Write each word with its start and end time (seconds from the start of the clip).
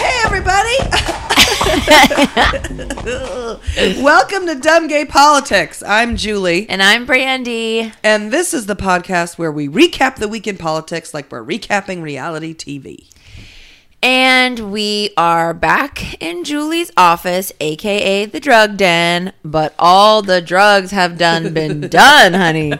Hey, 0.00 0.20
everybody! 0.24 0.76
Welcome 4.02 4.46
to 4.46 4.54
Dumb 4.54 4.88
Gay 4.88 5.04
Politics. 5.04 5.82
I'm 5.86 6.16
Julie, 6.16 6.66
And 6.68 6.82
I'm 6.82 7.04
Brandy. 7.06 7.92
and 8.02 8.32
this 8.32 8.54
is 8.54 8.64
the 8.66 8.76
podcast 8.76 9.36
where 9.38 9.52
we 9.52 9.68
recap 9.68 10.16
the 10.16 10.28
week 10.28 10.46
in 10.46 10.56
politics 10.56 11.12
like 11.12 11.30
we're 11.30 11.44
recapping 11.44 12.00
reality 12.02 12.54
TV. 12.54 13.06
And 14.02 14.72
we 14.72 15.10
are 15.18 15.52
back 15.52 16.14
in 16.22 16.44
Julie's 16.44 16.90
office, 16.96 17.52
aka 17.60 18.24
the 18.24 18.40
drug 18.40 18.78
den, 18.78 19.32
but 19.44 19.74
all 19.78 20.22
the 20.22 20.40
drugs 20.40 20.90
have 20.92 21.18
done 21.18 21.52
been 21.52 21.80
done, 21.90 22.32
honey. 22.32 22.70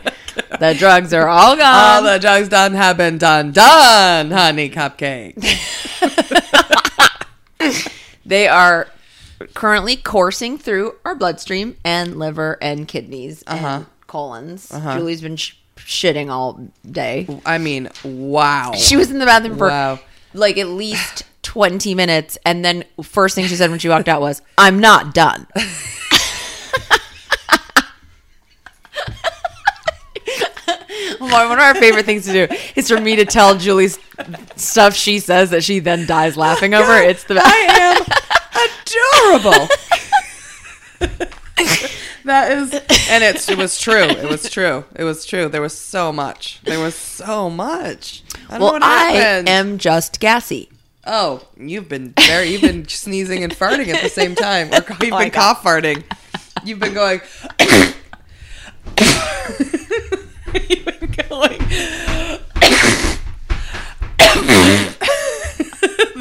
The 0.58 0.74
drugs 0.78 1.12
are 1.12 1.28
all 1.28 1.56
gone. 1.56 1.74
All 1.74 2.02
the 2.02 2.18
drugs 2.18 2.48
done 2.48 2.72
have 2.72 2.96
been 2.96 3.18
done, 3.18 3.52
done, 3.52 4.30
honey 4.30 4.70
cupcake. 4.70 5.36
they 8.26 8.48
are 8.48 8.88
currently 9.54 9.96
coursing 9.96 10.58
through 10.58 10.96
our 11.04 11.14
bloodstream 11.14 11.76
and 11.84 12.18
liver 12.18 12.58
and 12.60 12.86
kidneys 12.86 13.42
Uh-huh. 13.46 13.66
and 13.66 13.86
colons. 14.06 14.68
Julie's 14.68 15.22
been 15.22 15.36
sh- 15.36 15.54
shitting 15.76 16.30
all 16.30 16.60
day. 16.90 17.26
I 17.46 17.58
mean, 17.58 17.88
wow. 18.04 18.72
She 18.76 18.96
was 18.96 19.10
in 19.10 19.18
the 19.18 19.26
bathroom 19.26 19.56
for 19.56 19.68
Wow. 19.68 19.98
like 20.34 20.58
at 20.58 20.68
least 20.68 21.22
20 21.42 21.94
minutes 21.94 22.36
and 22.44 22.62
then 22.64 22.84
first 23.02 23.34
thing 23.34 23.46
she 23.46 23.56
said 23.56 23.70
when 23.70 23.78
she 23.78 23.88
walked 23.88 24.08
out 24.08 24.20
was, 24.20 24.42
"I'm 24.58 24.78
not 24.78 25.14
done." 25.14 25.46
One 31.18 31.30
one 31.30 31.52
of 31.52 31.58
our 31.58 31.74
favorite 31.74 32.04
things 32.06 32.26
to 32.26 32.46
do 32.46 32.54
is 32.76 32.88
for 32.88 33.00
me 33.00 33.16
to 33.16 33.24
tell 33.24 33.56
Julie's 33.56 33.98
stuff 34.60 34.94
she 34.94 35.18
says 35.18 35.50
that 35.50 35.64
she 35.64 35.78
then 35.78 36.06
dies 36.06 36.36
laughing 36.36 36.74
over. 36.74 36.96
It's 36.96 37.24
the 37.24 37.34
best. 37.34 37.46
I 37.48 37.58
am 37.80 39.40
adorable. 39.40 39.68
that 42.24 42.52
is, 42.52 42.72
and 43.10 43.24
it's 43.24 43.48
it 43.48 43.58
was 43.58 43.78
true. 43.80 44.04
It 44.04 44.28
was 44.28 44.48
true. 44.50 44.84
It 44.94 45.04
was 45.04 45.24
true. 45.24 45.48
There 45.48 45.62
was 45.62 45.76
so 45.76 46.12
much. 46.12 46.60
There 46.64 46.78
was 46.80 46.94
so 46.94 47.48
much. 47.50 48.22
I 48.48 48.58
don't 48.58 48.60
know 48.60 48.66
well, 48.72 48.78
I 48.82 49.42
am 49.46 49.78
just 49.78 50.20
gassy. 50.20 50.68
Oh, 51.06 51.46
you've 51.56 51.88
been 51.88 52.12
very. 52.26 52.48
You've 52.48 52.60
been 52.62 52.86
sneezing 52.86 53.42
and 53.42 53.52
farting 53.52 53.88
at 53.88 54.02
the 54.02 54.08
same 54.10 54.34
time, 54.34 54.68
or 54.72 54.76
oh 54.90 54.96
you've 55.02 55.12
Oh 55.12 55.16
my 55.16 55.24
been 55.24 55.32
God. 55.32 55.56
cough 55.56 55.62
farting. 55.64 56.04
You've 56.64 56.78
been 56.78 56.92
going. 56.94 57.20
you've 60.68 60.84
been 61.00 61.26
going. 61.28 61.60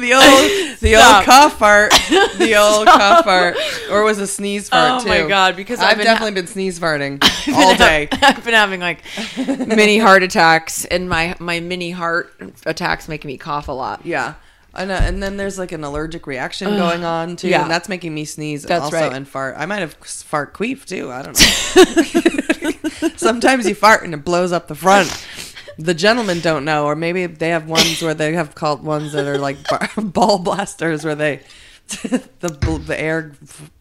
The 0.00 0.14
old, 0.14 0.78
the 0.80 0.96
old 0.96 1.24
cough 1.24 1.58
fart, 1.58 1.90
the 2.38 2.56
old 2.56 2.86
cough 2.86 3.24
fart, 3.24 3.56
or 3.90 4.02
was 4.02 4.18
a 4.18 4.26
sneeze 4.26 4.68
oh 4.68 4.70
fart 4.70 5.02
too. 5.02 5.08
Oh 5.10 5.14
too? 5.14 5.22
my 5.22 5.28
God, 5.28 5.56
because 5.56 5.80
I've 5.80 5.90
I've, 5.90 5.96
been- 5.98 6.06
definitely 6.06 6.32
been 6.32 6.46
sneeze 6.46 6.78
farting 6.80 7.22
all 7.54 7.74
day. 7.76 8.08
I've 8.12 8.44
been 8.44 8.54
having 8.54 8.80
like 8.80 9.02
mini 9.36 9.98
heart 9.98 10.22
attacks, 10.22 10.84
and 10.84 11.08
my 11.08 11.36
my 11.38 11.60
mini 11.60 11.90
heart 11.90 12.32
attacks 12.66 13.08
making 13.08 13.28
me 13.28 13.36
cough 13.38 13.68
a 13.68 13.72
lot. 13.72 14.04
Yeah. 14.04 14.34
I 14.72 14.84
know. 14.84 14.94
And 14.94 15.20
then 15.20 15.36
there's 15.36 15.58
like 15.58 15.72
an 15.72 15.82
allergic 15.82 16.28
reaction 16.28 16.68
going 16.76 17.04
on 17.04 17.34
too. 17.34 17.48
yeah. 17.48 17.62
And 17.62 17.70
that's 17.70 17.88
making 17.88 18.14
me 18.14 18.24
sneeze 18.24 18.62
That's 18.62 18.84
also 18.84 19.00
right. 19.00 19.12
and 19.12 19.26
fart. 19.26 19.56
I 19.58 19.66
might 19.66 19.80
have 19.80 19.94
fart 19.94 20.54
queef 20.54 20.84
too. 20.84 21.10
I 21.10 21.22
don't 21.22 23.02
know. 23.02 23.08
Sometimes 23.16 23.66
you 23.68 23.74
fart 23.74 24.04
and 24.04 24.14
it 24.14 24.24
blows 24.24 24.52
up 24.52 24.68
the 24.68 24.76
front. 24.76 25.08
The 25.80 25.94
gentlemen 25.94 26.40
don't 26.40 26.64
know, 26.64 26.84
or 26.84 26.94
maybe 26.94 27.26
they 27.26 27.48
have 27.48 27.66
ones 27.68 28.02
where 28.02 28.12
they 28.14 28.34
have 28.34 28.54
called 28.54 28.82
ones 28.82 29.12
that 29.12 29.26
are 29.26 29.38
like 29.38 29.56
bar- 29.68 29.88
ball 30.04 30.38
blasters 30.38 31.04
where 31.04 31.14
they 31.14 31.40
the 31.88 32.82
the 32.86 33.00
air 33.00 33.32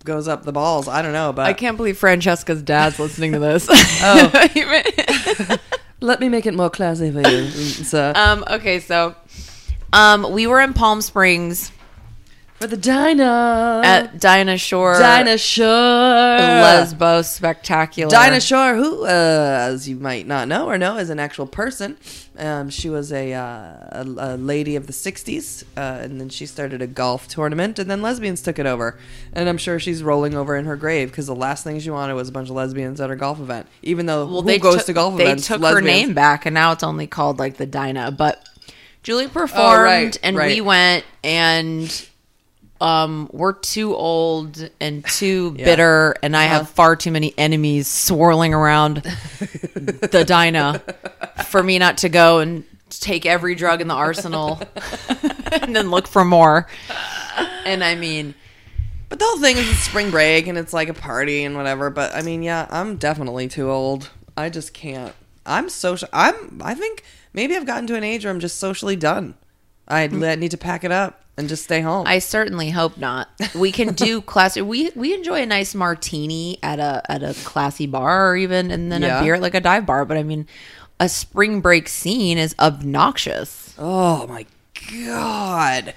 goes 0.05 0.27
up 0.27 0.43
the 0.43 0.51
balls. 0.51 0.87
I 0.87 1.01
don't 1.01 1.13
know, 1.13 1.33
but 1.33 1.45
I 1.45 1.53
can't 1.53 1.77
believe 1.77 1.97
Francesca's 1.97 2.61
dad's 2.61 2.99
listening 2.99 3.33
to 3.33 3.39
this. 3.39 3.67
Oh. 4.01 5.57
let 5.99 6.21
me 6.21 6.29
make 6.29 6.45
it 6.45 6.53
more 6.53 6.69
classy 6.69 7.11
for 7.11 7.27
you. 7.27 7.49
So 7.49 8.13
um. 8.15 8.43
Okay. 8.49 8.79
So, 8.79 9.15
um, 9.91 10.31
we 10.31 10.47
were 10.47 10.61
in 10.61 10.73
Palm 10.73 11.01
Springs 11.01 11.71
for 12.59 12.67
the 12.67 12.75
Dinah. 12.77 13.81
at 13.85 14.19
Dinah 14.19 14.57
Shore, 14.57 14.93
Dinah 14.99 15.37
Shore 15.37 15.65
Lesbos 15.65 17.29
Spectacular. 17.31 18.09
Dinah 18.11 18.41
Shore, 18.41 18.75
who, 18.75 19.05
uh, 19.05 19.07
as 19.07 19.87
you 19.87 19.95
might 19.95 20.27
not 20.27 20.47
know 20.47 20.67
or 20.67 20.77
know, 20.77 20.97
is 20.97 21.09
an 21.09 21.19
actual 21.19 21.47
person. 21.47 21.97
Um, 22.37 22.69
she 22.69 22.89
was 22.89 23.11
a, 23.13 23.33
uh, 23.33 23.41
a, 23.41 24.05
a 24.17 24.37
lady 24.37 24.75
of 24.75 24.87
the 24.87 24.93
60s, 24.93 25.63
uh, 25.77 25.79
and 26.01 26.19
then 26.19 26.29
she 26.29 26.45
started 26.45 26.81
a 26.81 26.87
golf 26.87 27.27
tournament, 27.27 27.79
and 27.79 27.89
then 27.89 28.01
lesbians 28.01 28.41
took 28.41 28.59
it 28.59 28.65
over. 28.65 28.97
And 29.33 29.47
I'm 29.47 29.57
sure 29.57 29.79
she's 29.79 30.03
rolling 30.03 30.35
over 30.35 30.55
in 30.57 30.65
her 30.65 30.75
grave 30.75 31.11
because 31.11 31.27
the 31.27 31.35
last 31.35 31.63
thing 31.63 31.79
she 31.79 31.89
wanted 31.89 32.13
was 32.15 32.29
a 32.29 32.31
bunch 32.31 32.49
of 32.49 32.55
lesbians 32.55 32.99
at 33.01 33.09
her 33.09 33.15
golf 33.15 33.39
event. 33.39 33.67
Even 33.83 34.05
though 34.05 34.25
Well, 34.25 34.41
who 34.41 34.47
they 34.47 34.59
goes 34.59 34.77
took- 34.77 34.85
to 34.87 34.93
golf 34.93 35.17
they 35.17 35.23
events? 35.23 35.47
They 35.47 35.55
took 35.57 35.65
her 35.65 35.81
name 35.81 36.13
back, 36.13 36.45
and 36.45 36.53
now 36.53 36.71
it's 36.73 36.83
only 36.83 37.07
called 37.07 37.39
like 37.39 37.57
the 37.57 37.65
Dinah. 37.65 38.11
But 38.11 38.45
Julie 39.03 39.27
performed, 39.27 39.79
Oh, 39.79 39.81
right, 39.81 40.17
and 40.23 40.35
right. 40.37 40.47
we 40.55 40.61
went, 40.61 41.05
and 41.23 42.08
um, 42.81 43.29
we're 43.33 43.53
too 43.53 43.95
old 43.95 44.69
and 44.79 45.03
too 45.05 45.55
Yeah. 45.59 45.65
bitter, 45.65 46.15
and 46.23 46.35
I 46.35 46.45
Uh-huh. 46.45 46.57
have 46.59 46.69
far 46.69 46.95
too 46.95 47.11
many 47.11 47.33
enemies 47.37 47.87
swirling 47.87 48.53
around 48.53 48.97
the 49.73 50.23
Dinah 50.25 50.81
for 51.45 51.61
me 51.63 51.77
not 51.79 51.97
to 51.99 52.09
go 52.09 52.39
and 52.39 52.63
take 52.89 53.25
every 53.25 53.55
drug 53.55 53.81
in 53.81 53.87
the 53.87 53.93
arsenal 53.93 54.61
and 55.51 55.75
then 55.75 55.91
look 55.91 56.07
for 56.07 56.25
more. 56.25 56.67
And 57.65 57.83
I 57.83 57.95
mean, 57.95 58.33
But 59.09 59.19
the 59.19 59.25
whole 59.25 59.39
thing 59.39 59.57
is 59.57 59.69
it's 59.69 59.79
spring 59.79 60.09
break 60.11 60.47
and 60.47 60.57
it's 60.57 60.73
like 60.73 60.87
a 60.89 60.93
party 60.93 61.43
and 61.43 61.55
whatever. 61.55 61.89
But 61.89 62.13
I 62.15 62.21
mean, 62.21 62.41
yeah, 62.43 62.67
I'm 62.69 62.95
definitely 62.97 63.47
too 63.47 63.69
old. 63.71 64.09
I 64.37 64.49
just 64.49 64.73
can't. 64.73 65.13
I'm 65.45 65.67
social. 65.69 66.07
I'm. 66.13 66.61
I 66.63 66.75
think 66.75 67.03
maybe 67.33 67.55
I've 67.55 67.65
gotten 67.65 67.87
to 67.87 67.95
an 67.95 68.03
age 68.03 68.23
where 68.25 68.31
I'm 68.33 68.39
just 68.39 68.57
socially 68.57 68.95
done. 68.95 69.33
I 69.89 70.07
hmm. 70.07 70.19
need 70.19 70.51
to 70.51 70.57
pack 70.57 70.83
it 70.83 70.91
up 70.91 71.23
and 71.39 71.47
just 71.47 71.63
stay 71.63 71.79
home. 71.79 72.05
I 72.05 72.19
certainly 72.19 72.69
hope 72.69 72.97
not. 72.97 73.29
We 73.55 73.71
can 73.71 73.93
do 73.95 74.21
class. 74.21 74.57
We 74.57 74.91
we 74.95 75.13
enjoy 75.13 75.41
a 75.41 75.45
nice 75.45 75.73
martini 75.73 76.59
at 76.61 76.79
a 76.79 77.01
at 77.09 77.23
a 77.23 77.33
classy 77.45 77.87
bar, 77.87 78.29
or 78.29 78.35
even 78.35 78.71
and 78.71 78.91
then 78.91 79.01
Yeah. 79.01 79.19
a 79.19 79.23
beer 79.23 79.35
at 79.35 79.41
like 79.41 79.55
a 79.55 79.61
dive 79.61 79.85
bar. 79.85 80.05
But 80.05 80.17
I 80.17 80.23
mean, 80.23 80.47
a 80.99 81.07
spring 81.07 81.61
break 81.61 81.87
scene 81.87 82.37
is 82.37 82.53
obnoxious. 82.59 83.73
Oh 83.77 84.27
my 84.27 84.45
god. 84.91 85.95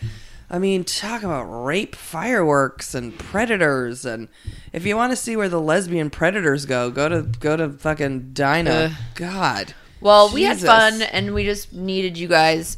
I 0.49 0.59
mean, 0.59 0.85
talk 0.85 1.23
about 1.23 1.45
rape 1.45 1.97
fireworks 1.97 2.95
and 2.95 3.19
predators 3.19 4.05
and 4.05 4.29
if 4.73 4.87
you 4.87 4.97
want 4.97 5.11
to 5.11 5.17
see 5.17 5.35
where 5.35 5.49
the 5.49 5.61
lesbian 5.61 6.11
predators 6.11 6.67
go, 6.67 6.91
go 6.91 7.09
to 7.09 7.23
go 7.23 7.57
to 7.57 7.71
fucking 7.71 8.33
Dinah. 8.33 8.71
Ugh. 8.71 8.93
God. 9.17 9.75
Well, 10.01 10.33
we 10.33 10.43
had 10.43 10.59
fun, 10.59 11.01
and 11.01 11.33
we 11.33 11.45
just 11.45 11.73
needed 11.73 12.19
you 12.19 12.27
guys 12.27 12.77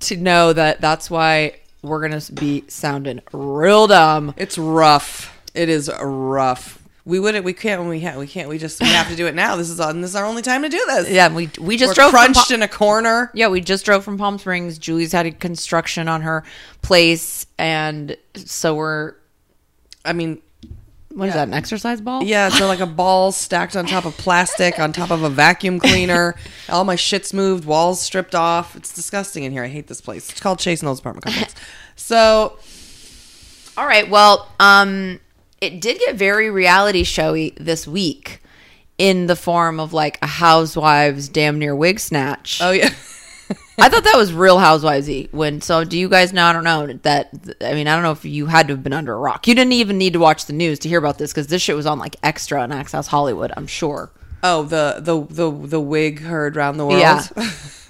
to 0.00 0.16
know 0.16 0.52
that 0.52 0.80
that's 0.80 1.10
why 1.10 1.56
we're 1.82 2.00
gonna 2.00 2.22
be 2.34 2.64
sounding 2.68 3.20
real 3.32 3.86
dumb. 3.86 4.34
It's 4.36 4.58
rough. 4.58 5.36
It 5.54 5.68
is 5.68 5.90
rough. 6.00 6.82
We 7.04 7.18
wouldn't. 7.18 7.44
We 7.44 7.54
can't. 7.54 7.88
We 7.88 8.00
can't. 8.00 8.18
We 8.18 8.26
can't. 8.26 8.48
We 8.50 8.58
just. 8.58 8.80
We 8.80 8.88
have 8.88 9.08
to 9.08 9.16
do 9.16 9.26
it 9.26 9.34
now. 9.34 9.56
This 9.56 9.70
is. 9.70 9.80
On, 9.80 10.00
this 10.02 10.10
is 10.10 10.16
our 10.16 10.26
only 10.26 10.42
time 10.42 10.62
to 10.62 10.68
do 10.68 10.84
this. 10.88 11.10
Yeah, 11.10 11.32
we 11.32 11.48
we 11.58 11.78
just 11.78 11.90
We're 11.90 11.94
drove 11.94 12.10
from 12.10 12.20
crunched 12.20 12.48
Pa- 12.48 12.54
in 12.54 12.62
a 12.62 12.68
corner. 12.68 13.30
Yeah, 13.32 13.48
we 13.48 13.62
just 13.62 13.86
drove 13.86 14.04
from 14.04 14.18
Palm 14.18 14.38
Springs. 14.38 14.78
Julie's 14.78 15.12
had 15.12 15.24
a 15.24 15.30
construction 15.30 16.06
on 16.06 16.20
her 16.22 16.44
place, 16.82 17.46
and 17.58 18.14
so 18.34 18.74
we're 18.74 19.14
I 20.04 20.12
mean, 20.12 20.40
What 21.18 21.28
is 21.30 21.34
that? 21.34 21.48
An 21.48 21.54
exercise 21.54 22.00
ball? 22.00 22.22
Yeah, 22.22 22.48
so 22.48 22.68
like 22.68 22.78
a 22.78 22.86
ball 22.86 23.32
stacked 23.32 23.74
on 23.74 23.86
top 23.86 24.04
of 24.04 24.16
plastic, 24.16 24.78
on 24.78 24.92
top 24.92 25.10
of 25.10 25.24
a 25.24 25.28
vacuum 25.28 25.80
cleaner. 25.80 26.36
All 26.68 26.84
my 26.84 26.94
shit's 26.94 27.34
moved, 27.34 27.64
walls 27.64 28.00
stripped 28.00 28.36
off. 28.36 28.76
It's 28.76 28.94
disgusting 28.94 29.42
in 29.42 29.50
here. 29.50 29.64
I 29.64 29.66
hate 29.66 29.88
this 29.88 30.00
place. 30.00 30.30
It's 30.30 30.38
called 30.38 30.60
Chase 30.60 30.80
Knowles 30.80 31.00
apartment 31.00 31.24
complex. 31.24 31.54
So 31.96 32.56
All 33.76 33.84
right. 33.84 34.08
Well, 34.08 34.48
um, 34.60 35.18
it 35.60 35.80
did 35.80 35.98
get 35.98 36.14
very 36.14 36.48
reality 36.50 37.02
showy 37.02 37.54
this 37.56 37.88
week 37.88 38.40
in 38.96 39.26
the 39.26 39.34
form 39.34 39.80
of 39.80 39.92
like 39.92 40.18
a 40.22 40.26
housewives 40.28 41.28
damn 41.28 41.58
near 41.58 41.74
wig 41.74 41.98
snatch. 41.98 42.60
oh 42.62 42.70
yeah. 42.70 42.90
I 43.78 43.88
thought 43.88 44.04
that 44.04 44.16
was 44.16 44.32
real 44.32 44.58
housewivesy. 44.58 45.32
When 45.32 45.60
so, 45.60 45.84
do 45.84 45.98
you 45.98 46.08
guys 46.08 46.32
know? 46.32 46.44
I 46.44 46.52
don't 46.52 46.64
know 46.64 46.86
that. 47.02 47.32
I 47.60 47.74
mean, 47.74 47.86
I 47.88 47.94
don't 47.94 48.02
know 48.02 48.12
if 48.12 48.24
you 48.24 48.46
had 48.46 48.68
to 48.68 48.74
have 48.74 48.82
been 48.82 48.92
under 48.92 49.14
a 49.14 49.18
rock. 49.18 49.46
You 49.48 49.54
didn't 49.54 49.72
even 49.72 49.98
need 49.98 50.12
to 50.14 50.18
watch 50.18 50.46
the 50.46 50.52
news 50.52 50.78
to 50.80 50.88
hear 50.88 50.98
about 50.98 51.18
this 51.18 51.32
because 51.32 51.46
this 51.46 51.62
shit 51.62 51.76
was 51.76 51.86
on 51.86 51.98
like 51.98 52.16
extra 52.22 52.62
and 52.62 52.72
Access 52.72 53.06
Hollywood. 53.06 53.52
I'm 53.56 53.66
sure. 53.66 54.10
Oh, 54.42 54.62
the 54.64 54.96
the 55.00 55.20
the 55.34 55.50
the 55.66 55.80
wig 55.80 56.20
heard 56.20 56.56
round 56.56 56.78
the 56.78 56.86
world. 56.86 57.00
Yeah, 57.00 57.22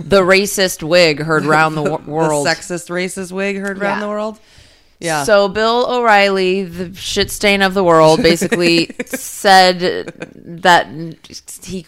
the 0.01 0.23
racist 0.23 0.83
wig 0.83 1.21
heard 1.21 1.45
round 1.45 1.77
the 1.77 1.83
wo- 1.83 2.03
world. 2.07 2.47
The 2.47 2.51
sexist, 2.51 2.89
racist 2.91 3.33
wig 3.33 3.57
heard 3.59 3.79
round 3.79 3.97
Yeah. 3.97 4.07
the 4.07 4.09
world. 4.09 4.41
Yeah. 5.01 5.25
So 5.25 5.49
Bill 5.49 5.87
O'Reilly, 5.89 6.65
the 6.65 6.95
shit 6.95 7.31
stain 7.31 7.63
of 7.63 7.75
the 7.75 7.85
world, 7.85 8.23
basically 8.23 8.91
said 9.07 9.79
that 10.35 10.87
he 11.63 11.87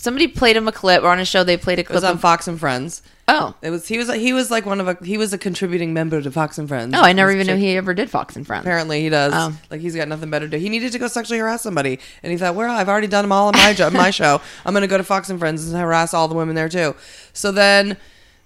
somebody 0.00 0.26
played 0.26 0.56
him 0.56 0.66
a 0.66 0.72
clip 0.72 1.02
or 1.02 1.08
on 1.08 1.18
a 1.20 1.24
show 1.24 1.44
they 1.44 1.56
played 1.56 1.78
a 1.78 1.82
it 1.82 1.88
was 1.90 2.00
clip 2.00 2.10
on 2.10 2.16
of 2.16 2.20
Fox 2.20 2.48
and 2.48 2.58
Friends. 2.58 3.02
oh 3.28 3.54
It 3.62 3.70
was 3.70 3.86
he 3.86 3.98
was 3.98 4.12
he 4.14 4.32
was 4.32 4.50
like 4.50 4.64
one 4.66 4.80
of 4.80 4.88
a 4.88 4.96
he 5.04 5.18
was 5.18 5.32
a 5.32 5.38
contributing 5.38 5.92
member 5.92 6.20
to 6.22 6.30
Fox 6.30 6.58
and 6.58 6.66
Friends. 6.68 6.94
Oh, 6.96 7.00
I 7.02 7.12
never 7.12 7.30
even 7.30 7.46
knew 7.46 7.56
he 7.56 7.76
ever 7.76 7.94
did 7.94 8.10
Fox 8.10 8.34
and 8.36 8.46
Friends. 8.46 8.64
Apparently 8.64 9.02
he 9.02 9.08
does. 9.08 9.32
Oh. 9.34 9.56
Like 9.70 9.80
he's 9.80 9.94
got 9.94 10.08
nothing 10.08 10.30
better 10.30 10.46
to 10.46 10.56
do. 10.56 10.62
He 10.62 10.68
needed 10.68 10.92
to 10.92 10.98
go 10.98 11.06
sexually 11.08 11.38
harass 11.38 11.62
somebody, 11.62 11.98
and 12.22 12.32
he 12.32 12.38
thought, 12.38 12.54
"Well, 12.54 12.70
I've 12.70 12.88
already 12.88 13.06
done 13.06 13.24
them 13.24 13.32
all 13.32 13.48
on 13.48 13.54
my 13.54 13.72
job, 13.74 13.92
my 13.92 14.10
show. 14.20 14.40
I'm 14.64 14.72
going 14.72 14.82
to 14.82 14.88
go 14.88 14.96
to 14.98 15.04
Fox 15.04 15.28
and 15.30 15.38
Friends 15.38 15.68
and 15.70 15.80
harass 15.80 16.14
all 16.14 16.28
the 16.28 16.34
women 16.34 16.54
there 16.54 16.68
too." 16.68 16.94
So 17.32 17.52
then 17.52 17.96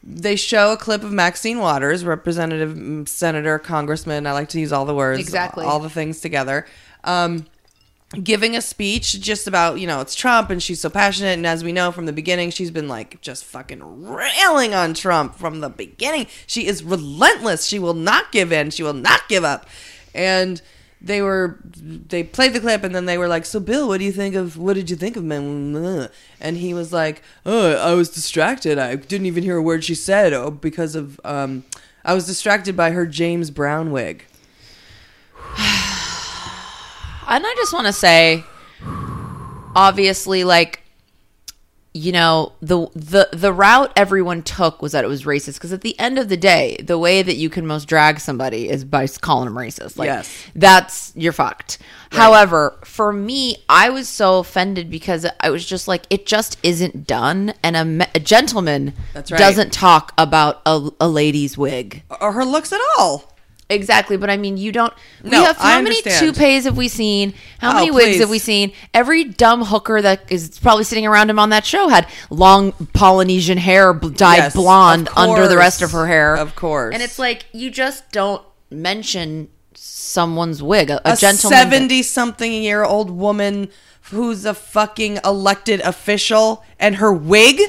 they 0.02 0.36
show 0.36 0.72
a 0.72 0.76
clip 0.76 1.02
of 1.02 1.12
Maxine 1.12 1.58
Waters, 1.60 2.04
representative, 2.04 2.76
mm, 2.76 3.08
senator, 3.08 3.58
congressman. 3.58 4.26
I 4.26 4.32
like 4.32 4.50
to 4.50 4.60
use 4.60 4.70
all 4.72 4.84
the 4.84 4.94
words, 4.94 5.18
Exactly. 5.20 5.64
all 5.64 5.78
the 5.78 5.88
things 5.88 6.20
together. 6.20 6.66
Um, 7.04 7.46
giving 8.22 8.56
a 8.56 8.60
speech 8.60 9.20
just 9.20 9.46
about 9.46 9.80
you 9.80 9.86
know 9.86 10.00
it's 10.00 10.14
Trump 10.14 10.50
and 10.50 10.62
she's 10.62 10.80
so 10.80 10.90
passionate. 10.90 11.34
And 11.34 11.46
as 11.46 11.64
we 11.64 11.72
know 11.72 11.90
from 11.90 12.06
the 12.06 12.12
beginning 12.12 12.50
she's 12.50 12.70
been 12.70 12.88
like 12.88 13.20
just 13.20 13.44
fucking 13.44 13.82
railing 13.82 14.74
on 14.74 14.94
Trump 14.94 15.34
from 15.34 15.60
the 15.60 15.70
beginning. 15.70 16.26
She 16.46 16.66
is 16.66 16.84
relentless. 16.84 17.66
She 17.66 17.78
will 17.78 17.94
not 17.94 18.32
give 18.32 18.52
in. 18.52 18.70
She 18.70 18.82
will 18.82 18.92
not 18.92 19.28
give 19.28 19.44
up. 19.44 19.66
And 20.14 20.60
they 21.00 21.20
were 21.20 21.58
they 21.64 22.22
played 22.22 22.52
the 22.54 22.60
clip 22.60 22.82
and 22.82 22.94
then 22.94 23.04
they 23.06 23.18
were 23.18 23.28
like 23.28 23.44
so 23.44 23.60
Bill 23.60 23.88
what 23.88 23.98
do 23.98 24.04
you 24.04 24.12
think 24.12 24.34
of 24.34 24.56
what 24.56 24.74
did 24.74 24.90
you 24.90 24.96
think 24.96 25.16
of 25.16 25.24
men? 25.24 26.08
And 26.40 26.56
he 26.56 26.72
was 26.72 26.92
like 26.92 27.22
oh 27.44 27.74
I 27.74 27.94
was 27.94 28.10
distracted. 28.10 28.78
I 28.78 28.96
didn't 28.96 29.26
even 29.26 29.42
hear 29.42 29.56
a 29.56 29.62
word 29.62 29.84
she 29.84 29.94
said 29.94 30.32
oh, 30.32 30.50
because 30.50 30.94
of 30.94 31.20
um 31.24 31.64
I 32.04 32.14
was 32.14 32.26
distracted 32.26 32.76
by 32.76 32.90
her 32.90 33.06
James 33.06 33.50
Brown 33.50 33.90
wig 33.90 34.26
And 37.26 37.44
I 37.46 37.54
just 37.56 37.72
want 37.72 37.86
to 37.86 37.92
say, 37.92 38.44
obviously, 39.74 40.44
like 40.44 40.80
you 41.96 42.10
know, 42.10 42.52
the 42.60 42.88
the 42.96 43.28
the 43.32 43.52
route 43.52 43.92
everyone 43.94 44.42
took 44.42 44.82
was 44.82 44.90
that 44.92 45.04
it 45.04 45.08
was 45.08 45.22
racist. 45.22 45.54
Because 45.54 45.72
at 45.72 45.82
the 45.82 45.96
end 46.00 46.18
of 46.18 46.28
the 46.28 46.36
day, 46.36 46.76
the 46.82 46.98
way 46.98 47.22
that 47.22 47.36
you 47.36 47.48
can 47.48 47.68
most 47.68 47.84
drag 47.86 48.18
somebody 48.18 48.68
is 48.68 48.84
by 48.84 49.06
calling 49.06 49.44
them 49.44 49.54
racist. 49.54 49.96
Like, 49.96 50.06
Yes. 50.08 50.44
that's 50.56 51.12
you're 51.14 51.32
fucked. 51.32 51.78
However, 52.10 52.76
for 52.84 53.12
me, 53.12 53.58
I 53.68 53.90
was 53.90 54.08
so 54.08 54.40
offended 54.40 54.90
because 54.90 55.24
I 55.38 55.50
was 55.50 55.64
just 55.64 55.86
like, 55.86 56.04
it 56.10 56.26
just 56.26 56.58
isn't 56.64 57.06
done, 57.06 57.54
and 57.62 57.76
a, 57.76 57.84
me- 57.84 58.06
a 58.14 58.20
gentleman 58.20 58.92
right. 59.14 59.26
doesn't 59.26 59.72
talk 59.72 60.12
about 60.18 60.62
a, 60.66 60.90
a 61.00 61.08
lady's 61.08 61.56
wig. 61.56 62.02
or 62.20 62.32
her 62.32 62.44
looks 62.44 62.72
at 62.72 62.80
all 62.98 63.33
Exactly, 63.70 64.16
but 64.18 64.28
I 64.28 64.36
mean, 64.36 64.56
you 64.58 64.72
don't. 64.72 64.92
We 65.22 65.30
No, 65.30 65.44
have 65.44 65.56
I 65.58 65.72
how 65.72 65.80
many 65.80 65.96
understand. 65.96 66.34
toupees 66.34 66.64
have 66.64 66.76
we 66.76 66.86
seen? 66.88 67.32
How 67.60 67.70
Oh, 67.70 67.74
many 67.74 67.90
wigs 67.90 68.04
please. 68.08 68.20
have 68.20 68.28
we 68.30 68.38
seen? 68.38 68.72
Every 68.92 69.24
dumb 69.24 69.62
hooker 69.64 70.02
that 70.02 70.30
is 70.30 70.58
probably 70.58 70.84
sitting 70.84 71.06
around 71.06 71.30
him 71.30 71.38
on 71.38 71.48
that 71.50 71.64
show 71.64 71.88
had 71.88 72.06
long 72.28 72.72
Polynesian 72.92 73.56
hair 73.58 73.94
dyed 73.94 74.36
Yes, 74.36 74.52
blonde 74.54 75.08
under 75.16 75.48
the 75.48 75.56
rest 75.56 75.80
of 75.80 75.92
her 75.92 76.06
hair. 76.06 76.36
Of 76.36 76.54
course. 76.56 76.92
and 76.94 77.02
it's 77.02 77.18
like 77.18 77.46
you 77.52 77.70
just 77.70 78.12
don't 78.12 78.42
mention 78.70 79.48
someone's 79.74 80.62
wig. 80.62 80.90
A, 80.90 81.00
a, 81.08 81.14
a 81.14 81.16
gentleman. 81.16 81.58
70 81.58 82.02
something 82.02 82.52
year 82.52 82.84
old 82.84 83.10
woman 83.10 83.68
who's 84.10 84.44
a 84.44 84.52
fucking 84.54 85.18
elected 85.24 85.80
official 85.80 86.62
and 86.78 86.96
her 86.96 87.12
wig 87.12 87.60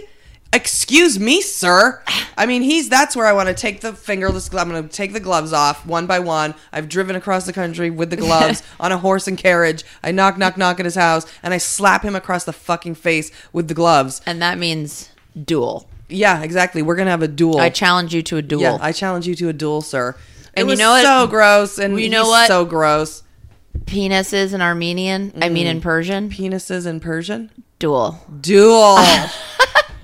excuse 0.56 1.20
me 1.20 1.42
sir 1.42 2.02
i 2.38 2.46
mean 2.46 2.62
he's 2.62 2.88
that's 2.88 3.16
where 3.16 3.26
i 3.26 3.34
want 3.34 3.48
to 3.50 3.54
take 3.54 3.82
the 3.82 3.92
fingerless 3.94 4.48
glove 4.50 4.66
i'm 4.68 4.72
going 4.74 4.82
to 4.88 4.90
take 4.96 5.12
the 5.14 5.20
gloves 5.20 5.52
off 5.52 5.86
one 5.86 6.08
by 6.08 6.18
one 6.18 6.56
i've 6.72 6.88
driven 6.88 7.16
across 7.16 7.46
the 7.46 7.52
country 7.54 7.90
with 7.90 8.10
the 8.10 8.16
gloves 8.26 8.64
on 8.80 8.92
a 8.92 8.98
horse 8.98 9.28
and 9.28 9.38
carriage 9.38 9.84
i 10.04 10.12
knock 10.12 10.38
knock 10.38 10.58
knock 10.58 10.80
at 10.80 10.86
his 10.86 10.96
house 10.96 11.26
and 11.44 11.54
i 11.54 11.58
slap 11.58 12.04
him 12.04 12.16
across 12.16 12.46
the 12.46 12.54
fucking 12.54 12.96
face 12.96 13.32
with 13.52 13.68
the 13.68 13.74
gloves 13.74 14.22
and 14.26 14.42
that 14.42 14.58
means 14.58 15.10
duel. 15.44 15.90
yeah 16.08 16.42
exactly 16.42 16.82
we're 16.82 16.96
going 16.96 17.06
to 17.08 17.12
have 17.12 17.22
a 17.22 17.28
duel 17.28 17.60
I 17.60 17.70
challenge 17.70 18.14
you 18.16 18.22
to 18.24 18.38
a 18.38 18.42
duel. 18.42 18.62
yeah 18.62 18.78
i 18.80 18.92
challenge 18.94 19.28
you 19.28 19.36
to 19.36 19.50
a 19.50 19.54
duel 19.54 19.82
sir 19.82 20.16
it 20.56 20.62
And 20.62 20.70
you 20.70 20.78
know 20.78 20.92
what? 20.92 21.04
so 21.04 21.28
gross 21.28 21.78
and 21.78 22.00
You 22.00 22.10
know 22.10 22.28
what? 22.30 22.48
so 22.48 22.64
gross 22.66 23.24
Penises 23.86 24.54
in 24.54 24.62
Armenian. 24.62 25.34
I 25.42 25.50
mean, 25.50 25.68
Mm. 25.68 25.70
in 25.72 25.82
Persian. 25.82 26.30
penises 26.30 26.86
in 26.88 27.02
persian 27.02 27.52
Duel. 27.78 28.24
duel. 28.40 28.98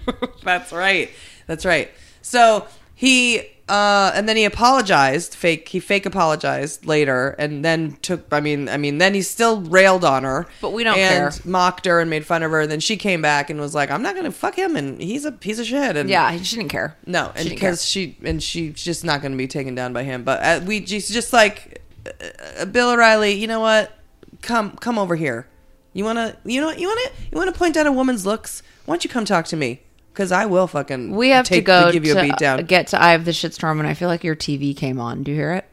That's 0.43 0.71
right. 0.71 1.09
That's 1.47 1.65
right. 1.65 1.91
So 2.21 2.67
he 2.95 3.41
uh 3.69 4.11
and 4.13 4.27
then 4.27 4.35
he 4.35 4.43
apologized, 4.45 5.33
fake 5.33 5.69
he 5.69 5.79
fake 5.79 6.05
apologized 6.05 6.85
later 6.85 7.29
and 7.39 7.63
then 7.63 7.93
took 8.01 8.25
I 8.31 8.39
mean 8.41 8.67
I 8.67 8.77
mean 8.77 8.97
then 8.97 9.13
he 9.13 9.21
still 9.21 9.61
railed 9.61 10.03
on 10.03 10.23
her. 10.23 10.45
But 10.61 10.73
we 10.73 10.83
don't 10.83 10.97
and 10.97 11.33
care. 11.33 11.41
mocked 11.45 11.85
her 11.85 11.99
and 11.99 12.09
made 12.09 12.25
fun 12.25 12.43
of 12.43 12.51
her. 12.51 12.61
And 12.61 12.71
then 12.71 12.79
she 12.79 12.97
came 12.97 13.21
back 13.21 13.49
and 13.49 13.59
was 13.59 13.73
like, 13.73 13.89
I'm 13.89 14.01
not 14.01 14.15
gonna 14.15 14.31
fuck 14.31 14.55
him 14.55 14.75
and 14.75 15.01
he's 15.01 15.25
a 15.25 15.31
piece 15.31 15.57
of 15.59 15.65
shit 15.65 15.95
and 15.95 16.09
Yeah, 16.09 16.35
she 16.41 16.57
didn't 16.57 16.69
care. 16.69 16.97
no, 17.05 17.31
and 17.35 17.49
because 17.49 17.85
she 17.87 18.17
and 18.23 18.41
she's 18.43 18.73
just 18.83 19.03
not 19.03 19.21
going 19.21 19.31
to 19.31 19.37
be 19.37 19.47
taken 19.47 19.73
down 19.75 19.93
by 19.93 20.03
him. 20.03 20.23
But 20.23 20.43
uh, 20.43 20.61
we 20.65 20.85
she's 20.85 21.09
just 21.09 21.31
like 21.33 21.81
uh, 22.59 22.65
Bill 22.65 22.89
O'Reilly. 22.91 23.33
You 23.33 23.47
know 23.47 23.59
what? 23.61 23.91
Come 24.41 24.71
come 24.77 24.97
over 24.99 25.15
here. 25.15 25.47
You 25.93 26.03
wanna 26.03 26.35
you 26.43 26.59
know 26.61 26.67
what? 26.67 26.79
you 26.79 26.87
wanna 26.87 27.01
you 27.31 27.37
wanna 27.37 27.51
point 27.51 27.77
out 27.77 27.85
a 27.87 27.91
woman's 27.91 28.25
looks? 28.25 28.63
Why 28.85 28.93
don't 28.95 29.03
you 29.03 29.09
come 29.09 29.23
talk 29.25 29.45
to 29.47 29.55
me? 29.55 29.81
Because 30.13 30.31
I 30.31 30.45
will 30.45 30.67
fucking 30.67 31.15
We 31.15 31.29
have 31.29 31.45
to 31.45 31.49
take- 31.55 31.65
go 31.65 31.91
give 31.91 32.05
you 32.05 32.13
to 32.13 32.19
a 32.19 32.23
beat 32.23 32.37
down. 32.37 32.65
get 32.65 32.87
to 32.87 33.01
Eye 33.01 33.13
of 33.13 33.23
the 33.25 33.31
Shitstorm, 33.31 33.79
and 33.79 33.87
I 33.87 33.93
feel 33.93 34.09
like 34.09 34.23
your 34.23 34.35
TV 34.35 34.73
came 34.75 34.99
on. 34.99 35.23
Do 35.23 35.31
you 35.31 35.37
hear 35.37 35.53
it? 35.53 35.65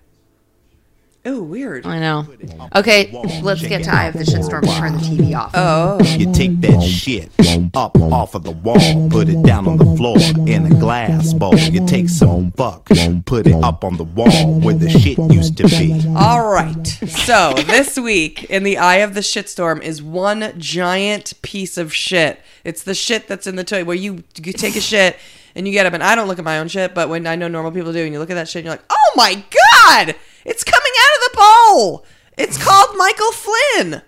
Oh, 1.26 1.42
weird. 1.42 1.86
I 1.86 1.98
know. 1.98 2.26
Okay, 2.74 3.10
let's 3.42 3.66
get 3.66 3.84
to 3.84 3.94
Eye 3.94 4.04
of 4.06 4.14
the 4.14 4.24
Shitstorm 4.24 4.62
and 4.62 4.72
turn 4.72 4.92
the 4.94 4.98
TV 5.00 5.36
off. 5.38 5.50
Oh, 5.54 5.98
You 6.16 6.32
take 6.32 6.60
that 6.62 6.80
shit 6.82 7.30
up 7.74 7.96
off 8.00 8.34
of 8.34 8.44
the 8.44 8.50
wall, 8.52 9.08
put 9.10 9.28
it 9.28 9.42
down 9.42 9.66
on 9.66 9.76
the 9.76 9.84
floor 9.96 10.16
in 10.48 10.66
a 10.66 10.70
glass 10.78 11.32
bowl. 11.34 11.56
You 11.56 11.86
take 11.86 12.08
some 12.08 12.50
buck, 12.50 12.88
put 13.26 13.46
it 13.46 13.62
up 13.62 13.84
on 13.84 13.96
the 13.96 14.04
wall 14.04 14.60
where 14.60 14.74
the 14.74 14.88
shit 14.90 15.18
used 15.32 15.56
to 15.58 15.64
be. 15.68 16.02
all 16.16 16.48
right. 16.50 16.86
So 16.86 17.54
this 17.66 17.98
week 17.98 18.44
in 18.44 18.62
the 18.62 18.78
eye 18.78 18.96
of 18.96 19.14
the 19.14 19.20
shitstorm 19.20 19.82
is 19.82 20.02
one 20.02 20.54
giant 20.58 21.34
piece 21.42 21.76
of 21.76 21.92
shit. 21.94 22.40
It's 22.64 22.82
the 22.82 22.94
shit 22.94 23.28
that's 23.28 23.46
in 23.46 23.56
the 23.56 23.64
toilet 23.64 23.86
where 23.86 23.96
you, 23.96 24.24
you 24.42 24.52
take 24.52 24.76
a 24.76 24.80
shit 24.80 25.16
and 25.54 25.66
you 25.66 25.72
get 25.72 25.86
up 25.86 25.92
and 25.92 26.02
I 26.02 26.14
don't 26.14 26.28
look 26.28 26.38
at 26.38 26.44
my 26.44 26.58
own 26.58 26.68
shit, 26.68 26.94
but 26.94 27.08
when 27.08 27.26
I 27.26 27.34
know 27.36 27.48
normal 27.48 27.72
people 27.72 27.92
do, 27.92 28.02
and 28.04 28.12
you 28.12 28.18
look 28.18 28.30
at 28.30 28.34
that 28.34 28.48
shit 28.48 28.60
and 28.60 28.66
you're 28.66 28.74
like, 28.74 28.84
oh 28.90 29.12
my 29.16 29.42
god, 29.84 30.14
it's 30.48 30.64
coming 30.64 30.92
out 30.98 31.16
of 31.16 31.30
the 31.30 31.36
bowl. 31.36 32.04
It's 32.36 32.62
called 32.62 32.96
Michael 32.96 33.32
Flynn. 33.32 34.02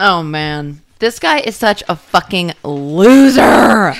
Oh 0.00 0.22
man, 0.22 0.82
this 0.98 1.18
guy 1.18 1.40
is 1.40 1.56
such 1.56 1.82
a 1.88 1.96
fucking 1.96 2.52
loser. 2.62 3.94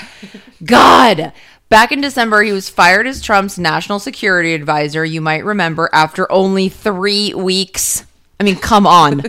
God. 0.63 1.33
Back 1.67 1.91
in 1.91 1.99
December, 1.99 2.43
he 2.43 2.51
was 2.51 2.69
fired 2.69 3.07
as 3.07 3.21
Trump's 3.21 3.57
national 3.57 3.99
security 3.99 4.53
advisor, 4.53 5.03
you 5.03 5.19
might 5.19 5.43
remember, 5.43 5.89
after 5.91 6.31
only 6.31 6.69
three 6.69 7.33
weeks. 7.33 8.05
I 8.39 8.43
mean, 8.43 8.55
come 8.55 8.85
on. 8.85 9.23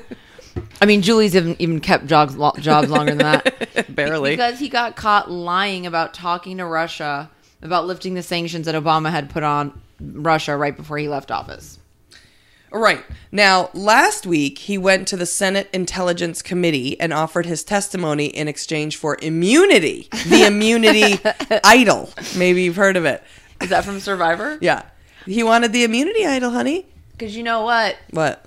I 0.81 0.87
mean, 0.87 1.03
Julie's 1.03 1.35
even, 1.35 1.57
even 1.59 1.81
kept 1.81 2.07
jobs, 2.07 2.37
lo- 2.37 2.53
jobs 2.59 2.91
longer 2.91 3.15
than 3.15 3.19
that. 3.19 3.87
Barely. 3.95 4.31
Because 4.31 4.59
he 4.59 4.69
got 4.69 4.97
caught 4.97 5.31
lying 5.31 5.87
about 5.87 6.13
talking 6.13 6.59
to 6.59 6.67
Russia 6.67 7.31
about 7.63 7.87
lifting 7.87 8.15
the 8.15 8.23
sanctions 8.23 8.67
that 8.67 8.75
Obama 8.75 9.11
had 9.11 9.31
put 9.31 9.43
on 9.43 9.81
Russia 10.01 10.57
right 10.57 10.77
before 10.77 10.99
he 10.99 11.09
left 11.09 11.31
office. 11.31 11.79
Right. 12.79 13.05
Now, 13.33 13.71
last 13.75 14.27
week, 14.27 14.59
he 14.59 14.79
went 14.79 15.09
to 15.09 15.17
the 15.17 15.27
Senate 15.27 15.69
Intelligence 15.73 16.43
Committee 16.43 16.99
and 17.01 17.13
offered 17.13 17.47
his 17.47 17.65
testimony 17.65 18.27
in 18.27 18.49
exchange 18.49 18.97
for 18.97 19.19
immunity. 19.21 20.09
The 20.27 20.45
immunity 20.47 21.19
idol. 21.65 22.11
Maybe 22.37 22.63
you've 22.63 22.77
heard 22.77 22.97
of 22.97 23.05
it. 23.05 23.23
Is 23.61 23.71
that 23.71 23.85
from 23.85 24.01
Survivor? 24.01 24.59
Yeah. 24.63 24.83
He 25.25 25.43
wanted 25.43 25.73
the 25.73 25.83
immunity 25.85 26.25
idol, 26.25 26.51
honey. 26.51 26.87
Because 27.13 27.37
you 27.37 27.43
know 27.43 27.63
what? 27.63 27.97
What? 28.11 28.45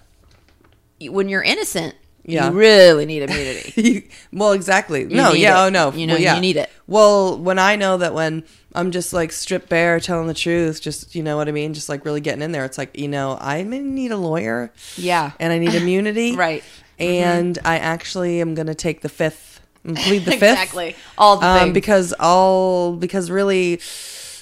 When 1.01 1.27
you're 1.29 1.41
innocent, 1.43 1.95
Yeah. 2.23 2.49
you 2.49 2.55
really 2.57 3.05
need 3.05 3.23
immunity. 3.29 3.73
You- 3.81 4.03
well, 4.31 4.51
exactly. 4.53 5.03
no, 5.05 5.33
need 5.33 5.39
yeah, 5.41 5.63
it. 5.63 5.67
oh 5.67 5.69
no, 5.69 5.91
You 5.91 6.07
know, 6.07 6.13
well, 6.13 6.21
yeah. 6.21 6.35
you 6.35 6.41
need 6.41 6.57
it. 6.57 6.69
Well, 6.87 7.37
when 7.37 7.59
I 7.59 7.75
know 7.75 7.97
that 7.97 8.13
when 8.13 8.43
I'm 8.75 8.91
just 8.91 9.13
like 9.13 9.31
stripped 9.31 9.67
bare, 9.69 9.99
telling 9.99 10.27
the 10.27 10.33
truth, 10.33 10.81
just 10.81 11.15
you 11.15 11.23
know 11.23 11.37
what 11.37 11.47
I 11.47 11.51
mean, 11.51 11.73
just 11.73 11.89
like 11.89 12.05
really 12.05 12.21
getting 12.21 12.41
in 12.43 12.51
there, 12.51 12.65
it's 12.65 12.77
like 12.77 12.97
you 12.97 13.07
know 13.07 13.37
I 13.41 13.63
may 13.63 13.79
need 13.79 14.11
a 14.11 14.17
lawyer, 14.17 14.71
Yeah. 14.95 15.31
and 15.39 15.51
I 15.51 15.57
need 15.57 15.73
immunity, 15.73 16.35
Right. 16.35 16.63
And 16.99 17.57
I 17.63 17.77
actually 17.79 18.41
am 18.41 18.53
gonna 18.55 18.75
take 18.75 19.01
the 19.01 19.09
fifth, 19.09 19.61
and 19.83 19.95
plead 19.97 20.25
the 20.25 20.31
fifth, 20.37 20.43
Exactly. 20.43 20.95
All 21.17 21.37
the 21.37 21.47
um, 21.47 21.73
because 21.73 22.13
all 22.19 22.95
because 22.95 23.31
really 23.31 23.79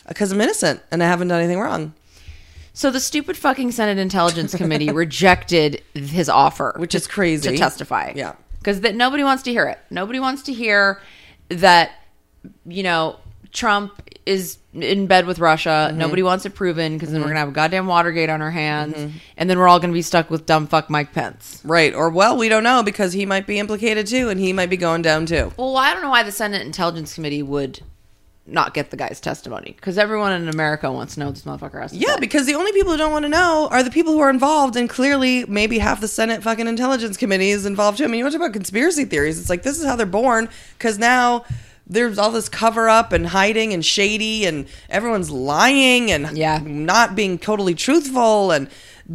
because 0.07 0.31
I'm 0.31 0.41
innocent 0.41 0.81
and 0.91 1.01
I 1.03 1.07
haven't 1.07 1.27
done 1.29 1.39
anything 1.39 1.59
wrong, 1.59 1.93
So 2.73 2.89
the 2.91 2.99
stupid 2.99 3.37
fucking 3.37 3.71
Senate 3.71 3.97
Intelligence 3.97 4.53
Committee 4.55 4.89
rejected 5.05 5.81
his 5.93 6.27
offer, 6.29 6.73
which 6.77 6.95
is 6.95 7.07
crazy 7.07 7.49
to 7.51 7.57
testify. 7.57 8.11
Yeah. 8.15 8.33
because 8.59 8.81
that 8.81 8.95
nobody 8.95 9.23
wants 9.23 9.43
to 9.43 9.51
hear 9.51 9.67
it. 9.67 9.79
Nobody 9.89 10.19
wants 10.19 10.41
to 10.43 10.53
hear 10.53 11.01
that 11.49 11.91
you 12.65 12.83
know 12.83 13.17
Trump 13.57 13.99
is 14.27 14.59
in 14.73 15.07
bed 15.07 15.25
with 15.25 15.39
Russia. 15.39 15.87
Mm-hmm. 15.89 15.97
Nobody 15.97 16.21
wants 16.21 16.45
it 16.45 16.53
proven 16.53 16.93
because 16.93 17.11
then 17.11 17.21
we're 17.21 17.27
gonna 17.29 17.39
have 17.39 17.49
a 17.49 17.53
goddamn 17.53 17.87
Watergate 17.87 18.29
on 18.29 18.39
our 18.41 18.51
hands, 18.51 18.95
and 19.35 19.49
then 19.49 19.57
we're 19.57 19.67
all 19.67 19.79
gonna 19.79 19.93
be 19.93 20.03
stuck 20.03 20.29
with 20.29 20.45
dumb 20.45 20.67
fuck 20.67 20.91
Mike 20.91 21.11
Pence. 21.11 21.59
Right. 21.65 21.91
Or, 21.95 22.09
well, 22.11 22.37
we 22.37 22.49
don't 22.49 22.63
know 22.63 22.83
because 22.83 23.13
he 23.13 23.25
might 23.25 23.47
be 23.47 23.57
implicated 23.57 24.05
too 24.05 24.29
and 24.29 24.39
he 24.39 24.53
might 24.53 24.69
be 24.69 24.77
going 24.77 25.01
down 25.01 25.25
too. 25.25 25.51
Well, 25.57 25.75
I 25.75 25.91
don't 25.91 26.03
know 26.03 26.11
why 26.11 26.21
the 26.21 26.31
Senate 26.31 26.61
Intelligence 26.67 27.15
Committee 27.15 27.41
would 27.41 27.81
not 28.45 28.73
get 28.75 28.91
the 28.91 28.97
guy's 28.97 29.19
testimony 29.19 29.73
because 29.75 29.97
everyone 29.97 30.31
in 30.33 30.47
America 30.49 30.89
wants 30.91 31.15
to 31.15 31.19
know 31.19 31.31
this 31.31 31.41
motherfucker 31.41 31.81
has 31.81 31.91
to 31.91 31.97
Yeah, 31.97 32.13
say. 32.13 32.19
because 32.19 32.45
the 32.45 32.53
only 32.55 32.71
people 32.73 32.91
who 32.91 32.97
don't 32.97 33.11
want 33.11 33.23
to 33.23 33.29
know 33.29 33.67
are 33.71 33.81
the 33.81 33.91
people 33.91 34.13
who 34.13 34.19
are 34.19 34.29
involved, 34.29 34.75
and 34.75 34.87
clearly 34.87 35.45
maybe 35.47 35.79
half 35.79 35.99
the 35.99 36.07
Senate 36.07 36.43
fucking 36.43 36.67
intelligence 36.67 37.17
committee 37.17 37.49
is 37.49 37.65
involved 37.65 37.97
too. 37.97 38.03
I 38.03 38.07
mean, 38.07 38.19
you 38.19 38.23
want 38.23 38.33
to 38.33 38.37
talk 38.37 38.45
about 38.47 38.53
conspiracy 38.53 39.03
theories? 39.05 39.39
It's 39.39 39.49
like 39.49 39.63
this 39.63 39.79
is 39.79 39.85
how 39.85 39.95
they're 39.95 40.05
born 40.05 40.47
because 40.77 40.97
now 40.99 41.43
there's 41.89 42.17
all 42.17 42.31
this 42.31 42.49
cover 42.49 42.89
up 42.89 43.13
and 43.13 43.27
hiding 43.27 43.73
and 43.73 43.85
shady, 43.85 44.45
and 44.45 44.67
everyone's 44.89 45.31
lying 45.31 46.11
and 46.11 46.37
Yeah. 46.37 46.59
not 46.63 47.15
being 47.15 47.39
totally 47.39 47.75
truthful 47.75 48.51
and 48.51 48.69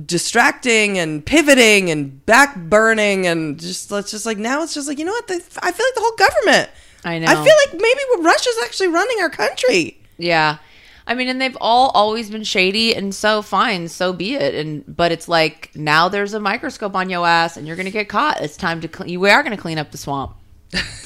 distracting 0.06 0.98
and 0.98 1.24
pivoting 1.24 1.90
and 1.90 2.24
back 2.24 2.56
burning 2.56 3.26
and 3.26 3.60
just 3.60 3.90
let's 3.90 4.10
just 4.10 4.24
like 4.24 4.38
now 4.38 4.62
it's 4.62 4.72
just 4.72 4.88
like 4.88 4.98
you 4.98 5.04
know 5.04 5.12
what 5.12 5.26
the, 5.28 5.34
I 5.62 5.70
feel 5.70 5.86
like 5.86 5.94
the 5.94 6.00
whole 6.00 6.16
government. 6.16 6.70
I 7.04 7.18
know. 7.18 7.26
I 7.26 7.34
feel 7.34 7.54
like 7.66 7.72
maybe 7.80 8.00
Russia's 8.24 8.56
actually 8.64 8.88
running 8.88 9.18
our 9.20 9.28
country. 9.30 10.00
Yeah. 10.18 10.58
I 11.04 11.14
mean, 11.14 11.28
and 11.28 11.40
they've 11.42 11.56
all 11.60 11.90
always 11.90 12.30
been 12.30 12.44
shady, 12.44 12.94
and 12.94 13.12
so 13.12 13.42
fine, 13.42 13.88
so 13.88 14.12
be 14.12 14.34
it. 14.34 14.54
And 14.54 14.84
but 14.86 15.10
it's 15.10 15.28
like 15.28 15.70
now 15.74 16.08
there's 16.08 16.32
a 16.32 16.38
microscope 16.40 16.94
on 16.94 17.10
your 17.10 17.26
ass, 17.26 17.56
and 17.56 17.66
you're 17.66 17.74
gonna 17.76 17.90
get 17.90 18.08
caught. 18.08 18.40
It's 18.40 18.56
time 18.56 18.80
to 18.82 18.88
clean. 18.88 19.18
We 19.18 19.28
are 19.30 19.42
gonna 19.42 19.56
clean 19.56 19.78
up 19.78 19.90
the 19.90 19.98
swamp. 19.98 20.36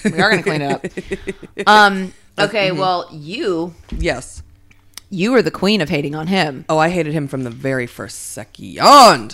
We 0.05 0.21
are 0.21 0.31
gonna 0.31 0.43
clean 0.43 0.63
it 0.63 0.73
up. 0.73 0.87
Um. 1.67 2.13
Okay. 2.39 2.71
Well, 2.73 3.09
you 3.13 3.75
Yes. 3.97 4.43
you 5.09 5.35
are 5.35 5.43
the 5.43 5.51
queen 5.51 5.81
of 5.81 5.89
hating 5.89 6.15
on 6.15 6.27
him. 6.27 6.65
Oh, 6.69 6.79
I 6.79 6.91
hated 6.91 7.13
him 7.15 7.29
from 7.29 7.45
the 7.45 7.51
very 7.51 7.87
first 7.87 8.33
second. 8.33 8.79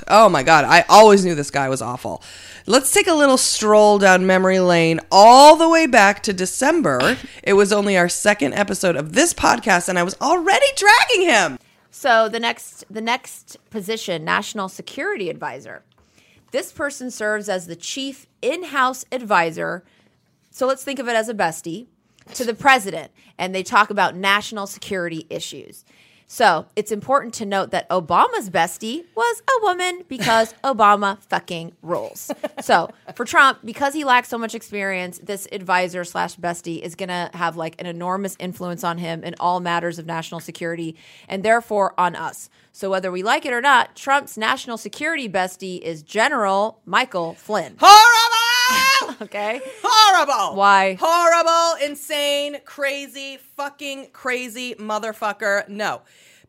Oh 0.08 0.28
my 0.30 0.42
god, 0.42 0.64
I 0.64 0.84
always 0.88 1.24
knew 1.24 1.34
this 1.34 1.50
guy 1.50 1.68
was 1.68 1.82
awful. 1.82 2.22
Let's 2.66 2.92
take 2.92 3.08
a 3.08 3.14
little 3.14 3.36
stroll 3.38 3.98
down 3.98 4.24
memory 4.26 4.60
lane 4.60 5.00
all 5.10 5.56
the 5.56 5.68
way 5.68 5.86
back 5.86 6.22
to 6.24 6.32
December. 6.32 7.16
It 7.42 7.54
was 7.54 7.72
only 7.72 7.96
our 7.96 8.08
second 8.08 8.54
episode 8.54 8.94
of 8.96 9.14
this 9.14 9.34
podcast, 9.34 9.88
and 9.88 9.98
I 9.98 10.04
was 10.04 10.14
already 10.20 10.66
dragging 10.76 11.26
him. 11.28 11.58
So 11.90 12.28
the 12.28 12.38
next 12.40 12.84
the 12.88 13.00
next 13.00 13.56
position, 13.70 14.24
national 14.24 14.68
security 14.68 15.28
advisor. 15.28 15.82
This 16.52 16.70
person 16.70 17.10
serves 17.10 17.48
as 17.48 17.66
the 17.66 17.76
chief 17.76 18.26
in-house 18.42 19.04
advisor. 19.10 19.82
So 20.52 20.66
let's 20.66 20.84
think 20.84 20.98
of 20.98 21.08
it 21.08 21.16
as 21.16 21.28
a 21.28 21.34
bestie 21.34 21.86
to 22.34 22.44
the 22.44 22.54
president 22.54 23.10
and 23.38 23.54
they 23.54 23.62
talk 23.62 23.90
about 23.90 24.14
national 24.14 24.66
security 24.66 25.26
issues. 25.30 25.84
So, 26.28 26.64
it's 26.76 26.90
important 26.90 27.34
to 27.34 27.44
note 27.44 27.72
that 27.72 27.86
Obama's 27.90 28.48
bestie 28.48 29.04
was 29.14 29.42
a 29.46 29.64
woman 29.64 30.02
because 30.08 30.54
Obama 30.64 31.18
fucking 31.24 31.72
rules. 31.82 32.30
So, 32.62 32.88
for 33.14 33.26
Trump, 33.26 33.58
because 33.62 33.92
he 33.92 34.04
lacks 34.04 34.30
so 34.30 34.38
much 34.38 34.54
experience, 34.54 35.20
this 35.22 35.46
advisor 35.52 36.04
slash 36.04 36.36
bestie 36.36 36.80
is 36.80 36.94
going 36.94 37.10
to 37.10 37.30
have 37.34 37.58
like 37.58 37.78
an 37.78 37.86
enormous 37.86 38.34
influence 38.40 38.82
on 38.82 38.96
him 38.96 39.22
in 39.24 39.34
all 39.40 39.60
matters 39.60 39.98
of 39.98 40.06
national 40.06 40.40
security 40.40 40.96
and 41.28 41.42
therefore 41.42 41.92
on 41.98 42.16
us. 42.16 42.48
So, 42.72 42.90
whether 42.90 43.12
we 43.12 43.22
like 43.22 43.44
it 43.44 43.52
or 43.52 43.60
not, 43.60 43.94
Trump's 43.94 44.38
national 44.38 44.78
security 44.78 45.28
bestie 45.28 45.82
is 45.82 46.02
General 46.02 46.80
Michael 46.86 47.34
Flynn. 47.34 47.76
Horrible! 47.78 48.41
Okay. 49.20 49.60
Horrible! 49.84 50.56
Why? 50.56 50.96
Horrible, 51.00 51.84
insane, 51.84 52.58
crazy, 52.64 53.38
fucking 53.56 54.08
crazy 54.12 54.74
motherfucker. 54.74 55.68
No. 55.68 56.02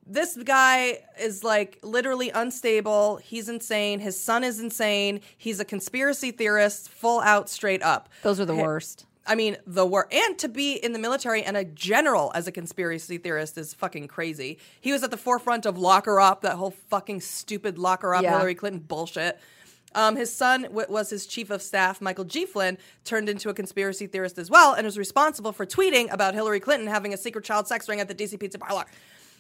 This 0.06 0.36
guy 0.38 1.00
is 1.20 1.44
like 1.44 1.80
literally 1.84 2.30
unstable. 2.32 3.18
He's 3.18 3.48
insane. 3.48 4.00
His 4.00 4.20
son 4.20 4.44
is 4.44 4.60
insane. 4.60 5.22
He's 5.38 5.60
a 5.60 5.66
conspiracy 5.66 6.32
theorist, 6.32 6.90
full 6.90 7.22
out, 7.22 7.50
straight 7.50 7.82
up. 7.84 8.10
Those 8.24 8.40
are 8.40 8.46
the 8.46 8.56
worst. 8.56 9.06
I 9.26 9.36
mean, 9.36 9.56
the 9.66 9.86
word 9.86 10.08
and 10.12 10.38
to 10.40 10.50
be 10.50 10.74
in 10.74 10.92
the 10.92 11.00
military 11.00 11.44
and 11.44 11.56
a 11.56 11.64
general 11.64 12.32
as 12.36 12.48
a 12.48 12.52
conspiracy 12.52 13.18
theorist 13.18 13.58
is 13.58 13.74
fucking 13.74 14.10
crazy. 14.10 14.58
He 14.82 14.92
was 14.92 15.04
at 15.04 15.12
the 15.12 15.18
forefront 15.18 15.66
of 15.66 15.78
locker 15.78 16.20
up, 16.20 16.42
that 16.42 16.56
whole 16.56 16.72
fucking 16.90 17.22
stupid 17.22 17.78
locker 17.78 18.14
up 18.14 18.24
Yeah. 18.24 18.32
Hillary 18.32 18.56
Clinton 18.56 18.82
bullshit. 18.82 19.40
Um, 19.96 20.16
his 20.16 20.34
son 20.34 20.64
w- 20.64 20.88
was 20.90 21.10
his 21.10 21.26
chief 21.26 21.50
of 21.50 21.62
staff, 21.62 22.02
Michael 22.02 22.26
G. 22.26 22.46
Flynn, 22.46 22.78
turned 23.04 23.30
into 23.30 23.50
a 23.50 23.54
conspiracy 23.54 24.08
theorist 24.08 24.38
as 24.38 24.50
well, 24.50 24.74
and 24.74 24.86
was 24.86 24.98
responsible 24.98 25.52
for 25.52 25.66
tweeting 25.66 26.12
about 26.12 26.34
Hillary 26.34 26.60
Clinton 26.60 26.88
having 26.88 27.14
a 27.14 27.18
secret 27.18 27.44
child 27.46 27.68
sex 27.68 27.88
ring 27.88 28.00
at 28.00 28.08
the 28.08 28.16
DC 28.16 28.40
Pizza 28.40 28.58
Parlor. 28.60 28.86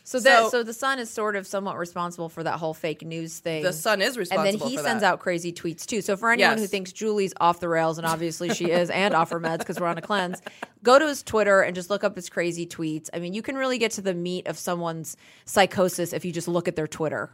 So 0.05 0.19
that 0.19 0.43
So- 0.43 0.49
so 0.49 0.63
the 0.63 0.73
son 0.73 0.99
is 0.99 1.09
sort 1.09 1.37
of 1.37 1.47
somewhat 1.47 1.77
responsible 1.77 2.27
for 2.27 2.43
that 2.43 2.59
whole 2.59 2.73
fake 2.73 3.03
news 3.03 3.39
thing. 3.39 3.63
The 3.63 3.71
son 3.71 4.01
is 4.01 4.17
responsible, 4.17 4.49
and 4.51 4.59
then 4.61 4.67
he 4.69 4.75
sends 4.75 5.01
that. 5.01 5.13
out 5.13 5.19
crazy 5.21 5.53
tweets 5.53 5.85
too. 5.85 6.01
So 6.01 6.17
for 6.17 6.29
anyone 6.29 6.57
who 6.57 6.67
thinks 6.67 6.91
Julie's 6.91 7.33
off 7.39 7.61
the 7.61 7.69
rails, 7.69 7.97
and 7.97 8.05
obviously 8.05 8.53
she 8.53 8.69
is, 8.69 8.89
and 8.89 9.13
off 9.13 9.29
her 9.29 9.39
meds 9.39 9.59
because 9.59 9.79
we're 9.79 9.87
on 9.87 9.97
a 9.97 10.01
cleanse, 10.01 10.41
go 10.83 10.99
to 10.99 11.07
his 11.07 11.23
Twitter 11.23 11.61
and 11.61 11.73
just 11.73 11.89
look 11.89 12.03
up 12.03 12.17
his 12.17 12.27
crazy 12.29 12.67
tweets. 12.67 13.09
I 13.13 13.19
mean, 13.19 13.33
you 13.33 13.41
can 13.41 13.55
really 13.55 13.77
get 13.77 13.91
to 13.91 14.01
the 14.01 14.13
meat 14.13 14.45
of 14.47 14.57
someone's 14.59 15.15
psychosis 15.45 16.11
if 16.11 16.25
you 16.25 16.33
just 16.33 16.49
look 16.49 16.67
at 16.67 16.75
their 16.75 16.87
Twitter. 16.87 17.31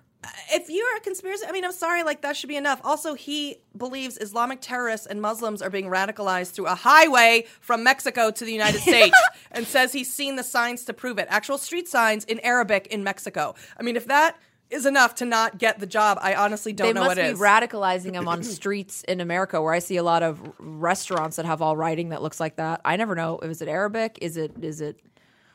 If 0.51 0.69
you're 0.69 0.97
a 0.97 0.99
conspiracy, 0.99 1.45
I 1.47 1.51
mean, 1.51 1.63
I'm 1.63 1.71
sorry, 1.71 2.03
like 2.03 2.21
that 2.21 2.35
should 2.35 2.49
be 2.49 2.57
enough. 2.57 2.81
Also, 2.83 3.13
he 3.13 3.57
believes 3.77 4.17
Islamic 4.17 4.59
terrorists 4.61 5.07
and 5.07 5.21
Muslims 5.21 5.61
are 5.61 5.69
being 5.69 5.85
radicalized 5.85 6.51
through 6.51 6.67
a 6.67 6.75
highway 6.75 7.45
from 7.61 7.83
Mexico 7.83 8.29
to 8.31 8.45
the 8.45 8.51
United 8.51 8.81
States 8.89 9.17
and 9.51 9.65
says 9.65 9.93
he's 9.93 10.13
seen 10.13 10.35
the 10.35 10.43
signs 10.43 10.85
to 10.85 10.93
prove 10.93 11.19
it. 11.19 11.27
Actual 11.29 11.57
street 11.57 11.87
signs 11.87 12.25
in 12.25 12.39
Arabic 12.39 12.87
in 12.87 13.03
Mexico. 13.03 13.55
I 13.77 13.83
mean, 13.83 13.95
if 13.95 14.07
that 14.07 14.37
is 14.69 14.85
enough 14.85 15.15
to 15.15 15.25
not 15.25 15.57
get 15.57 15.79
the 15.79 15.87
job, 15.87 16.19
I 16.21 16.35
honestly 16.35 16.73
don't 16.73 16.87
they 16.87 16.93
know 16.93 17.05
must 17.05 17.17
be 17.17 17.23
radicalizing 17.23 18.13
him 18.13 18.27
on 18.27 18.43
streets 18.43 19.03
in 19.03 19.21
America, 19.21 19.61
where 19.61 19.73
I 19.73 19.79
see 19.79 19.97
a 19.97 20.03
lot 20.03 20.21
of 20.21 20.41
restaurants 20.59 21.37
that 21.37 21.45
have 21.45 21.61
all 21.61 21.75
writing 21.75 22.09
that 22.09 22.21
looks 22.21 22.39
like 22.39 22.57
that. 22.57 22.81
I 22.85 22.95
never 22.97 23.15
know. 23.15 23.39
Is 23.39 23.61
it 23.61 23.67
Arabic? 23.67 24.19
Is 24.21 24.37
it? 24.37 24.51
Is 24.61 24.81
it? 24.81 24.99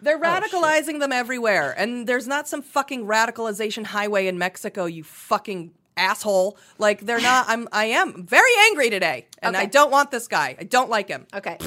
They're 0.05 0.19
oh, 0.19 0.21
radicalizing 0.21 1.01
them 1.01 1.13
everywhere. 1.13 1.75
And 1.77 2.07
there's 2.07 2.29
not 2.29 2.47
some 2.47 2.63
fucking 2.63 3.07
radicalization 3.07 3.85
highway 3.87 4.27
in 4.27 4.39
Mexico, 4.39 4.85
you 4.85 5.03
fucking 5.03 5.73
asshole. 5.97 6.59
Like 6.79 7.01
they're 7.01 7.21
not 7.21 7.47
I'm 7.49 7.69
I 7.73 7.87
am 7.87 8.27
very 8.27 8.51
angry 8.67 8.91
today. 8.91 9.27
And 9.41 9.57
I 9.57 9.67
don't 9.67 9.91
want 9.91 10.11
this 10.11 10.29
guy. 10.29 10.57
I 10.59 10.65
don't 10.65 10.91
like 10.91 11.09
him. 11.09 11.27
Okay. 11.35 11.59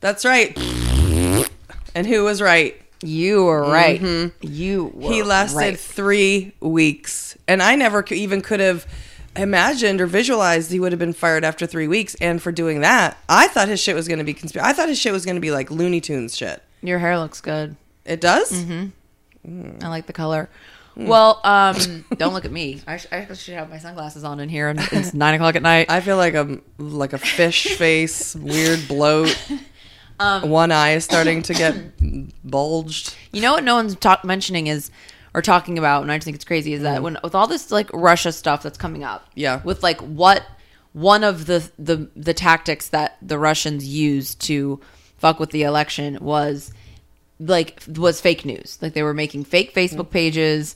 That's 0.00 0.24
right. 0.24 0.56
And 1.94 2.06
who 2.06 2.24
was 2.24 2.40
right? 2.40 2.80
You 3.02 3.44
were 3.44 3.62
right. 3.62 4.00
Mm-hmm. 4.00 4.46
You 4.46 4.92
were 4.94 5.10
He 5.10 5.22
lasted 5.22 5.56
right. 5.56 5.78
three 5.78 6.52
weeks, 6.60 7.36
and 7.48 7.62
I 7.62 7.74
never 7.74 8.04
even 8.10 8.42
could 8.42 8.60
have 8.60 8.86
imagined 9.34 10.00
or 10.00 10.06
visualized 10.06 10.70
he 10.70 10.78
would 10.78 10.92
have 10.92 10.98
been 10.98 11.14
fired 11.14 11.42
after 11.42 11.66
three 11.66 11.88
weeks. 11.88 12.14
And 12.16 12.42
for 12.42 12.52
doing 12.52 12.80
that, 12.80 13.16
I 13.28 13.48
thought 13.48 13.68
his 13.68 13.80
shit 13.80 13.94
was 13.94 14.06
going 14.06 14.18
to 14.18 14.24
be 14.24 14.34
conspiracy. 14.34 14.68
I 14.68 14.74
thought 14.74 14.88
his 14.88 14.98
shit 14.98 15.12
was 15.12 15.24
going 15.24 15.36
to 15.36 15.40
be 15.40 15.50
like 15.50 15.70
Looney 15.70 16.00
Tunes 16.00 16.36
shit. 16.36 16.62
Your 16.82 16.98
hair 16.98 17.18
looks 17.18 17.40
good. 17.40 17.76
It 18.04 18.20
does. 18.20 18.50
Mm-hmm. 18.52 18.86
Mm. 19.46 19.82
I 19.82 19.88
like 19.88 20.06
the 20.06 20.12
color. 20.12 20.48
Well, 20.96 21.40
um, 21.44 22.04
don't 22.16 22.34
look 22.34 22.44
at 22.44 22.52
me. 22.52 22.82
I, 22.86 22.96
sh- 22.96 23.06
I 23.12 23.32
should 23.34 23.54
have 23.54 23.70
my 23.70 23.78
sunglasses 23.78 24.24
on 24.24 24.40
in 24.40 24.48
here, 24.48 24.68
and 24.68 24.80
it's 24.92 25.14
nine 25.14 25.34
o'clock 25.34 25.56
at 25.56 25.62
night. 25.62 25.90
I 25.90 26.00
feel 26.00 26.16
like 26.16 26.34
a 26.34 26.60
like 26.78 27.12
a 27.12 27.18
fish 27.18 27.64
face, 27.76 28.34
weird 28.34 28.86
bloat. 28.88 29.36
Um, 30.18 30.50
one 30.50 30.72
eye 30.72 30.92
is 30.92 31.04
starting 31.04 31.42
to 31.42 31.54
get 31.54 31.74
bulged. 32.44 33.16
You 33.32 33.40
know 33.40 33.52
what 33.54 33.64
no 33.64 33.76
one's 33.76 33.96
talk- 33.96 34.24
mentioning 34.24 34.66
is 34.66 34.90
or 35.32 35.42
talking 35.42 35.78
about, 35.78 36.02
and 36.02 36.10
I 36.12 36.16
just 36.18 36.24
think 36.24 36.34
it's 36.34 36.44
crazy 36.44 36.72
is 36.74 36.82
that 36.82 37.00
mm. 37.00 37.04
when 37.04 37.18
with 37.22 37.34
all 37.34 37.46
this 37.46 37.70
like 37.70 37.88
Russia 37.94 38.32
stuff 38.32 38.62
that's 38.62 38.78
coming 38.78 39.04
up, 39.04 39.28
Yeah. 39.34 39.62
with 39.62 39.82
like 39.82 40.00
what 40.00 40.44
one 40.92 41.24
of 41.24 41.46
the 41.46 41.70
the 41.78 42.10
the 42.16 42.34
tactics 42.34 42.88
that 42.88 43.16
the 43.22 43.38
Russians 43.38 43.86
use 43.86 44.34
to 44.34 44.80
fuck 45.20 45.38
with 45.38 45.50
the 45.50 45.62
election 45.62 46.18
was 46.20 46.72
like 47.38 47.82
was 47.96 48.20
fake 48.20 48.44
news. 48.44 48.78
Like 48.80 48.94
they 48.94 49.02
were 49.02 49.14
making 49.14 49.44
fake 49.44 49.74
mm-hmm. 49.74 49.96
Facebook 49.96 50.10
pages 50.10 50.74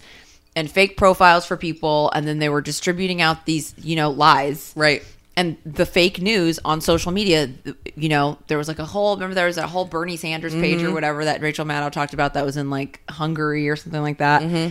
and 0.55 0.71
fake 0.71 0.97
profiles 0.97 1.45
for 1.45 1.57
people, 1.57 2.11
and 2.15 2.29
then 2.29 2.39
they 2.39 2.49
were 2.49 2.61
distributing 2.61 3.21
out 3.21 3.47
these 3.47 3.75
you 3.79 3.97
know 3.97 4.11
lies 4.11 4.73
Right. 4.77 5.03
and 5.37 5.57
the 5.67 5.87
fake 5.87 6.21
news 6.21 6.61
on 6.65 6.81
social 6.81 7.11
media, 7.11 7.51
you 7.97 8.09
know, 8.09 8.39
there 8.47 8.59
was 8.59 8.69
like 8.69 8.79
a 8.79 8.85
whole 8.85 9.17
remember 9.17 9.35
there 9.35 9.47
was 9.47 9.59
a 9.59 9.67
whole 9.67 9.85
Bernie 9.85 10.17
Sanders 10.17 10.55
page 10.55 10.81
or 10.81 10.87
mm-hmm. 10.87 10.95
whatever 10.95 11.25
that 11.25 11.41
Rachel 11.41 11.65
Maddow 11.65 11.91
talked 11.91 12.15
about 12.15 12.35
that 12.35 12.45
was 12.45 12.57
in 12.57 12.71
like 12.71 13.01
Hungary 13.11 13.69
or 13.69 13.77
something 13.77 14.03
like 14.03 14.19
that. 14.19 14.43
Mm-hmm. 14.43 14.71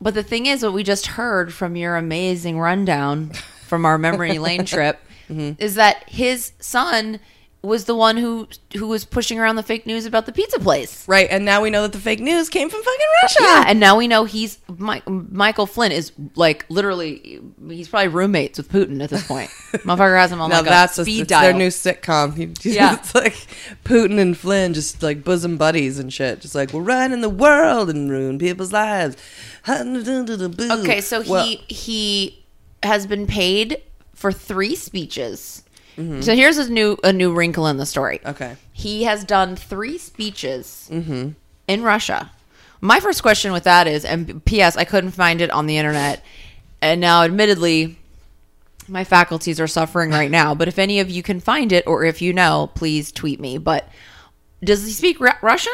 But 0.00 0.14
the 0.14 0.24
thing 0.24 0.46
is, 0.46 0.64
what 0.64 0.72
we 0.72 0.82
just 0.82 1.06
heard 1.06 1.52
from 1.54 1.76
your 1.76 1.96
amazing 1.96 2.58
rundown 2.58 3.30
from 3.66 3.84
our 3.84 3.98
memory 3.98 4.38
lane 4.38 4.64
trip 4.66 5.00
is 5.28 5.76
that 5.76 6.08
his 6.08 6.52
son 6.58 7.18
was 7.62 7.84
the 7.84 7.94
one 7.94 8.16
who 8.16 8.48
who 8.76 8.88
was 8.88 9.04
pushing 9.04 9.38
around 9.38 9.54
the 9.56 9.62
fake 9.62 9.86
news 9.86 10.04
about 10.04 10.26
the 10.26 10.32
pizza 10.32 10.58
place. 10.58 11.06
Right, 11.06 11.28
and 11.30 11.44
now 11.44 11.62
we 11.62 11.70
know 11.70 11.82
that 11.82 11.92
the 11.92 11.98
fake 12.00 12.18
news 12.18 12.48
came 12.48 12.68
from 12.68 12.82
fucking 12.82 13.06
Russia. 13.22 13.38
Yeah, 13.42 13.64
and 13.68 13.78
now 13.78 13.96
we 13.96 14.08
know 14.08 14.24
he's 14.24 14.58
Mi- 14.78 15.02
Michael 15.06 15.66
Flynn 15.66 15.92
is 15.92 16.10
like 16.34 16.66
literally 16.68 17.40
he's 17.68 17.88
probably 17.88 18.08
roommates 18.08 18.58
with 18.58 18.68
Putin 18.70 19.02
at 19.02 19.10
this 19.10 19.24
point. 19.26 19.48
Motherfucker 19.72 20.18
has 20.18 20.32
him 20.32 20.40
on 20.40 20.50
Now 20.50 20.56
like 20.56 20.64
that's 20.66 20.98
a 20.98 21.02
a, 21.02 21.04
speed 21.04 21.20
it's 21.20 21.28
dial. 21.28 21.42
their 21.42 21.52
new 21.52 21.68
sitcom. 21.68 22.36
You- 22.36 22.52
Yeah. 22.72 22.94
it's 22.94 23.14
like 23.14 23.34
Putin 23.84 24.18
and 24.18 24.36
Flynn 24.36 24.74
just 24.74 25.02
like 25.02 25.22
bosom 25.22 25.56
buddies 25.56 25.98
and 26.00 26.12
shit. 26.12 26.40
Just 26.40 26.54
like 26.56 26.72
we're 26.72 26.82
running 26.82 27.20
the 27.20 27.30
world 27.30 27.90
and 27.90 28.10
ruin 28.10 28.38
people's 28.40 28.72
lives. 28.72 29.16
Okay, 29.68 31.00
so 31.00 31.22
Well, 31.22 31.44
he 31.44 31.56
he 31.68 32.44
has 32.82 33.06
been 33.06 33.26
paid 33.26 33.80
for 34.14 34.32
three 34.32 34.74
speeches. 34.74 35.62
So 35.96 36.34
here's 36.34 36.58
a 36.58 36.70
new 36.70 36.96
a 37.04 37.12
new 37.12 37.32
wrinkle 37.34 37.66
in 37.66 37.76
the 37.76 37.86
story. 37.86 38.20
Okay. 38.24 38.56
he 38.72 39.04
has 39.04 39.24
done 39.24 39.56
three 39.56 39.98
speeches 39.98 40.88
mm-hmm. 40.90 41.30
in 41.68 41.82
Russia. 41.82 42.30
My 42.80 42.98
first 42.98 43.22
question 43.22 43.52
with 43.52 43.64
that 43.64 43.86
is, 43.86 44.04
and 44.04 44.44
P.S. 44.44 44.76
I 44.76 44.84
couldn't 44.84 45.12
find 45.12 45.40
it 45.40 45.50
on 45.50 45.66
the 45.66 45.76
internet, 45.76 46.24
and 46.80 47.00
now 47.00 47.22
admittedly, 47.22 47.96
my 48.88 49.04
faculties 49.04 49.60
are 49.60 49.68
suffering 49.68 50.10
right 50.10 50.30
now. 50.30 50.54
But 50.54 50.66
if 50.66 50.78
any 50.78 50.98
of 50.98 51.08
you 51.08 51.22
can 51.22 51.38
find 51.38 51.70
it, 51.72 51.86
or 51.86 52.04
if 52.04 52.20
you 52.20 52.32
know, 52.32 52.70
please 52.74 53.12
tweet 53.12 53.38
me. 53.38 53.58
But 53.58 53.88
does 54.64 54.84
he 54.84 54.92
speak 54.92 55.20
Ru- 55.20 55.30
Russian? 55.42 55.72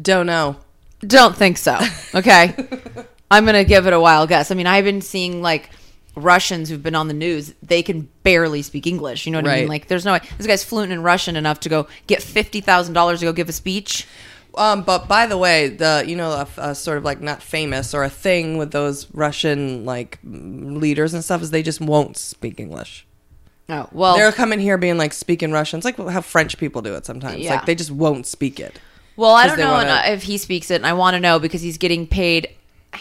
don't 0.00 0.26
know. 0.26 0.56
Don't 1.00 1.36
think 1.36 1.58
so. 1.58 1.78
Okay. 2.14 2.54
I'm 3.30 3.44
going 3.44 3.56
to 3.56 3.64
give 3.64 3.86
it 3.86 3.92
a 3.92 4.00
wild 4.00 4.28
guess. 4.28 4.50
I 4.50 4.54
mean, 4.54 4.66
I've 4.66 4.84
been 4.84 5.00
seeing 5.00 5.42
like 5.42 5.70
Russians 6.14 6.68
who've 6.68 6.82
been 6.82 6.94
on 6.94 7.08
the 7.08 7.14
news, 7.14 7.54
they 7.62 7.82
can 7.82 8.08
barely 8.22 8.62
speak 8.62 8.86
English. 8.86 9.26
You 9.26 9.32
know 9.32 9.38
what 9.40 9.48
I 9.50 9.60
mean? 9.60 9.68
Like, 9.68 9.88
there's 9.88 10.04
no 10.04 10.12
way. 10.12 10.20
This 10.38 10.46
guy's 10.46 10.62
fluent 10.64 10.92
in 10.92 11.02
Russian 11.02 11.36
enough 11.36 11.60
to 11.60 11.68
go 11.68 11.86
get 12.06 12.20
$50,000 12.20 13.18
to 13.18 13.24
go 13.24 13.32
give 13.32 13.48
a 13.48 13.52
speech. 13.52 14.06
Um, 14.54 14.82
but 14.82 15.08
by 15.08 15.26
the 15.26 15.38
way, 15.38 15.68
the 15.68 16.04
you 16.06 16.14
know 16.14 16.30
a, 16.30 16.46
a 16.58 16.74
sort 16.74 16.98
of 16.98 17.04
like 17.04 17.22
not 17.22 17.42
famous 17.42 17.94
or 17.94 18.04
a 18.04 18.10
thing 18.10 18.58
with 18.58 18.70
those 18.70 19.06
Russian 19.14 19.86
like 19.86 20.18
leaders 20.22 21.14
and 21.14 21.24
stuff 21.24 21.40
is 21.40 21.50
they 21.50 21.62
just 21.62 21.80
won't 21.80 22.18
speak 22.18 22.60
English. 22.60 23.06
Oh, 23.70 23.88
well. 23.92 24.14
They're 24.16 24.30
coming 24.32 24.60
here 24.60 24.76
being 24.76 24.98
like 24.98 25.14
speaking 25.14 25.52
Russian. 25.52 25.78
It's 25.78 25.86
like 25.86 25.96
how 25.96 26.20
French 26.20 26.58
people 26.58 26.82
do 26.82 26.94
it 26.94 27.06
sometimes. 27.06 27.38
Yeah. 27.38 27.54
Like 27.54 27.64
they 27.66 27.74
just 27.74 27.90
won't 27.90 28.26
speak 28.26 28.60
it. 28.60 28.78
well, 29.16 29.30
I 29.30 29.46
don't 29.46 29.58
know 29.58 29.72
wanna- 29.72 30.02
if 30.08 30.24
he 30.24 30.36
speaks 30.36 30.70
it, 30.70 30.74
and 30.76 30.86
I 30.86 30.92
want 30.92 31.14
to 31.14 31.20
know 31.20 31.38
because 31.38 31.62
he's 31.62 31.78
getting 31.78 32.06
paid 32.06 32.48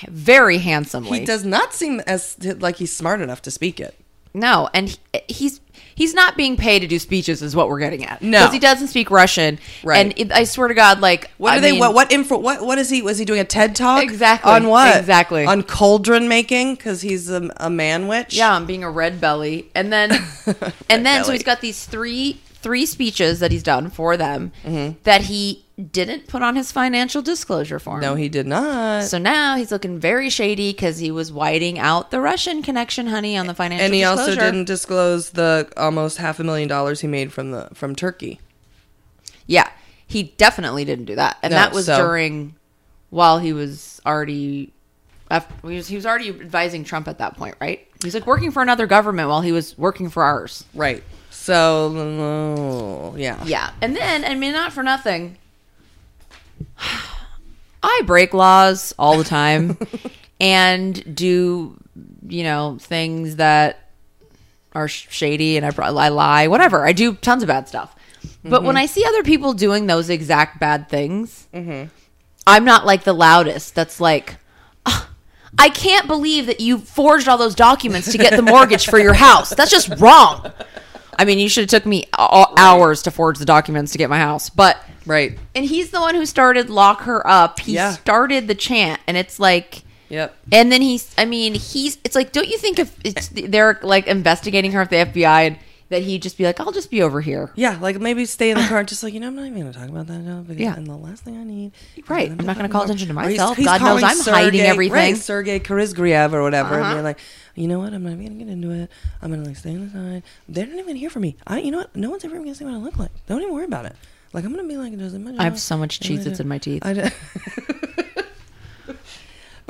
very 0.10 0.58
handsomely. 0.60 1.20
He 1.20 1.26
does 1.26 1.44
not 1.46 1.74
seem 1.74 2.00
as 2.02 2.38
like 2.60 2.78
he's 2.78 2.96
smart 2.96 3.22
enough 3.22 3.42
to 3.44 3.52
speak 3.52 3.80
it. 3.80 3.96
No, 4.34 4.70
and 4.74 4.90
he, 4.90 4.98
he's 5.28 5.62
he's 5.94 6.14
not 6.14 6.38
being 6.38 6.56
paid 6.56 6.80
to 6.80 6.88
do 6.88 7.00
speeches, 7.00 7.42
is 7.42 7.56
what 7.56 7.68
we're 7.68 7.80
getting 7.80 8.06
at. 8.06 8.22
No. 8.22 8.40
because 8.40 8.54
he 8.54 8.60
doesn't 8.60 8.88
speak 8.88 9.12
Russian. 9.12 9.60
Right. 9.84 10.06
And 10.06 10.14
it, 10.18 10.32
I 10.32 10.46
swear 10.46 10.70
to 10.70 10.74
God, 10.74 11.02
like 11.02 11.30
What 11.38 11.54
I 11.54 11.58
are 11.58 11.60
they? 11.60 11.72
mean- 11.72 11.80
what 11.80 11.94
what 11.94 12.12
info? 12.12 12.38
What 12.38 12.66
what 12.66 12.78
is 12.78 12.90
he? 12.90 13.02
Was 13.02 13.18
he 13.18 13.26
doing 13.26 13.42
a 13.42 13.46
TED 13.46 13.76
talk? 13.76 14.02
Exactly, 14.04 14.52
On 14.52 14.68
what? 14.68 14.98
exactly. 14.98 15.46
On 15.46 15.64
cauldron 15.64 16.28
making 16.28 16.76
because 16.76 17.02
he's 17.02 17.30
a, 17.30 17.50
a 17.58 17.70
man 17.70 18.08
witch. 18.08 18.34
Yeah, 18.34 18.54
I'm 18.54 18.66
being 18.66 18.84
a 18.84 18.90
red 18.90 19.20
belly, 19.20 19.70
and 19.76 19.92
then 19.92 20.12
and 20.90 21.06
then 21.06 21.24
so 21.26 21.34
he's 21.34 21.44
got 21.44 21.62
these 21.62 21.86
three 21.86 22.40
three 22.62 22.86
speeches 22.86 23.40
that 23.40 23.52
he's 23.52 23.64
done 23.64 23.90
for 23.90 24.16
them 24.16 24.52
mm-hmm. 24.64 24.98
that 25.04 25.22
he 25.22 25.66
didn't 25.82 26.28
put 26.28 26.42
on 26.42 26.56
his 26.56 26.72
financial 26.72 27.22
disclosure 27.22 27.80
form. 27.80 28.02
No, 28.02 28.16
he 28.16 28.30
did 28.30 28.48
not. 28.48 29.04
So 29.04 29.18
now 29.18 29.56
he's 29.58 29.72
looking 29.72 30.00
very 30.00 30.30
shady 30.30 30.72
because 30.72 31.00
he 31.00 31.12
was 31.12 31.32
whiting 31.32 31.78
out 31.80 32.12
the 32.12 32.20
Russian 32.22 32.62
connection, 32.64 33.08
honey, 33.08 33.36
on 33.36 33.48
the 33.48 33.54
financial. 33.54 33.86
and 33.86 33.94
he 33.94 34.04
also 34.04 34.36
didn't 34.36 34.66
disclose 34.66 35.32
the 35.32 35.72
almost 35.78 36.18
half 36.18 36.40
a 36.40 36.44
million 36.44 36.68
dollars 36.70 37.02
he 37.02 37.08
made 37.08 37.34
from 37.34 37.52
the 37.52 37.70
from 37.74 37.96
Turkey. 37.96 38.40
Yeah, 39.48 39.70
he 40.08 40.24
definitely 40.38 40.86
didn't 40.86 41.06
do 41.06 41.16
that, 41.16 41.38
and 41.44 41.52
No, 41.52 41.58
that 41.58 41.74
was 41.74 41.86
so- 41.88 41.98
during 41.98 42.56
while 43.10 43.40
he 43.40 43.52
was 43.54 44.00
already. 44.06 44.72
He, 45.66 45.76
was, 45.78 45.88
he 45.88 45.96
was 45.96 46.06
already 46.06 46.28
advising 46.28 46.84
Trump 46.84 47.08
at 47.08 47.20
that 47.20 47.38
point, 47.38 47.56
right? 47.62 47.88
He's 48.04 48.14
like 48.14 48.28
working 48.28 48.52
for 48.52 48.62
another 48.62 48.86
government 48.86 49.30
while 49.30 49.40
he 49.40 49.54
was 49.54 49.78
working 49.78 50.10
for 50.10 50.24
ours. 50.24 50.66
Right. 50.74 51.04
So 51.30 53.14
yeah. 53.18 53.42
Yeah, 53.46 53.72
and 53.82 53.96
then 53.96 54.26
I 54.26 54.36
mean, 54.36 54.52
not 54.54 54.74
for 54.74 54.84
nothing. 54.84 55.38
I 57.84 58.02
break 58.06 58.34
laws 58.34 58.94
all 59.00 59.18
the 59.18 59.24
time 59.24 59.78
and 60.40 61.16
do, 61.16 61.78
you 62.28 62.44
know, 62.44 62.78
things 62.80 63.38
that 63.38 63.90
are 64.74 64.88
sh- 64.88 65.08
shady 65.10 65.58
and 65.58 65.66
I, 65.66 65.72
I 65.84 66.10
lie, 66.10 66.48
whatever. 66.48 66.86
I 66.86 66.94
do 66.94 67.14
tons 67.16 67.44
of 67.44 67.48
bad 67.48 67.68
stuff. 67.68 67.96
But 68.44 68.64
when 68.64 68.78
I 68.78 68.86
see 68.86 69.04
other 69.06 69.24
people 69.24 69.54
doing 69.54 69.88
those 69.88 70.10
exact 70.10 70.60
bad 70.60 70.90
things, 70.90 71.48
I'm 72.48 72.66
not 72.66 72.86
like 72.86 73.04
the 73.04 73.14
loudest 73.14 73.76
that's 73.76 74.00
like, 74.00 74.38
"Ah, 74.86 75.10
I 75.60 75.70
can't 75.70 76.08
believe 76.08 76.48
that 76.48 76.60
you 76.60 76.78
forged 76.80 77.28
all 77.28 77.38
those 77.38 77.54
documents 77.56 78.12
to 78.12 78.18
get 78.18 78.36
the 78.36 78.42
mortgage 78.42 78.88
for 78.88 78.98
your 79.00 79.14
house. 79.14 79.50
That's 79.52 79.70
just 79.72 79.90
wrong. 80.00 80.52
I 81.20 81.26
mean, 81.26 81.38
you 81.38 81.50
should 81.50 81.64
have 81.64 81.70
took 81.70 81.86
me 81.86 82.06
hours 82.18 83.04
to 83.04 83.12
forge 83.12 83.38
the 83.38 83.46
documents 83.46 83.92
to 83.92 83.98
get 84.00 84.10
my 84.10 84.18
house, 84.18 84.50
but 84.50 84.84
Right. 85.06 85.38
and 85.56 85.66
he's 85.66 85.90
the 85.92 86.00
one 86.00 86.16
who 86.16 86.26
started 86.26 86.70
lock 86.70 87.02
her 87.02 87.26
up. 87.28 87.60
He 87.60 87.74
Yeah. 87.74 87.92
started 87.92 88.48
the 88.48 88.56
chant, 88.56 89.02
and 89.08 89.18
it's 89.18 89.40
like, 89.40 89.84
Yep. 90.10 90.36
and 90.52 90.72
then 90.72 90.82
he's. 90.82 91.14
I 91.18 91.26
mean, 91.26 91.54
he's. 91.56 91.98
It's 92.04 92.16
like, 92.16 92.32
don't 92.34 92.48
you 92.48 92.58
think 92.58 92.80
if 92.80 92.96
it's 93.04 93.30
they're 93.30 93.80
like 93.82 94.08
investigating 94.08 94.74
her 94.74 94.82
at 94.82 94.90
the 94.90 94.98
FBI 94.98 95.48
and 95.48 95.58
that 95.90 96.04
he'd 96.04 96.22
just 96.22 96.38
be 96.38 96.46
like, 96.46 96.58
I'll 96.60 96.72
just 96.72 96.90
be 96.90 97.02
over 97.02 97.20
here. 97.20 97.52
Yeah, 97.56 97.78
like 97.82 98.00
maybe 98.00 98.24
stay 98.26 98.50
in 98.52 98.58
the 98.58 98.64
car 98.64 98.80
and 98.80 98.88
just 98.88 99.04
like, 99.04 99.14
you 99.14 99.20
know, 99.20 99.28
I'm 99.28 99.36
not 99.36 99.46
even 99.48 99.60
going 99.60 99.74
to 99.74 99.78
talk 99.78 99.90
about 99.90 100.08
that 100.08 100.20
now 100.20 100.40
because 100.40 100.62
Yeah. 100.62 100.74
and 100.76 100.88
the 100.88 100.96
last 100.96 101.24
thing 101.26 101.38
I 101.38 101.44
need. 101.44 101.74
Right, 102.08 102.32
I'm 102.32 102.46
not 102.46 102.56
gonna 102.56 102.70
call 102.70 102.84
attention 102.84 103.10
to 103.10 103.14
Or 103.18 103.24
he's- 103.28 103.38
myself. 103.40 103.58
he's 103.58 103.66
God 103.66 103.82
knows 103.82 104.02
I'm 104.04 104.20
hiding 104.34 104.62
everything. 104.62 104.94
Right, 104.94 105.18
Sergey 105.18 105.60
Karizgriev 105.60 106.32
or 106.32 106.44
whatever. 106.44 106.76
Uh-huh. 106.76 106.84
And 106.86 106.94
you're 106.94 107.04
like, 107.04 107.20
you 107.56 107.68
know 107.68 107.80
what? 107.80 107.94
I'm 107.94 108.04
not 108.04 108.14
even 108.14 108.26
going 108.26 108.40
to 108.40 108.46
get 108.46 108.52
into 108.54 108.72
it. 108.72 108.90
I'm 109.22 109.32
going 109.32 109.44
to 109.44 109.50
like 109.50 109.58
stay 109.58 109.72
on 109.72 109.86
the 109.86 109.92
side. 109.92 110.24
They're 110.48 110.66
not 110.66 110.74
even 110.74 110.86
going 110.86 110.96
to 110.96 111.00
hear 111.00 111.10
from 111.10 111.24
me. 111.24 111.36
I, 111.46 111.60
you 111.60 111.72
know 111.72 111.80
what? 111.80 111.94
No 111.96 112.10
one's 112.10 112.24
ever 112.24 112.36
going 112.38 112.48
to 112.48 112.56
see 112.56 112.64
what 112.64 112.74
I 112.74 112.78
look 112.78 112.98
like. 112.98 113.12
Don't 113.28 113.42
even 113.42 113.54
worry 113.54 113.66
about 113.66 113.86
it. 113.86 113.96
Like 114.34 114.46
I'm 114.46 114.54
to 114.56 114.64
be 114.64 114.78
like, 114.78 114.94
it 114.94 115.00
doesn't 115.00 115.24
matter. 115.24 115.38
I 115.40 115.44
have 115.44 115.60
so 115.60 115.78
much 115.78 116.00
cheese 116.00 116.24
that's 116.24 116.40
in 116.40 116.48
my 116.48 116.58
teeth. 116.58 116.84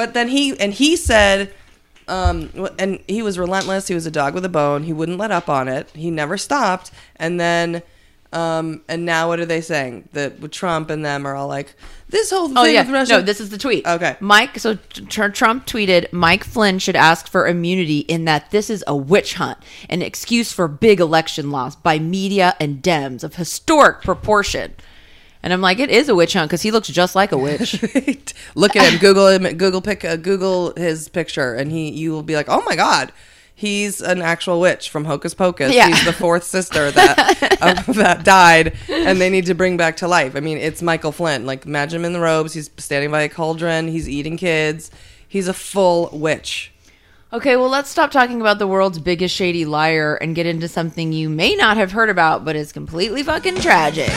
But 0.01 0.15
then 0.15 0.29
he 0.29 0.59
and 0.59 0.73
he 0.73 0.95
said, 0.95 1.53
um, 2.07 2.49
and 2.79 3.03
he 3.07 3.21
was 3.21 3.37
relentless. 3.37 3.87
He 3.87 3.93
was 3.93 4.07
a 4.07 4.11
dog 4.11 4.33
with 4.33 4.43
a 4.43 4.49
bone. 4.49 4.81
He 4.81 4.93
wouldn't 4.93 5.19
let 5.19 5.29
up 5.29 5.47
on 5.47 5.67
it. 5.67 5.91
He 5.93 6.09
never 6.09 6.37
stopped. 6.37 6.89
And 7.17 7.39
then, 7.39 7.83
um, 8.33 8.81
and 8.87 9.05
now 9.05 9.27
what 9.27 9.39
are 9.39 9.45
they 9.45 9.61
saying? 9.61 10.09
That 10.13 10.51
Trump 10.51 10.89
and 10.89 11.05
them 11.05 11.27
are 11.27 11.35
all 11.35 11.47
like, 11.47 11.75
this 12.11 12.29
whole 12.29 12.47
thing 12.47 12.57
Oh 12.57 12.63
yeah, 12.65 12.81
with 12.83 12.91
Russia. 12.91 13.13
no. 13.13 13.21
This 13.21 13.41
is 13.41 13.49
the 13.49 13.57
tweet. 13.57 13.85
Okay. 13.87 14.15
Mike. 14.19 14.59
So 14.59 14.75
tr- 14.75 15.29
Trump 15.29 15.65
tweeted, 15.65 16.11
Mike 16.13 16.43
Flynn 16.43 16.77
should 16.79 16.95
ask 16.95 17.27
for 17.27 17.47
immunity 17.47 17.99
in 17.99 18.25
that 18.25 18.51
this 18.51 18.69
is 18.69 18.83
a 18.85 18.95
witch 18.95 19.33
hunt, 19.35 19.57
an 19.89 20.01
excuse 20.01 20.51
for 20.53 20.67
big 20.67 20.99
election 20.99 21.49
loss 21.51 21.75
by 21.75 21.97
media 21.99 22.55
and 22.59 22.83
Dems 22.83 23.23
of 23.23 23.35
historic 23.35 24.01
proportion. 24.03 24.73
And 25.43 25.51
I'm 25.51 25.61
like, 25.61 25.79
it 25.79 25.89
is 25.89 26.07
a 26.07 26.13
witch 26.13 26.33
hunt 26.33 26.49
because 26.51 26.61
he 26.61 26.69
looks 26.69 26.87
just 26.87 27.15
like 27.15 27.31
a 27.31 27.37
witch. 27.47 27.81
Look 28.53 28.75
at 28.75 28.93
him. 28.93 28.99
Google 28.99 29.27
him. 29.27 29.43
Google 29.57 29.81
pick. 29.81 30.05
Uh, 30.05 30.15
Google 30.15 30.73
his 30.77 31.09
picture, 31.09 31.55
and 31.55 31.71
he. 31.71 31.89
You 31.89 32.11
will 32.11 32.21
be 32.21 32.35
like, 32.35 32.45
oh 32.47 32.61
my 32.63 32.75
god. 32.75 33.11
He's 33.61 34.01
an 34.01 34.23
actual 34.23 34.59
witch 34.59 34.89
from 34.89 35.05
Hocus 35.05 35.35
Pocus. 35.35 35.71
Yeah. 35.71 35.85
He's 35.85 36.03
the 36.03 36.13
fourth 36.13 36.43
sister 36.45 36.89
that 36.89 37.59
uh, 37.61 37.93
that 37.93 38.23
died, 38.23 38.75
and 38.89 39.21
they 39.21 39.29
need 39.29 39.45
to 39.45 39.53
bring 39.53 39.77
back 39.77 39.97
to 39.97 40.07
life. 40.07 40.35
I 40.35 40.39
mean, 40.39 40.57
it's 40.57 40.81
Michael 40.81 41.11
Flynn. 41.11 41.45
Like, 41.45 41.67
imagine 41.67 41.99
him 41.99 42.05
in 42.05 42.13
the 42.13 42.19
robes. 42.19 42.53
He's 42.53 42.71
standing 42.77 43.11
by 43.11 43.21
a 43.21 43.29
cauldron. 43.29 43.87
He's 43.87 44.09
eating 44.09 44.35
kids. 44.35 44.89
He's 45.27 45.47
a 45.47 45.53
full 45.53 46.09
witch. 46.11 46.73
Okay, 47.31 47.55
well, 47.55 47.69
let's 47.69 47.91
stop 47.91 48.09
talking 48.09 48.41
about 48.41 48.57
the 48.57 48.65
world's 48.65 48.97
biggest 48.97 49.35
shady 49.35 49.63
liar 49.63 50.15
and 50.15 50.33
get 50.33 50.47
into 50.47 50.67
something 50.67 51.13
you 51.13 51.29
may 51.29 51.55
not 51.55 51.77
have 51.77 51.91
heard 51.91 52.09
about, 52.09 52.43
but 52.43 52.55
is 52.55 52.71
completely 52.71 53.21
fucking 53.21 53.57
tragic. 53.57 54.09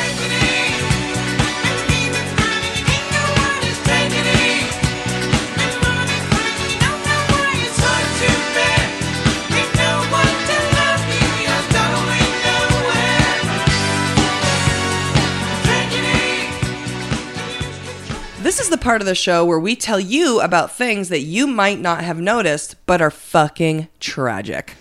The 18.75 18.83
part 18.83 19.01
of 19.01 19.07
the 19.07 19.15
show 19.15 19.45
where 19.45 19.61
we 19.61 19.77
tell 19.77 20.01
you 20.01 20.41
about 20.41 20.73
things 20.73 21.09
that 21.09 21.21
you 21.21 21.47
might 21.47 21.79
not 21.79 22.03
have 22.03 22.19
noticed, 22.19 22.75
but 22.87 23.01
are 23.01 23.11
fucking 23.11 23.87
tragic. 24.01 24.75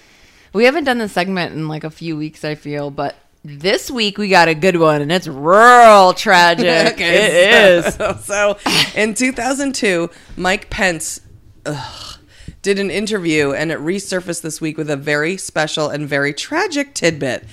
We 0.51 0.65
haven't 0.65 0.86
done 0.86 0.97
this 0.97 1.12
segment 1.12 1.53
in 1.53 1.67
like 1.67 1.84
a 1.84 1.91
few 1.91 2.17
weeks, 2.17 2.43
I 2.43 2.56
feel, 2.56 2.89
but 2.89 3.15
this 3.43 3.91
week 3.91 4.17
we 4.17 4.29
got 4.29 4.47
a 4.47 4.56
good 4.56 4.77
one, 4.77 5.03
and 5.03 5.12
it's 5.12 5.27
real 5.27 6.13
tragic. 6.13 6.65
it 6.99 7.86
is. 7.86 7.93
so, 7.93 8.17
so 8.23 8.58
in 8.95 9.13
2002, 9.13 10.10
Mike 10.38 10.71
Pence 10.71 11.21
ugh, 11.67 12.17
did 12.63 12.79
an 12.79 12.89
interview 12.89 13.51
and 13.53 13.71
it 13.71 13.77
resurfaced 13.77 14.41
this 14.41 14.60
week 14.60 14.75
with 14.75 14.89
a 14.89 14.97
very 14.97 15.38
special 15.38 15.89
and 15.89 16.10
very 16.10 16.34
tragic 16.34 16.95
tidbit. 16.95 17.43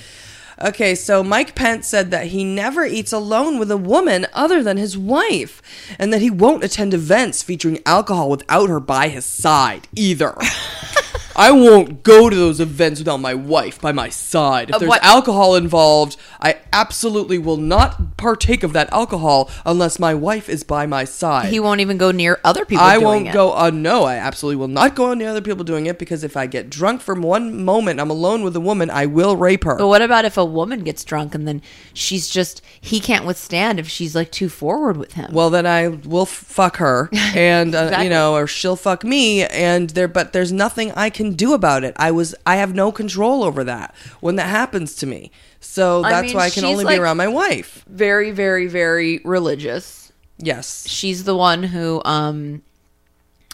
Okay, 0.62 0.94
so 0.94 1.22
Mike 1.22 1.54
Pence 1.54 1.88
said 1.88 2.10
that 2.10 2.26
he 2.26 2.44
never 2.44 2.84
eats 2.84 3.12
alone 3.12 3.58
with 3.58 3.70
a 3.70 3.78
woman 3.78 4.26
other 4.34 4.62
than 4.62 4.76
his 4.76 4.96
wife, 4.96 5.62
and 5.98 6.12
that 6.12 6.20
he 6.20 6.28
won't 6.28 6.62
attend 6.62 6.92
events 6.92 7.42
featuring 7.42 7.78
alcohol 7.86 8.28
without 8.28 8.68
her 8.68 8.78
by 8.78 9.08
his 9.08 9.24
side 9.24 9.88
either. 9.94 10.36
I 11.40 11.50
won't 11.52 12.02
go 12.02 12.28
to 12.28 12.36
those 12.36 12.60
events 12.60 13.00
without 13.00 13.16
my 13.18 13.32
wife 13.32 13.80
by 13.80 13.92
my 13.92 14.10
side. 14.10 14.68
If 14.68 14.74
Uh, 14.74 14.78
there's 14.80 14.88
what- 14.90 15.02
alcohol 15.04 15.54
involved, 15.54 16.16
I 16.40 16.56
absolutely 16.70 17.38
will 17.38 17.56
not 17.56 18.16
partake 18.18 18.62
of 18.62 18.74
that 18.74 18.92
alcohol 18.92 19.48
unless 19.64 19.98
my 19.98 20.12
wife 20.12 20.50
is 20.50 20.62
by 20.62 20.84
my 20.84 21.04
side. 21.04 21.48
He 21.48 21.58
won't 21.58 21.80
even 21.80 21.96
go 21.96 22.10
near 22.10 22.38
other 22.44 22.64
people. 22.66 22.84
I 22.84 22.98
won't 22.98 23.28
it. 23.28 23.32
go. 23.32 23.52
Uh, 23.56 23.70
no, 23.70 24.04
I 24.04 24.16
absolutely 24.16 24.56
will 24.56 24.68
not 24.68 24.94
go 24.94 25.14
near 25.14 25.30
other 25.30 25.40
people 25.40 25.64
doing 25.64 25.86
it 25.86 25.98
because 25.98 26.22
if 26.22 26.36
I 26.36 26.46
get 26.46 26.68
drunk 26.68 27.00
for 27.00 27.14
one 27.14 27.64
moment, 27.64 28.00
I'm 28.00 28.10
alone 28.10 28.42
with 28.42 28.54
a 28.54 28.60
woman, 28.60 28.90
I 28.90 29.06
will 29.06 29.34
rape 29.36 29.64
her. 29.64 29.76
But 29.76 29.88
what 29.88 30.02
about 30.02 30.26
if 30.26 30.36
a 30.36 30.44
woman 30.44 30.84
gets 30.84 31.04
drunk 31.04 31.34
and 31.34 31.48
then 31.48 31.62
she's 31.94 32.28
just 32.28 32.60
he 32.78 33.00
can't 33.00 33.24
withstand 33.24 33.80
if 33.80 33.88
she's 33.88 34.14
like 34.14 34.30
too 34.30 34.50
forward 34.50 34.98
with 34.98 35.14
him? 35.14 35.30
well, 35.32 35.48
then 35.48 35.66
I 35.66 35.88
will 35.88 36.26
fuck 36.26 36.76
her, 36.76 37.08
and 37.34 37.74
uh, 37.74 37.78
Exactly. 37.84 38.04
you 38.04 38.10
know, 38.10 38.34
or 38.34 38.46
she'll 38.46 38.76
fuck 38.76 39.04
me, 39.04 39.44
and 39.44 39.88
there. 39.90 40.06
But 40.08 40.32
there's 40.34 40.52
nothing 40.52 40.92
I 40.92 41.08
can 41.08 41.29
do 41.36 41.52
about 41.54 41.84
it. 41.84 41.94
I 41.96 42.10
was, 42.10 42.34
I 42.46 42.56
have 42.56 42.74
no 42.74 42.92
control 42.92 43.44
over 43.44 43.64
that 43.64 43.94
when 44.20 44.36
that 44.36 44.48
happens 44.48 44.94
to 44.96 45.06
me. 45.06 45.30
So 45.60 46.02
I 46.04 46.10
that's 46.10 46.26
mean, 46.28 46.36
why 46.36 46.46
I 46.46 46.50
can 46.50 46.64
only 46.64 46.84
like- 46.84 46.96
be 46.96 47.00
around 47.00 47.16
my 47.16 47.28
wife. 47.28 47.84
very, 47.88 48.30
very, 48.30 48.66
very 48.66 49.20
religious. 49.24 50.12
Yes. 50.38 50.86
She's 50.88 51.24
the 51.24 51.36
one 51.36 51.62
who 51.62 52.00
um 52.04 52.62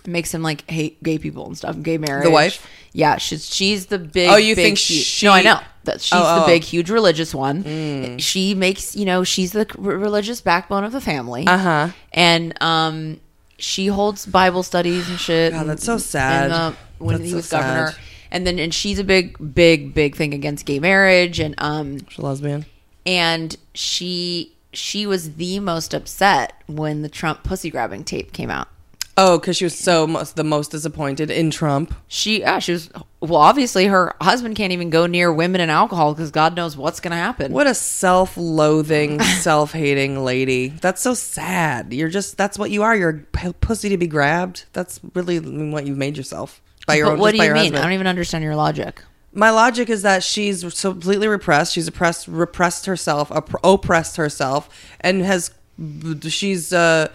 makes 0.06 0.32
him 0.32 0.40
like 0.42 0.68
hate 0.70 1.02
gay 1.02 1.18
people 1.18 1.46
and 1.46 1.58
stuff, 1.58 1.76
gay 1.82 1.98
marriage. 1.98 2.24
The 2.24 2.30
wife? 2.30 2.64
Yeah, 2.92 3.16
she's 3.16 3.52
she's 3.52 3.86
the 3.86 3.98
big. 3.98 4.30
Oh, 4.30 4.36
you 4.36 4.54
big, 4.54 4.64
think 4.64 4.78
huge- 4.78 5.04
she- 5.04 5.26
No, 5.26 5.32
I 5.32 5.42
know 5.42 5.58
that 5.84 6.00
she's 6.00 6.12
Oh, 6.14 6.22
the 6.22 6.42
oh. 6.42 6.44
Mm. 6.44 6.46
big, 6.46 6.62
huge 6.64 6.90
religious 6.90 7.34
one. 7.34 8.18
She 8.18 8.54
makes 8.54 8.94
you 8.94 9.04
know 9.04 9.24
she's 9.24 9.50
the 9.52 9.66
r- 9.76 9.82
religious 9.96 10.40
backbone 10.40 10.84
of 10.84 10.92
the 10.92 11.00
family. 11.00 11.44
Uh-huh. 11.46 11.88
And 12.12 12.60
um, 12.62 13.20
she 13.58 13.88
holds 13.88 14.24
Bible 14.26 14.62
studies 14.62 15.08
and 15.10 15.18
shit. 15.18 15.52
God, 15.52 15.66
that's 15.66 15.84
so 15.84 15.98
sad. 15.98 16.44
and, 16.44 16.52
uh, 16.52 16.72
when 16.98 17.16
That's 17.16 17.24
he 17.24 17.30
so 17.30 17.36
was 17.36 17.50
governor. 17.50 17.88
sad. 17.92 18.00
And 18.30 18.46
then, 18.46 18.58
and 18.58 18.74
she's 18.74 18.98
a 18.98 19.04
big, 19.04 19.54
big, 19.54 19.94
big 19.94 20.16
thing 20.16 20.34
against 20.34 20.66
gay 20.66 20.80
marriage, 20.80 21.38
and 21.38 21.54
um, 21.58 21.98
She's 22.08 22.18
a 22.18 22.22
lesbian. 22.22 22.66
and 23.06 23.56
she 23.74 24.52
she 24.72 25.06
was 25.06 25.34
the 25.36 25.58
most 25.60 25.94
upset 25.94 26.52
when 26.66 27.02
the 27.02 27.08
Trump 27.08 27.44
pussy 27.44 27.70
grabbing 27.70 28.04
tape 28.04 28.32
came 28.32 28.50
out. 28.50 28.68
Oh, 29.18 29.38
because 29.38 29.56
she 29.56 29.64
was 29.64 29.74
so 29.78 30.06
mu- 30.06 30.22
the 30.34 30.44
most 30.44 30.72
disappointed 30.72 31.30
in 31.30 31.50
Trump. 31.50 31.94
She 32.08 32.40
yeah, 32.40 32.58
she 32.58 32.72
was 32.72 32.90
well 33.20 33.36
obviously 33.40 33.86
her 33.86 34.14
husband 34.20 34.56
can't 34.56 34.72
even 34.74 34.90
go 34.90 35.06
near 35.06 35.32
women 35.32 35.62
and 35.62 35.70
alcohol 35.70 36.12
because 36.12 36.30
God 36.30 36.54
knows 36.56 36.76
what's 36.76 37.00
gonna 37.00 37.16
happen. 37.16 37.52
What 37.52 37.66
a 37.66 37.74
self-loathing, 37.74 39.20
self-hating 39.40 40.22
lady. 40.22 40.68
That's 40.68 41.00
so 41.00 41.14
sad. 41.14 41.92
You're 41.92 42.08
just 42.10 42.36
that's 42.36 42.58
what 42.58 42.70
you 42.70 42.82
are. 42.82 42.94
You're 42.96 43.08
a 43.10 43.18
p- 43.20 43.52
pussy 43.60 43.88
to 43.88 43.96
be 43.96 44.06
grabbed. 44.06 44.64
That's 44.72 45.00
really 45.14 45.38
what 45.38 45.86
you've 45.86 45.96
made 45.96 46.16
yourself 46.16 46.60
by 46.86 46.94
your 46.94 47.10
but 47.10 47.18
what 47.18 47.32
do 47.32 47.38
you 47.38 47.42
mean? 47.52 47.56
husband. 47.56 47.78
I 47.78 47.82
don't 47.82 47.92
even 47.92 48.06
understand 48.06 48.44
your 48.44 48.56
logic. 48.56 49.02
My 49.32 49.50
logic 49.50 49.90
is 49.90 50.02
that 50.02 50.22
she's 50.22 50.62
completely 50.80 51.28
repressed. 51.28 51.74
She's 51.74 51.88
oppressed, 51.88 52.26
repressed 52.26 52.86
herself, 52.86 53.30
opp- 53.30 53.60
oppressed 53.62 54.16
herself, 54.16 54.70
and 55.00 55.22
has 55.22 55.50
she's 56.22 56.72
uh 56.72 57.08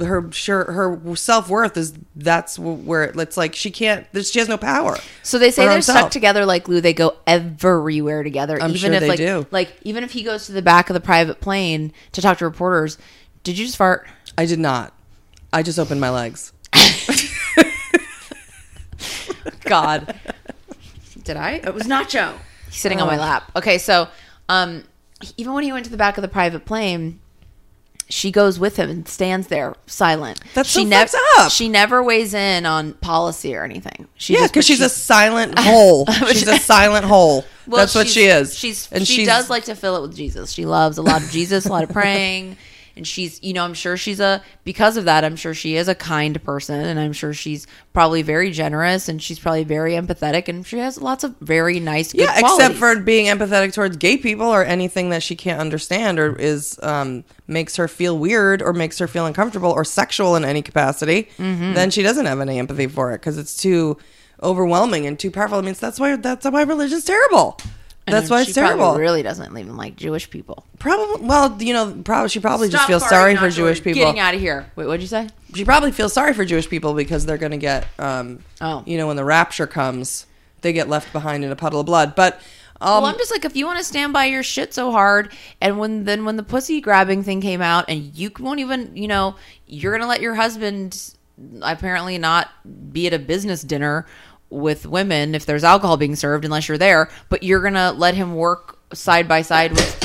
her 0.00 0.30
sure 0.30 0.70
her 0.70 1.16
self 1.16 1.48
worth 1.48 1.76
is 1.76 1.94
that's 2.14 2.58
where 2.58 3.04
it's 3.04 3.36
like 3.36 3.54
she 3.54 3.70
can't. 3.70 4.06
She 4.24 4.38
has 4.38 4.48
no 4.48 4.58
power. 4.58 4.98
So 5.22 5.38
they 5.38 5.50
say 5.50 5.64
they're 5.64 5.76
herself. 5.76 5.98
stuck 5.98 6.10
together 6.10 6.44
like 6.44 6.64
glue. 6.64 6.80
They 6.80 6.92
go 6.92 7.16
everywhere 7.26 8.22
together. 8.22 8.60
I'm 8.60 8.70
even 8.70 8.80
sure 8.80 8.92
if 8.92 9.00
they 9.00 9.08
like 9.08 9.18
do. 9.18 9.46
like 9.50 9.74
even 9.82 10.04
if 10.04 10.12
he 10.12 10.22
goes 10.22 10.46
to 10.46 10.52
the 10.52 10.60
back 10.60 10.90
of 10.90 10.94
the 10.94 11.00
private 11.00 11.40
plane 11.40 11.92
to 12.12 12.20
talk 12.20 12.38
to 12.38 12.44
reporters. 12.44 12.98
Did 13.42 13.58
you 13.58 13.64
just 13.64 13.76
fart? 13.76 14.06
I 14.36 14.46
did 14.46 14.58
not. 14.58 14.92
I 15.52 15.62
just 15.62 15.78
opened 15.78 16.00
my 16.00 16.10
legs. 16.10 16.52
God. 19.64 20.14
Did 21.24 21.36
I? 21.36 21.52
It 21.64 21.74
was 21.74 21.84
Nacho. 21.84 22.34
He's 22.66 22.76
sitting 22.80 23.00
on 23.00 23.06
my 23.06 23.16
Oh. 23.16 23.20
lap. 23.20 23.50
Okay, 23.56 23.78
so 23.78 24.08
um 24.48 24.84
even 25.36 25.52
when 25.52 25.62
he 25.64 25.72
went 25.72 25.84
to 25.84 25.90
the 25.90 25.96
back 25.96 26.18
of 26.18 26.22
the 26.22 26.28
private 26.28 26.64
plane, 26.64 27.20
she 28.08 28.30
goes 28.32 28.58
with 28.58 28.76
him 28.76 28.90
and 28.90 29.06
stands 29.08 29.46
there 29.46 29.74
silent. 29.86 30.40
That's 30.54 30.68
she 30.68 30.82
so 30.82 30.88
never 30.88 31.08
fucked 31.10 31.38
up. 31.38 31.52
she 31.52 31.68
never 31.68 32.02
weighs 32.02 32.34
in 32.34 32.66
on 32.66 32.94
policy 32.94 33.54
or 33.54 33.64
anything. 33.64 34.08
She 34.16 34.34
Yeah, 34.34 34.42
because 34.48 34.52
but 34.56 34.64
she's 34.64 34.80
a 34.80 34.88
silent 34.88 35.58
hole. 35.58 36.06
she's 36.28 36.48
a 36.48 36.58
silent 36.58 37.04
hole. 37.06 37.44
well, 37.66 37.78
That's 37.78 37.94
what 37.94 38.08
she 38.08 38.24
is. 38.24 38.58
She's 38.58 38.90
and 38.90 39.06
she 39.06 39.14
she's, 39.18 39.28
does 39.28 39.48
like 39.48 39.64
to 39.66 39.74
fill 39.76 39.96
it 39.96 40.02
with 40.02 40.16
Jesus. 40.16 40.50
She 40.50 40.66
loves 40.66 40.98
a 40.98 41.02
lot 41.02 41.22
of 41.22 41.30
Jesus, 41.30 41.66
a 41.66 41.70
lot 41.70 41.84
of 41.84 41.90
praying. 41.92 42.56
And 42.96 43.06
she's, 43.06 43.42
you 43.42 43.52
know, 43.52 43.64
I'm 43.64 43.74
sure 43.74 43.96
she's 43.96 44.20
a, 44.20 44.42
because 44.64 44.96
of 44.96 45.04
that, 45.06 45.24
I'm 45.24 45.36
sure 45.36 45.54
she 45.54 45.76
is 45.76 45.88
a 45.88 45.94
kind 45.94 46.42
person. 46.42 46.80
And 46.80 46.98
I'm 46.98 47.12
sure 47.12 47.32
she's 47.32 47.66
probably 47.92 48.22
very 48.22 48.50
generous 48.50 49.08
and 49.08 49.22
she's 49.22 49.38
probably 49.38 49.64
very 49.64 49.92
empathetic. 49.92 50.48
And 50.48 50.66
she 50.66 50.78
has 50.78 51.00
lots 51.00 51.24
of 51.24 51.36
very 51.40 51.80
nice, 51.80 52.12
good 52.12 52.22
yeah, 52.22 52.38
except 52.38 52.74
for 52.74 52.98
being 53.00 53.26
empathetic 53.26 53.72
towards 53.72 53.96
gay 53.96 54.16
people 54.16 54.46
or 54.46 54.64
anything 54.64 55.10
that 55.10 55.22
she 55.22 55.36
can't 55.36 55.60
understand 55.60 56.18
or 56.18 56.36
is 56.36 56.78
um, 56.82 57.24
makes 57.46 57.76
her 57.76 57.88
feel 57.88 58.18
weird 58.18 58.62
or 58.62 58.72
makes 58.72 58.98
her 58.98 59.06
feel 59.06 59.26
uncomfortable 59.26 59.70
or 59.70 59.84
sexual 59.84 60.36
in 60.36 60.44
any 60.44 60.62
capacity. 60.62 61.28
Mm-hmm. 61.38 61.74
Then 61.74 61.90
she 61.90 62.02
doesn't 62.02 62.26
have 62.26 62.40
any 62.40 62.58
empathy 62.58 62.86
for 62.86 63.12
it 63.12 63.18
because 63.18 63.38
it's 63.38 63.56
too 63.56 63.98
overwhelming 64.42 65.06
and 65.06 65.18
too 65.18 65.30
powerful. 65.30 65.58
I 65.58 65.62
mean, 65.62 65.74
that's 65.74 66.00
why 66.00 66.16
that's 66.16 66.44
why 66.46 66.62
religion's 66.62 67.04
terrible. 67.04 67.58
And 68.06 68.14
That's 68.14 68.28
why 68.30 68.42
she 68.42 68.48
it's 68.50 68.54
terrible. 68.56 68.84
Probably 68.84 69.00
really 69.00 69.22
doesn't 69.22 69.56
even 69.56 69.76
like 69.76 69.94
Jewish 69.94 70.28
people. 70.28 70.66
Probably, 70.80 71.24
well, 71.24 71.56
you 71.62 71.72
know, 71.72 72.02
probably 72.04 72.30
she 72.30 72.40
probably 72.40 72.68
just 72.68 72.86
feels 72.86 73.08
sorry 73.08 73.36
for 73.36 73.48
Jewish 73.48 73.82
people. 73.82 74.02
Getting 74.02 74.18
out 74.18 74.34
of 74.34 74.40
here. 74.40 74.70
Wait, 74.74 74.86
what'd 74.86 75.00
you 75.02 75.06
say? 75.06 75.28
she 75.54 75.64
probably 75.64 75.92
feels 75.92 76.12
sorry 76.12 76.32
for 76.32 76.44
Jewish 76.44 76.68
people 76.68 76.94
because 76.94 77.26
they're 77.26 77.38
going 77.38 77.52
to 77.52 77.58
get, 77.58 77.86
um, 77.98 78.40
Oh. 78.60 78.82
you 78.86 78.96
know, 78.96 79.06
when 79.06 79.16
the 79.16 79.24
rapture 79.24 79.66
comes, 79.66 80.26
they 80.62 80.72
get 80.72 80.88
left 80.88 81.12
behind 81.12 81.44
in 81.44 81.52
a 81.52 81.56
puddle 81.56 81.80
of 81.80 81.86
blood. 81.86 82.14
But 82.16 82.40
um, 82.80 83.02
well, 83.02 83.06
I'm 83.06 83.18
just 83.18 83.30
like, 83.30 83.44
if 83.44 83.54
you 83.54 83.66
want 83.66 83.78
to 83.78 83.84
stand 83.84 84.12
by 84.12 84.24
your 84.24 84.42
shit 84.42 84.74
so 84.74 84.90
hard, 84.90 85.30
and 85.60 85.78
when 85.78 86.04
then 86.04 86.24
when 86.24 86.36
the 86.36 86.42
pussy 86.42 86.80
grabbing 86.80 87.22
thing 87.22 87.40
came 87.40 87.62
out, 87.62 87.84
and 87.88 88.12
you 88.16 88.32
won't 88.40 88.58
even, 88.58 88.96
you 88.96 89.06
know, 89.06 89.36
you're 89.66 89.92
gonna 89.92 90.08
let 90.08 90.20
your 90.20 90.34
husband 90.34 91.14
apparently 91.62 92.18
not 92.18 92.48
be 92.92 93.06
at 93.06 93.12
a 93.12 93.18
business 93.18 93.62
dinner 93.62 94.06
with 94.52 94.86
women 94.86 95.34
if 95.34 95.46
there's 95.46 95.64
alcohol 95.64 95.96
being 95.96 96.14
served 96.14 96.44
unless 96.44 96.68
you're 96.68 96.78
there, 96.78 97.08
but 97.28 97.42
you're 97.42 97.62
gonna 97.62 97.92
let 97.92 98.14
him 98.14 98.34
work 98.34 98.78
side 98.92 99.26
by 99.26 99.42
side 99.42 99.72
with 99.72 99.98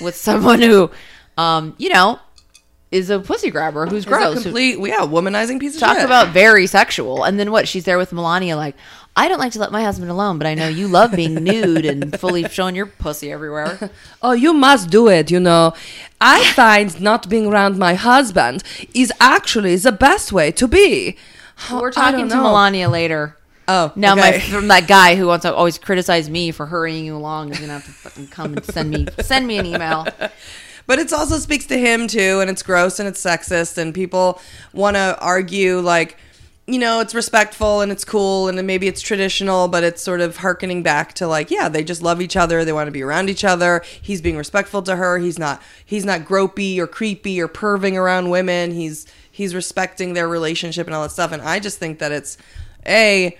with 0.00 0.16
someone 0.16 0.60
who, 0.60 0.90
um, 1.38 1.74
you 1.78 1.88
know, 1.88 2.18
is 2.90 3.10
a 3.10 3.18
pussy 3.18 3.50
grabber 3.50 3.86
who's 3.86 4.04
gross. 4.04 4.42
complete, 4.42 4.78
yeah, 4.78 5.00
womanizing 5.00 5.58
piece 5.58 5.74
of 5.74 5.80
shit. 5.80 5.88
Talk 5.88 5.96
shit. 5.96 6.04
about 6.04 6.28
very 6.28 6.66
sexual. 6.66 7.24
And 7.24 7.38
then 7.38 7.50
what? 7.50 7.66
She's 7.68 7.84
there 7.84 7.98
with 7.98 8.12
Melania, 8.12 8.56
like, 8.56 8.76
I 9.18 9.28
don't 9.28 9.38
like 9.38 9.52
to 9.52 9.58
let 9.58 9.72
my 9.72 9.82
husband 9.82 10.10
alone, 10.10 10.36
but 10.36 10.46
I 10.46 10.54
know 10.54 10.68
you 10.68 10.88
love 10.88 11.12
being 11.12 11.34
nude 11.42 11.86
and 11.86 12.18
fully 12.20 12.46
showing 12.48 12.76
your 12.76 12.86
pussy 12.86 13.32
everywhere. 13.32 13.90
Oh, 14.22 14.32
you 14.32 14.52
must 14.52 14.90
do 14.90 15.08
it, 15.08 15.30
you 15.30 15.38
know. 15.38 15.72
I 16.20 16.44
find 16.52 17.00
not 17.00 17.28
being 17.28 17.46
around 17.46 17.78
my 17.78 17.94
husband 17.94 18.64
is 18.92 19.12
actually 19.20 19.76
the 19.76 19.92
best 19.92 20.32
way 20.32 20.50
to 20.52 20.66
be. 20.66 21.16
We're 21.70 21.92
talking 21.92 22.28
to 22.28 22.34
know. 22.34 22.42
Melania 22.42 22.88
later. 22.88 23.36
Oh, 23.68 23.92
Now 23.96 24.14
my 24.14 24.38
from 24.38 24.68
that 24.68 24.86
guy 24.86 25.16
who 25.16 25.26
wants 25.26 25.42
to 25.42 25.54
always 25.54 25.78
criticize 25.78 26.30
me 26.30 26.52
for 26.52 26.66
hurrying 26.66 27.04
you 27.04 27.16
along 27.16 27.52
is 27.52 27.58
gonna 27.58 27.72
have 27.72 27.84
to 27.84 27.90
fucking 27.90 28.28
come 28.28 28.54
and 28.54 28.64
send 28.64 28.90
me 28.90 29.06
send 29.20 29.46
me 29.46 29.58
an 29.58 29.66
email. 29.66 30.06
But 30.86 31.00
it 31.00 31.12
also 31.12 31.38
speaks 31.38 31.66
to 31.66 31.78
him 31.78 32.06
too, 32.06 32.40
and 32.40 32.48
it's 32.48 32.62
gross 32.62 33.00
and 33.00 33.08
it's 33.08 33.22
sexist, 33.22 33.76
and 33.76 33.92
people 33.92 34.40
want 34.72 34.94
to 34.96 35.18
argue 35.20 35.80
like, 35.80 36.16
you 36.68 36.78
know, 36.78 37.00
it's 37.00 37.12
respectful 37.12 37.80
and 37.80 37.90
it's 37.90 38.04
cool, 38.04 38.46
and 38.48 38.64
maybe 38.64 38.86
it's 38.86 39.00
traditional, 39.00 39.66
but 39.66 39.82
it's 39.82 40.00
sort 40.00 40.20
of 40.20 40.36
harkening 40.36 40.84
back 40.84 41.12
to 41.14 41.26
like, 41.26 41.50
yeah, 41.50 41.68
they 41.68 41.82
just 41.82 42.02
love 42.02 42.20
each 42.20 42.36
other, 42.36 42.64
they 42.64 42.72
want 42.72 42.86
to 42.86 42.92
be 42.92 43.02
around 43.02 43.28
each 43.28 43.42
other. 43.44 43.82
He's 44.00 44.20
being 44.20 44.36
respectful 44.36 44.80
to 44.82 44.94
her. 44.94 45.18
He's 45.18 45.40
not 45.40 45.60
he's 45.84 46.04
not 46.04 46.20
gropey 46.20 46.78
or 46.78 46.86
creepy 46.86 47.40
or 47.40 47.48
perving 47.48 47.96
around 47.96 48.30
women. 48.30 48.70
He's 48.70 49.06
he's 49.28 49.56
respecting 49.56 50.14
their 50.14 50.28
relationship 50.28 50.86
and 50.86 50.94
all 50.94 51.02
that 51.02 51.10
stuff. 51.10 51.32
And 51.32 51.42
I 51.42 51.58
just 51.58 51.78
think 51.78 51.98
that 51.98 52.12
it's 52.12 52.38
a 52.86 53.36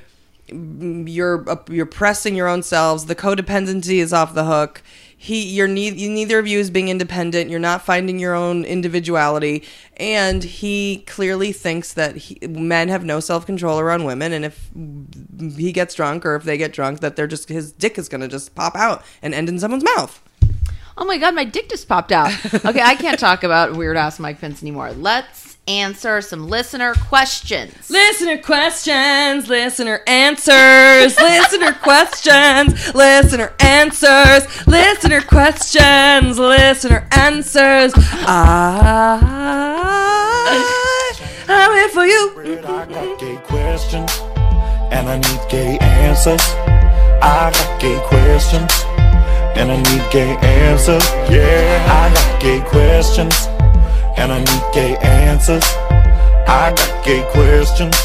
you're 0.48 1.48
uh, 1.48 1.56
you're 1.68 1.86
pressing 1.86 2.34
your 2.34 2.48
own 2.48 2.62
selves. 2.62 3.06
The 3.06 3.14
codependency 3.14 3.98
is 3.98 4.12
off 4.12 4.34
the 4.34 4.44
hook. 4.44 4.82
he 5.16 5.42
you're 5.42 5.68
ne- 5.68 5.90
neither 5.90 6.38
of 6.38 6.46
you 6.46 6.58
is 6.58 6.70
being 6.70 6.88
independent. 6.88 7.50
You're 7.50 7.58
not 7.58 7.82
finding 7.82 8.18
your 8.18 8.34
own 8.34 8.64
individuality, 8.64 9.64
and 9.96 10.44
he 10.44 11.04
clearly 11.06 11.52
thinks 11.52 11.92
that 11.94 12.16
he, 12.16 12.46
men 12.46 12.88
have 12.88 13.04
no 13.04 13.20
self 13.20 13.46
control 13.46 13.78
around 13.80 14.04
women, 14.04 14.32
and 14.32 14.44
if 14.44 14.70
he 15.56 15.72
gets 15.72 15.94
drunk 15.94 16.24
or 16.24 16.36
if 16.36 16.44
they 16.44 16.56
get 16.56 16.72
drunk, 16.72 17.00
that 17.00 17.16
they're 17.16 17.26
just 17.26 17.48
his 17.48 17.72
dick 17.72 17.98
is 17.98 18.08
gonna 18.08 18.28
just 18.28 18.54
pop 18.54 18.76
out 18.76 19.02
and 19.22 19.34
end 19.34 19.48
in 19.48 19.58
someone's 19.58 19.84
mouth. 19.84 20.22
Oh 20.98 21.04
my 21.04 21.18
god, 21.18 21.34
my 21.34 21.44
dick 21.44 21.68
just 21.68 21.88
popped 21.88 22.10
out. 22.12 22.32
Okay, 22.64 22.80
I 22.80 22.94
can't 22.94 23.18
talk 23.20 23.42
about 23.44 23.76
weird 23.76 23.96
ass 23.98 24.18
Mike 24.18 24.40
Pence 24.40 24.62
anymore. 24.62 24.92
Let's 24.92 25.45
answer 25.68 26.20
some 26.20 26.48
listener 26.48 26.94
questions. 26.94 27.90
Listener 27.90 28.38
questions, 28.38 29.48
listener 29.48 30.00
answers, 30.06 31.16
listener 31.18 31.72
questions, 31.72 32.94
listener 32.94 33.52
answers, 33.60 34.66
listener 34.66 35.20
questions, 35.22 36.38
listener 36.38 37.08
answers. 37.12 37.92
I, 37.96 39.18
I'm 41.48 41.72
here 41.72 41.88
for 41.88 42.06
you. 42.06 42.32
I 42.64 42.86
got 42.86 43.18
gay 43.18 43.36
questions 43.44 44.20
and 44.92 45.08
I 45.08 45.16
need 45.16 45.50
gay 45.50 45.78
answers. 45.78 46.42
I 47.22 47.50
got 47.52 47.80
gay 47.80 47.98
questions 48.06 48.72
and 49.56 49.72
I 49.72 49.76
need 49.76 50.12
gay 50.12 50.36
answers. 50.36 51.04
Yeah, 51.30 51.86
I 51.90 52.14
got 52.14 52.40
gay 52.40 52.60
questions 52.68 53.55
and 54.16 54.32
I 54.32 54.38
need 54.38 54.74
gay 54.74 54.96
answers. 54.98 55.64
I 56.48 56.72
got 56.74 57.04
gay 57.04 57.22
questions 57.32 57.96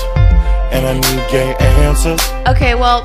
and 0.72 0.86
I 0.86 0.94
need 0.94 1.32
gay 1.32 1.56
answers. 1.60 2.22
Okay, 2.48 2.76
well, 2.76 3.04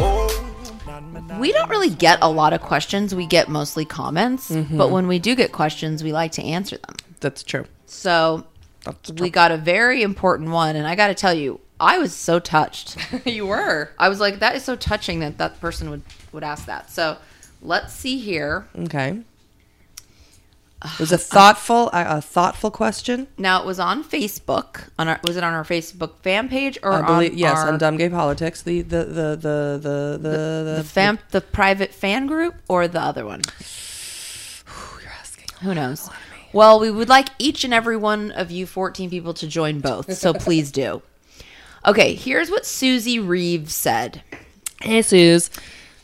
we 1.39 1.53
don't 1.53 1.69
really 1.69 1.91
get 1.91 2.19
a 2.23 2.31
lot 2.31 2.53
of 2.53 2.61
questions. 2.61 3.15
We 3.15 3.27
get 3.27 3.49
mostly 3.49 3.85
comments, 3.85 4.51
mm-hmm. 4.51 4.77
but 4.77 4.91
when 4.91 5.07
we 5.07 5.19
do 5.19 5.35
get 5.35 5.53
questions, 5.53 6.03
we 6.03 6.13
like 6.13 6.33
to 6.33 6.43
answer 6.43 6.79
them. 6.79 6.97
That's 7.21 7.43
true. 7.43 7.67
So 7.87 8.47
we 9.19 9.31
got 9.31 9.51
a 9.53 9.57
very 9.57 10.03
important 10.03 10.51
one, 10.51 10.77
and 10.77 10.87
I 10.87 10.95
got 10.95 11.09
to 11.09 11.15
tell 11.15 11.35
you, 11.35 11.61
I 11.79 11.99
was 11.99 12.15
so 12.15 12.39
touched. 12.39 12.97
you 13.27 13.47
were. 13.47 13.91
I 13.99 14.09
was 14.09 14.21
like, 14.21 14.39
that 14.39 14.57
is 14.57 14.65
so 14.65 14.77
touching 14.77 15.21
that 15.21 15.39
that 15.39 15.61
person 15.61 15.91
would 15.91 16.03
would 16.33 16.45
ask 16.45 16.67
that. 16.67 16.91
So 16.91 17.19
let's 17.63 17.93
see 17.93 18.19
here. 18.19 18.67
Okay. 18.79 19.21
It 20.85 21.01
was 21.01 21.11
a 21.13 21.19
thoughtful, 21.19 21.89
a, 21.89 22.19
a 22.19 22.21
thoughtful 22.21 22.71
question. 22.71 23.29
Now 23.39 23.61
it 23.61 23.67
was 23.67 23.81
on 23.81 24.05
Facebook. 24.05 24.89
On 24.99 25.09
our 25.09 25.19
was 25.25 25.37
it 25.37 25.43
on 25.43 25.55
our 25.55 25.65
Facebook 25.65 26.19
fan 26.23 26.49
page 26.49 26.79
or 26.83 26.93
I 26.93 27.03
believe 27.03 27.33
on 27.33 27.39
yes, 27.39 27.57
our, 27.59 27.73
on 27.73 27.79
Dumb 27.79 27.97
Gay 27.97 28.11
Politics. 28.11 28.63
The 28.63 28.83
the 28.83 29.05
the 29.05 29.39
the 29.41 29.81
the 29.81 30.19
the, 30.21 30.75
the 30.77 30.85
fan 30.85 31.19
the 31.31 31.41
private 31.41 31.95
fan 31.95 32.27
group 32.27 32.57
or 32.69 32.89
the 32.89 33.01
other 33.01 33.25
one? 33.25 33.43
you're 35.03 35.13
asking. 35.13 35.49
Who 35.63 35.75
knows? 35.75 36.11
Well, 36.53 36.79
we 36.79 36.91
would 36.91 37.09
like 37.09 37.29
each 37.39 37.65
and 37.65 37.75
every 37.75 37.97
one 37.97 38.31
of 38.33 38.51
you 38.51 38.67
14 38.67 39.11
people 39.11 39.35
to 39.35 39.47
join 39.47 39.81
both, 39.81 40.13
so 40.15 40.33
please 40.35 40.71
do. 40.71 41.03
Okay, 41.87 42.15
here's 42.15 42.51
what 42.51 42.67
Susie 42.67 43.19
Reeves 43.19 43.75
said. 43.75 44.23
Hey, 44.81 45.03
Suze. 45.03 45.51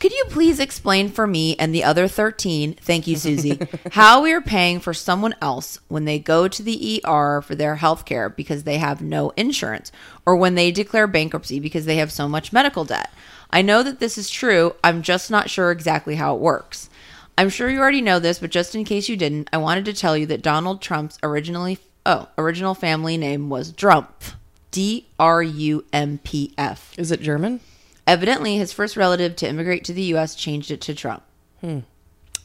Could 0.03 0.15
you 0.15 0.25
please 0.31 0.59
explain 0.59 1.11
for 1.11 1.29
me 1.29 1.55
and 1.61 1.73
the 1.73 1.85
other 1.85 2.09
13, 2.09 2.75
thank 2.75 3.07
you, 3.07 3.15
Susie, 3.15 3.61
how 3.93 4.21
we 4.21 4.33
are 4.33 4.41
paying 4.41 4.81
for 4.81 4.93
someone 4.93 5.33
else 5.41 5.79
when 5.87 6.07
they 6.07 6.19
go 6.19 6.49
to 6.49 6.61
the 6.61 7.01
ER 7.07 7.41
for 7.41 7.55
their 7.55 7.77
health 7.77 8.05
care 8.05 8.29
because 8.29 8.65
they 8.65 8.79
have 8.79 9.01
no 9.01 9.31
insurance, 9.37 9.93
or 10.27 10.35
when 10.35 10.57
they 10.57 10.73
declare 10.73 11.07
bankruptcy 11.07 11.61
because 11.61 11.85
they 11.85 11.99
have 11.99 12.11
so 12.11 12.29
much 12.29 12.53
medical 12.53 12.85
debt? 12.85 13.13
I 13.53 13.63
know 13.63 13.85
that 13.85 14.01
this 14.01 14.19
is 14.19 14.29
true, 14.29 14.75
I'm 14.83 15.03
just 15.03 15.31
not 15.31 15.49
sure 15.49 15.71
exactly 15.71 16.17
how 16.17 16.35
it 16.35 16.41
works. 16.41 16.91
I'm 17.39 17.49
sure 17.49 17.71
you 17.71 17.79
already 17.79 18.03
know 18.03 18.19
this, 18.19 18.41
but 18.41 18.51
just 18.51 18.75
in 18.75 18.83
case 18.83 19.09
you 19.09 19.17
didn't, 19.17 19.51
I 19.53 19.59
wanted 19.59 19.85
to 19.85 19.93
tell 19.93 20.17
you 20.17 20.27
that 20.27 20.43
Donald 20.43 20.83
Trump's 20.83 21.17
originally 21.23 21.79
oh, 22.05 22.27
original 22.37 22.75
family 22.75 23.17
name 23.17 23.49
was 23.49 23.73
Drumpf. 23.73 24.35
D 24.73 25.07
R 25.21 25.45
U 25.45 25.85
M 25.93 26.19
P 26.25 26.53
F. 26.59 26.93
Is 26.99 27.13
it 27.13 27.21
German? 27.21 27.61
Evidently, 28.07 28.57
his 28.57 28.73
first 28.73 28.97
relative 28.97 29.37
to 29.37 29.49
immigrate 29.49 29.85
to 29.85 29.93
the 29.93 30.03
U.S. 30.03 30.35
changed 30.35 30.71
it 30.71 30.81
to 30.83 30.95
Trump. 30.95 31.23
Hmm. 31.61 31.81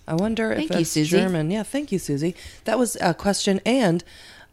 I 0.07 0.13
wonder 0.15 0.55
Thank 0.55 0.69
if 0.71 0.75
you, 0.75 0.81
it's 0.81 0.91
Susie. 0.91 1.17
German. 1.17 1.51
Yeah, 1.51 1.63
thank 1.63 1.91
you, 1.91 1.99
Susie. 1.99 2.35
That 2.65 2.79
was 2.79 2.95
a 3.01 3.13
question 3.13 3.59
and 3.65 4.03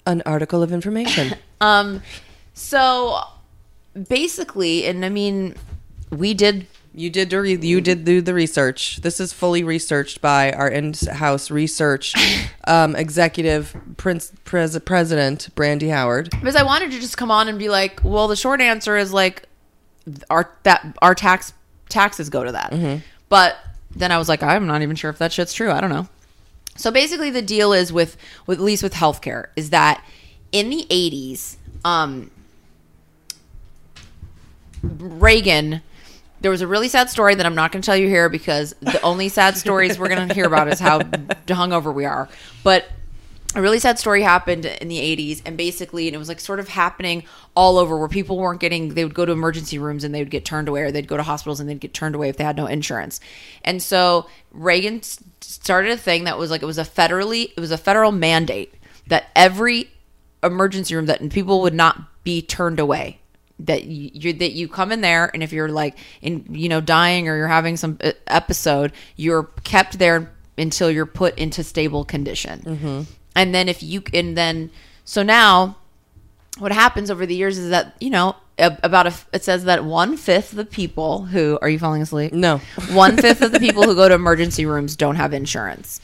an 0.07 0.23
article 0.27 0.63
of 0.63 0.73
information. 0.73 1.37
Um, 1.61 2.03
so 2.53 3.21
basically, 4.09 4.85
and 4.85 5.03
I 5.03 5.09
mean, 5.09 5.55
we 6.11 6.35
did. 6.35 6.67
you 6.95 7.09
did 7.09 7.31
do 7.31 7.41
re- 7.41 7.57
you 7.57 7.81
did 7.81 8.05
do 8.05 8.21
the 8.21 8.35
research. 8.35 8.99
This 8.99 9.19
is 9.19 9.33
fully 9.33 9.65
researched 9.65 10.21
by 10.21 10.53
our 10.53 10.69
in-house 10.69 11.51
research 11.51 12.13
um, 12.67 12.95
executive 12.97 13.75
prince 13.97 14.31
pres- 14.45 14.79
president 14.81 15.49
Brandy 15.55 15.89
Howard. 15.89 16.31
Because 16.31 16.57
I 16.57 16.65
wanted 16.65 16.91
to 16.91 17.01
just 17.01 17.17
come 17.17 17.31
on 17.31 17.49
and 17.49 17.59
be 17.59 17.71
like, 17.71 18.01
well, 18.05 18.29
the 18.29 18.37
short 18.37 18.61
answer 18.61 18.99
is 18.99 19.11
like, 19.13 19.45
our 20.31 20.51
that 20.65 20.97
our 21.01 21.15
tax 21.15 21.53
taxes 21.89 22.29
go 22.31 22.45
to 22.45 22.53
that. 22.53 22.73
But 23.29 23.57
then 23.97 24.13
I 24.13 24.19
was 24.19 24.29
like, 24.29 24.43
I'm 24.43 24.67
not 24.67 24.83
even 24.83 24.97
sure 24.97 25.11
if 25.11 25.19
that 25.19 25.33
shit's 25.33 25.55
true. 25.55 25.71
I 25.71 25.81
don't 25.81 25.91
know. 25.91 26.09
So 26.77 26.91
basically, 26.91 27.31
the 27.31 27.43
deal 27.43 27.73
is 27.73 27.93
with, 27.93 28.17
with 28.47 28.59
at 28.59 28.65
least 28.65 28.83
with 28.83 28.95
healthcare 28.95 29.47
is 29.55 29.71
that 29.71 30.05
in 30.53 30.71
the 30.71 30.87
80s, 30.91 31.57
um, 31.85 32.31
Reagan. 34.83 35.83
There 36.41 36.51
was 36.51 36.61
a 36.61 36.67
really 36.67 36.89
sad 36.89 37.09
story 37.09 37.35
that 37.37 37.47
I'm 37.47 37.55
not 37.55 37.73
going 37.73 37.81
to 37.81 37.87
tell 37.87 37.97
you 37.97 38.07
here 38.07 38.29
because 38.29 38.75
the 38.81 39.01
only 39.01 39.31
sad 39.31 39.57
stories 39.57 39.99
we're 39.99 40.09
going 40.09 40.29
to 40.29 40.35
hear 40.35 40.45
about 40.45 40.69
is 40.69 40.79
how 40.79 40.99
hungover 41.47 41.95
we 41.95 42.05
are. 42.05 42.29
But 42.63 42.87
a 43.55 43.63
really 43.63 43.79
sad 43.79 43.99
story 43.99 44.23
happened 44.23 44.65
in 44.65 44.89
the 44.89 44.99
80s 44.99 45.43
and 45.45 45.57
basically 45.57 46.09
and 46.09 46.15
it 46.15 46.19
was 46.19 46.29
like 46.29 46.41
sort 46.41 46.61
of 46.61 46.69
happening 46.69 47.25
all 47.55 47.79
over 47.79 47.97
where 47.97 48.09
people 48.09 48.37
weren't 48.37 48.61
getting 48.61 48.95
they 48.95 49.05
would 49.05 49.15
go 49.15 49.25
to 49.25 49.33
emergency 49.33 49.79
rooms 49.79 50.05
and 50.05 50.15
they 50.15 50.21
would 50.21 50.31
get 50.31 50.45
turned 50.45 50.69
away 50.69 50.83
or 50.83 50.91
they'd 50.91 51.09
go 51.09 51.17
to 51.17 51.23
hospitals 51.23 51.61
and 51.61 51.69
they'd 51.69 51.81
get 51.81 51.95
turned 51.95 52.15
away 52.15 52.29
if 52.29 52.37
they 52.37 52.45
had 52.45 52.57
no 52.57 52.67
insurance. 52.67 53.21
And 53.63 53.83
so 53.83 54.27
reagan 54.53 55.03
started 55.41 55.93
a 55.93 55.97
thing 55.97 56.25
that 56.25 56.39
was 56.39 56.51
like 56.51 56.63
it 56.63 56.67
was 56.67 56.79
a 56.79 56.85
federally 56.85 57.53
it 57.57 57.61
was 57.61 57.71
a 57.71 57.79
federal 57.79 58.13
mandate 58.13 58.75
that 59.07 59.31
every 59.37 59.91
emergency 60.43 60.95
room 60.95 61.07
that 61.07 61.31
people 61.31 61.63
would 61.63 61.75
not 61.75 62.23
be 62.25 62.43
turned 62.43 62.81
away 62.81 63.19
that 63.61 63.85
you 63.85 64.33
that 64.33 64.53
you 64.53 64.67
come 64.67 64.91
in 64.91 65.01
there 65.01 65.31
and 65.33 65.43
if 65.43 65.53
you're 65.53 65.69
like 65.69 65.97
in 66.21 66.45
you 66.51 66.69
know 66.69 66.81
dying 66.81 67.29
or 67.29 67.37
you're 67.37 67.47
having 67.47 67.77
some 67.77 67.97
uh, 68.03 68.11
episode 68.27 68.93
you're 69.17 69.45
kept 69.63 69.99
there 69.99 70.33
until 70.59 70.91
you're 70.91 71.07
put 71.07 71.39
into 71.39 71.63
stable 71.63 72.05
condition 72.05 72.61
and 73.35 73.55
then 73.55 73.69
if 73.69 73.83
you 73.83 74.03
and 74.13 74.37
then 74.37 74.71
so 75.05 75.23
now 75.23 75.77
what 76.59 76.73
happens 76.73 77.11
over 77.11 77.27
the 77.27 77.35
years 77.35 77.59
is 77.59 77.71
that 77.71 77.97
you 78.01 78.11
know 78.11 78.37
about 78.59 79.07
a 79.09 79.15
it 79.33 79.43
says 79.43 79.65
that 79.65 79.85
one 79.85 80.17
fifth 80.17 80.53
of 80.53 80.57
the 80.57 80.65
people 80.65 81.25
who 81.25 81.59
are 81.61 81.69
you 81.69 81.79
falling 81.79 82.01
asleep 82.03 82.33
No. 82.33 82.59
one 82.93 83.17
fifth 83.17 83.43
of 83.43 83.51
the 83.53 83.59
people 83.59 83.83
who 83.83 83.95
go 83.97 84.09
to 84.09 84.15
emergency 84.15 84.65
rooms 84.65 84.95
don't 84.97 85.17
have 85.17 85.33
insurance 85.35 86.01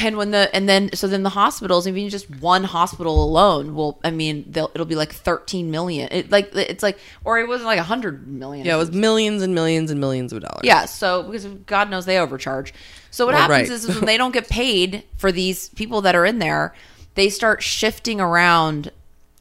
and 0.00 0.16
when 0.16 0.32
the 0.32 0.54
and 0.54 0.68
then 0.68 0.90
so 0.92 1.06
then 1.06 1.22
the 1.22 1.28
hospitals 1.30 1.86
even 1.86 2.08
just 2.08 2.28
one 2.40 2.64
hospital 2.64 3.22
alone 3.24 3.74
will 3.74 3.98
i 4.02 4.10
mean 4.10 4.44
they'll 4.50 4.70
it'll 4.74 4.86
be 4.86 4.96
like 4.96 5.12
13 5.12 5.70
million 5.70 6.08
it 6.10 6.30
like 6.32 6.50
it's 6.54 6.82
like 6.82 6.98
or 7.24 7.38
it 7.38 7.46
wasn't 7.46 7.66
like 7.66 7.78
100 7.78 8.26
million 8.26 8.66
Yeah, 8.66 8.74
it 8.74 8.78
was 8.78 8.90
millions 8.90 9.40
and 9.40 9.54
millions 9.54 9.90
and 9.92 10.00
millions 10.00 10.32
of 10.32 10.40
dollars. 10.42 10.62
yeah, 10.64 10.84
so 10.86 11.22
because 11.22 11.44
God 11.66 11.90
knows 11.90 12.06
they 12.06 12.18
overcharge. 12.18 12.74
So 13.12 13.26
what 13.26 13.34
happens 13.34 13.68
right. 13.68 13.70
is, 13.70 13.84
is 13.84 13.94
when 13.94 14.06
they 14.06 14.16
don't 14.16 14.32
get 14.32 14.48
paid 14.48 15.04
for 15.16 15.30
these 15.30 15.68
people 15.70 16.00
that 16.00 16.16
are 16.16 16.24
in 16.24 16.38
there, 16.38 16.74
they 17.14 17.28
start 17.28 17.62
shifting 17.62 18.20
around 18.20 18.90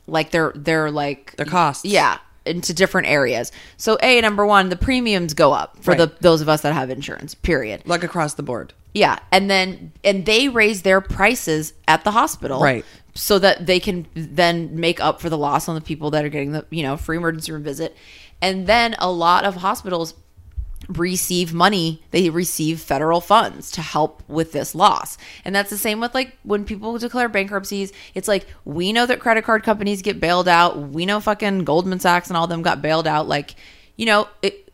like 0.07 0.31
their 0.31 0.51
their 0.53 0.91
like 0.91 1.35
Their 1.37 1.45
costs. 1.45 1.85
Yeah, 1.85 2.19
into 2.45 2.73
different 2.73 3.07
areas. 3.07 3.51
So 3.77 3.97
a 4.03 4.19
number 4.21 4.45
one, 4.45 4.69
the 4.69 4.75
premiums 4.75 5.33
go 5.33 5.53
up 5.53 5.81
for 5.81 5.95
the 5.95 6.11
those 6.19 6.41
of 6.41 6.49
us 6.49 6.61
that 6.61 6.73
have 6.73 6.89
insurance. 6.89 7.33
Period. 7.33 7.83
like 7.85 8.03
across 8.03 8.33
the 8.35 8.43
board. 8.43 8.73
Yeah, 8.93 9.19
and 9.31 9.49
then 9.49 9.93
and 10.03 10.25
they 10.25 10.49
raise 10.49 10.81
their 10.81 10.99
prices 10.99 11.73
at 11.87 12.03
the 12.03 12.11
hospital, 12.11 12.61
Right. 12.61 12.85
So 13.13 13.39
that 13.39 13.65
they 13.65 13.79
can 13.79 14.05
then 14.13 14.79
make 14.79 15.01
up 15.01 15.21
for 15.21 15.29
the 15.29 15.37
loss 15.37 15.67
on 15.67 15.75
the 15.75 15.81
people 15.81 16.11
that 16.11 16.23
are 16.23 16.29
getting 16.29 16.51
the 16.51 16.65
you 16.69 16.83
know 16.83 16.97
free 16.97 17.17
emergency 17.17 17.53
room 17.53 17.63
visit, 17.63 17.95
and 18.41 18.67
then 18.67 18.95
a 18.99 19.09
lot 19.09 19.45
of 19.45 19.55
hospitals 19.55 20.13
receive 20.89 21.53
money 21.53 22.01
they 22.11 22.29
receive 22.29 22.79
federal 22.79 23.21
funds 23.21 23.71
to 23.71 23.81
help 23.81 24.21
with 24.27 24.51
this 24.51 24.73
loss 24.75 25.17
and 25.45 25.55
that's 25.55 25.69
the 25.69 25.77
same 25.77 25.99
with 25.99 26.13
like 26.13 26.37
when 26.43 26.65
people 26.65 26.97
declare 26.97 27.29
bankruptcies 27.29 27.93
it's 28.15 28.27
like 28.27 28.47
we 28.65 28.91
know 28.91 29.05
that 29.05 29.19
credit 29.19 29.43
card 29.43 29.63
companies 29.63 30.01
get 30.01 30.19
bailed 30.19 30.47
out 30.47 30.77
we 30.89 31.05
know 31.05 31.19
fucking 31.19 31.63
goldman 31.63 31.99
sachs 31.99 32.29
and 32.29 32.35
all 32.37 32.47
them 32.47 32.61
got 32.61 32.81
bailed 32.81 33.07
out 33.07 33.27
like 33.27 33.55
you 33.95 34.05
know 34.05 34.27
it 34.41 34.67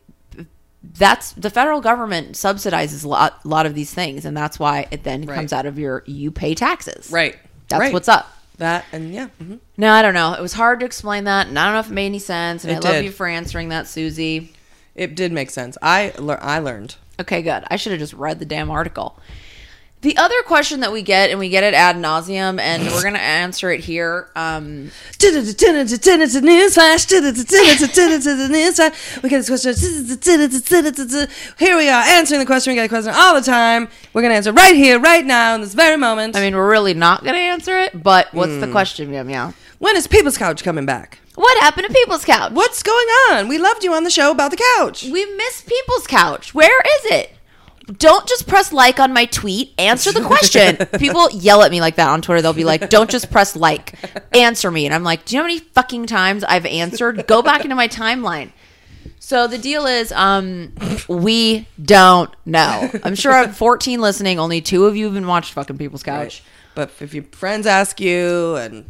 that's 0.94 1.32
the 1.32 1.50
federal 1.50 1.80
government 1.80 2.32
subsidizes 2.32 3.04
a 3.04 3.08
lot, 3.08 3.44
lot 3.44 3.66
of 3.66 3.74
these 3.74 3.92
things 3.92 4.24
and 4.24 4.36
that's 4.36 4.58
why 4.58 4.86
it 4.90 5.02
then 5.04 5.22
Right. 5.26 5.34
comes 5.34 5.52
out 5.52 5.66
of 5.66 5.78
your 5.78 6.02
you 6.06 6.30
pay 6.30 6.54
taxes 6.54 7.10
Right. 7.10 7.36
that's 7.68 7.80
Right. 7.80 7.92
what's 7.92 8.08
up 8.08 8.32
That 8.58 8.84
and 8.92 9.12
yeah. 9.12 9.28
mhm. 9.42 9.58
no 9.76 9.90
i 9.92 10.02
don't 10.02 10.14
know 10.14 10.32
it 10.32 10.40
was 10.40 10.52
hard 10.54 10.80
to 10.80 10.86
explain 10.86 11.24
that 11.24 11.48
and 11.48 11.58
i 11.58 11.64
don't 11.64 11.74
know 11.74 11.80
if 11.80 11.90
it 11.90 11.94
made 11.94 12.06
any 12.06 12.18
sense 12.18 12.64
and 12.64 12.72
It 12.72 12.84
i 12.84 12.92
love 12.92 13.04
you 13.04 13.10
for 13.10 13.26
answering 13.26 13.68
that 13.70 13.86
susie 13.88 14.52
It 14.98 15.14
did 15.14 15.32
make 15.32 15.50
sense. 15.50 15.78
I 15.80 16.12
lear- 16.18 16.40
I 16.42 16.58
learned. 16.58 16.96
Okay, 17.20 17.42
good. 17.42 17.64
I 17.70 17.76
should 17.76 17.92
have 17.92 18.00
just 18.00 18.12
read 18.14 18.38
the 18.38 18.44
damn 18.44 18.70
article. 18.70 19.18
The 20.00 20.16
other 20.16 20.40
question 20.46 20.78
that 20.80 20.92
we 20.92 21.02
get, 21.02 21.30
and 21.30 21.40
we 21.40 21.48
get 21.48 21.64
it 21.64 21.74
ad 21.74 21.96
nauseum, 21.96 22.60
and 22.60 22.84
we're 22.86 23.02
gonna 23.02 23.18
answer 23.18 23.72
it 23.72 23.80
here. 23.80 24.28
Um, 24.36 24.92
Newsflash. 25.18 27.08
Newsflash. 27.10 29.22
We 29.22 29.28
get 29.28 29.38
this 29.38 29.48
question. 29.50 29.74
Here 31.58 31.76
we 31.76 31.88
are 31.88 32.02
answering 32.02 32.38
the 32.40 32.46
question. 32.46 32.70
We 32.70 32.74
get 32.76 32.84
a 32.84 32.88
question 32.88 33.12
all 33.14 33.34
the 33.34 33.40
time. 33.40 33.88
We're 34.12 34.22
gonna 34.22 34.34
answer 34.34 34.52
right 34.52 34.76
here, 34.76 35.00
right 35.00 35.26
now, 35.26 35.56
in 35.56 35.60
this 35.62 35.74
very 35.74 35.96
moment. 35.96 36.36
I 36.36 36.40
mean, 36.40 36.54
we're 36.54 36.70
really 36.70 36.94
not 36.94 37.24
gonna 37.24 37.38
answer 37.38 37.76
it, 37.78 38.00
but 38.00 38.32
what's 38.32 38.56
the 38.60 38.68
question, 38.70 39.10
Meow 39.10 39.24
Meow? 39.24 39.52
when 39.78 39.96
is 39.96 40.06
People's 40.06 40.38
Couch 40.38 40.62
coming 40.64 40.86
back? 40.86 41.18
What 41.38 41.56
happened 41.60 41.86
to 41.86 41.94
People's 41.94 42.24
Couch? 42.24 42.50
What's 42.50 42.82
going 42.82 43.06
on? 43.30 43.46
We 43.46 43.58
loved 43.58 43.84
you 43.84 43.94
on 43.94 44.02
the 44.02 44.10
show 44.10 44.32
about 44.32 44.50
the 44.50 44.60
couch. 44.76 45.04
We 45.04 45.24
miss 45.36 45.62
People's 45.62 46.08
Couch. 46.08 46.52
Where 46.52 46.80
is 46.80 47.12
it? 47.12 47.32
Don't 47.96 48.26
just 48.26 48.48
press 48.48 48.72
like 48.72 48.98
on 48.98 49.12
my 49.12 49.24
tweet. 49.26 49.72
Answer 49.78 50.10
the 50.10 50.24
question. 50.24 50.74
People 50.98 51.30
yell 51.30 51.62
at 51.62 51.70
me 51.70 51.80
like 51.80 51.94
that 51.94 52.08
on 52.08 52.22
Twitter. 52.22 52.42
They'll 52.42 52.54
be 52.54 52.64
like, 52.64 52.90
"Don't 52.90 53.08
just 53.08 53.30
press 53.30 53.54
like. 53.54 53.94
Answer 54.34 54.72
me." 54.72 54.84
And 54.84 54.92
I'm 54.92 55.04
like, 55.04 55.26
"Do 55.26 55.36
you 55.36 55.38
know 55.40 55.44
how 55.44 55.54
many 55.54 55.60
fucking 55.60 56.08
times 56.08 56.42
I've 56.42 56.66
answered? 56.66 57.28
Go 57.28 57.40
back 57.40 57.62
into 57.62 57.76
my 57.76 57.86
timeline." 57.86 58.50
So 59.20 59.46
the 59.46 59.58
deal 59.58 59.86
is, 59.86 60.10
um, 60.10 60.72
we 61.08 61.68
don't 61.80 62.34
know. 62.46 62.90
I'm 63.04 63.14
sure 63.14 63.32
I'm 63.32 63.52
14 63.52 64.00
listening. 64.00 64.40
Only 64.40 64.60
two 64.60 64.86
of 64.86 64.96
you 64.96 65.04
have 65.04 65.14
been 65.14 65.28
watched 65.28 65.52
fucking 65.52 65.78
People's 65.78 66.02
Couch. 66.02 66.42
But 66.74 66.90
if 67.00 67.14
your 67.14 67.24
friends 67.30 67.64
ask 67.64 68.00
you, 68.00 68.56
and 68.56 68.86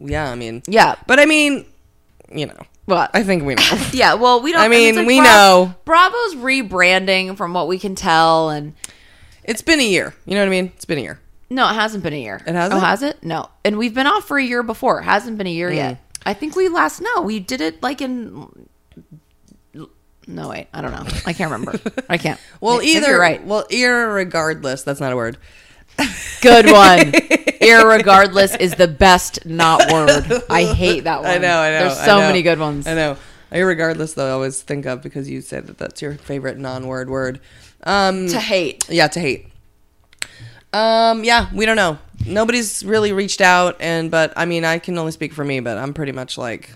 yeah, 0.00 0.30
I 0.30 0.34
mean, 0.34 0.62
Yeah. 0.66 0.96
But 1.06 1.20
I 1.20 1.26
mean, 1.26 1.66
you 2.32 2.46
know, 2.46 2.56
What? 2.86 3.10
I 3.14 3.22
think 3.22 3.44
we 3.44 3.54
know. 3.54 3.78
Yeah, 3.92 4.14
well, 4.14 4.40
we 4.40 4.52
don't. 4.52 4.62
I 4.62 4.68
mean, 4.68 4.98
it's 4.98 5.06
we 5.06 5.20
know. 5.20 5.74
Bravo's 5.84 6.36
rebranding 6.36 7.36
from 7.36 7.54
what 7.54 7.68
we 7.68 7.78
can 7.78 7.94
tell, 7.94 8.50
and 8.50 8.74
it's 9.44 9.62
been 9.62 9.80
a 9.80 9.86
year. 9.86 10.14
You 10.26 10.34
know 10.34 10.40
what 10.40 10.48
I 10.48 10.50
mean? 10.50 10.72
It's 10.76 10.84
been 10.84 10.98
a 10.98 11.02
year. 11.02 11.20
no, 11.50 11.68
it 11.68 11.74
hasn't 11.74 12.02
been 12.02 12.12
a 12.12 12.20
year. 12.20 12.40
It 12.46 12.54
hasn't? 12.54 12.80
Oh, 12.80 12.84
has 12.84 13.02
it? 13.02 13.22
No, 13.22 13.48
and 13.64 13.78
we've 13.78 13.94
been 13.94 14.06
off 14.06 14.26
for 14.26 14.38
a 14.38 14.44
year 14.44 14.62
before. 14.62 15.00
It 15.00 15.04
hasn't 15.04 15.38
been 15.38 15.46
a 15.46 15.52
year 15.52 15.70
mm. 15.70 15.76
yet. 15.76 15.98
I 16.24 16.34
think 16.34 16.54
we 16.56 16.68
last 16.68 17.00
no, 17.00 17.22
we 17.22 17.40
did 17.40 17.60
it 17.60 17.82
like 17.82 18.00
in. 18.00 18.68
No 20.26 20.48
wait, 20.50 20.68
I 20.72 20.80
don't 20.80 20.92
know. 20.92 21.04
I 21.26 21.32
can't 21.32 21.50
remember. 21.50 21.80
I 22.08 22.16
can't. 22.16 22.38
Well, 22.60 22.82
either 22.82 23.08
you're 23.08 23.20
right. 23.20 23.44
Well, 23.44 23.64
irregardless, 23.68 24.84
that's 24.84 25.00
not 25.00 25.12
a 25.12 25.16
word. 25.16 25.38
Good 26.40 26.66
one. 26.66 27.12
Irregardless 27.60 28.58
is 28.58 28.74
the 28.74 28.88
best 28.88 29.44
not 29.44 29.92
word. 29.92 30.42
I 30.50 30.64
hate 30.64 31.04
that 31.04 31.22
one. 31.22 31.30
I 31.30 31.38
know, 31.38 31.58
I 31.58 31.70
know. 31.70 31.78
There's 31.80 31.98
so 31.98 32.18
know. 32.20 32.26
many 32.26 32.42
good 32.42 32.58
ones. 32.58 32.86
I 32.86 32.94
know. 32.94 33.16
Irregardless, 33.52 34.14
though, 34.14 34.28
I 34.28 34.30
always 34.30 34.62
think 34.62 34.86
of 34.86 35.02
because 35.02 35.28
you 35.28 35.40
said 35.40 35.66
that 35.66 35.76
that's 35.76 36.00
your 36.00 36.14
favorite 36.14 36.58
non-word 36.58 37.10
word. 37.10 37.40
Um, 37.82 38.28
To 38.28 38.40
hate. 38.40 38.88
yeah, 38.88 39.08
to 39.08 39.20
hate. 39.20 39.48
Um, 40.72 41.24
yeah, 41.24 41.48
we 41.52 41.66
don't 41.66 41.76
know. 41.76 41.98
Nobody's 42.26 42.84
really 42.84 43.12
reached 43.12 43.40
out, 43.40 43.76
and 43.80 44.10
but 44.10 44.32
I 44.36 44.44
mean, 44.44 44.64
I 44.64 44.78
can 44.78 44.96
only 44.98 45.10
speak 45.12 45.32
for 45.32 45.44
me, 45.44 45.60
but 45.60 45.78
I'm 45.78 45.94
pretty 45.94 46.12
much 46.12 46.38
like 46.38 46.70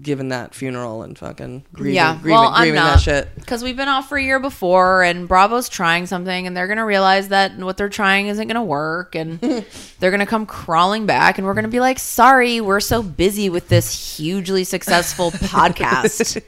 giving 0.00 0.28
that 0.28 0.54
funeral 0.54 1.02
and 1.02 1.18
fucking 1.18 1.64
grieving, 1.72 1.94
yeah, 1.94 2.14
grieving, 2.14 2.30
well, 2.30 2.48
I'm 2.48 2.62
grieving 2.62 2.76
not 2.76 2.94
that 2.94 3.00
shit. 3.00 3.34
because 3.34 3.64
we've 3.64 3.76
been 3.76 3.88
off 3.88 4.08
for 4.08 4.16
a 4.16 4.22
year 4.22 4.38
before, 4.38 5.02
and 5.02 5.28
Bravo's 5.28 5.68
trying 5.68 6.06
something, 6.06 6.46
and 6.46 6.56
they're 6.56 6.68
gonna 6.68 6.86
realize 6.86 7.28
that 7.28 7.56
what 7.58 7.76
they're 7.76 7.88
trying 7.88 8.28
isn't 8.28 8.46
gonna 8.46 8.62
work, 8.62 9.14
and 9.14 9.40
they're 9.98 10.10
gonna 10.10 10.26
come 10.26 10.46
crawling 10.46 11.06
back, 11.06 11.38
and 11.38 11.46
we're 11.46 11.54
gonna 11.54 11.68
be 11.68 11.80
like, 11.80 11.98
"Sorry, 11.98 12.60
we're 12.60 12.80
so 12.80 13.02
busy 13.02 13.50
with 13.50 13.68
this 13.68 14.16
hugely 14.16 14.64
successful 14.64 15.30
podcast, 15.32 16.42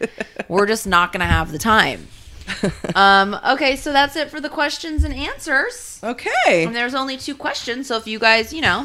we're 0.49 0.66
just 0.66 0.87
not 0.87 1.12
gonna 1.12 1.27
have 1.27 1.51
the 1.51 1.59
time." 1.59 2.09
um, 2.94 3.38
okay, 3.49 3.77
so 3.77 3.92
that's 3.92 4.16
it 4.16 4.31
for 4.31 4.40
the 4.40 4.51
questions 4.51 5.03
and 5.05 5.14
answers. 5.14 5.99
Okay. 6.03 6.64
And 6.64 6.75
there's 6.75 6.94
only 6.94 7.16
two 7.16 7.35
questions, 7.35 7.87
so 7.87 7.97
if 7.97 8.07
you 8.07 8.18
guys, 8.18 8.53
you 8.53 8.61
know, 8.61 8.85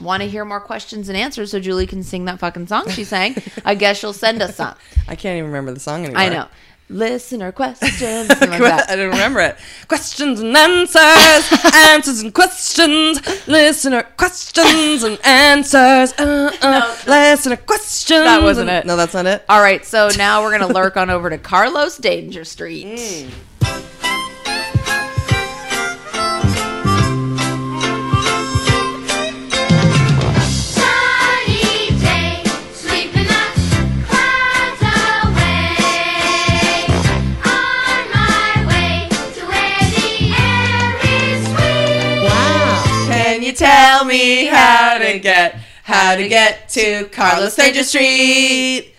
want 0.00 0.22
to 0.22 0.28
hear 0.28 0.44
more 0.44 0.60
questions 0.60 1.08
and 1.08 1.16
answers, 1.16 1.50
so 1.50 1.60
Julie 1.60 1.86
can 1.86 2.02
sing 2.02 2.24
that 2.26 2.38
fucking 2.38 2.66
song 2.66 2.88
she 2.90 3.04
sang, 3.04 3.36
I 3.64 3.74
guess 3.74 3.98
she'll 3.98 4.12
send 4.12 4.42
us 4.42 4.56
some. 4.56 4.74
I 5.08 5.14
can't 5.16 5.36
even 5.38 5.46
remember 5.50 5.72
the 5.72 5.80
song 5.80 6.04
anymore. 6.04 6.20
I 6.20 6.28
know. 6.28 6.48
Listener 6.88 7.52
questions, 7.52 8.28
like 8.28 8.38
that. 8.38 8.90
I 8.90 8.96
don't 8.96 9.10
remember 9.12 9.40
it. 9.40 9.56
Questions 9.88 10.40
and 10.40 10.54
answers, 10.54 11.64
answers 11.74 12.20
and 12.20 12.34
questions, 12.34 13.46
listener 13.48 14.02
questions 14.18 15.02
and 15.02 15.18
answers. 15.24 16.12
Uh, 16.18 16.50
uh, 16.60 16.96
listener 17.06 17.56
questions. 17.56 18.24
That 18.24 18.42
wasn't 18.42 18.68
and- 18.68 18.84
it. 18.84 18.86
No, 18.86 18.96
that's 18.96 19.14
not 19.14 19.24
it. 19.24 19.42
All 19.48 19.62
right, 19.62 19.82
so 19.86 20.10
now 20.18 20.42
we're 20.42 20.50
gonna 20.58 20.72
lurk 20.72 20.98
on 20.98 21.08
over 21.08 21.30
to 21.30 21.38
Carlos 21.38 21.96
Danger 21.96 22.44
Street. 22.44 22.84
Mm. 22.86 23.30
Tell 43.52 44.04
me 44.04 44.46
how 44.46 44.98
to 44.98 45.18
get 45.18 45.60
how 45.84 46.16
to 46.16 46.28
get 46.28 46.68
to 46.70 47.04
Carlos 47.10 47.56
Danger 47.56 47.84
Street? 47.84 48.94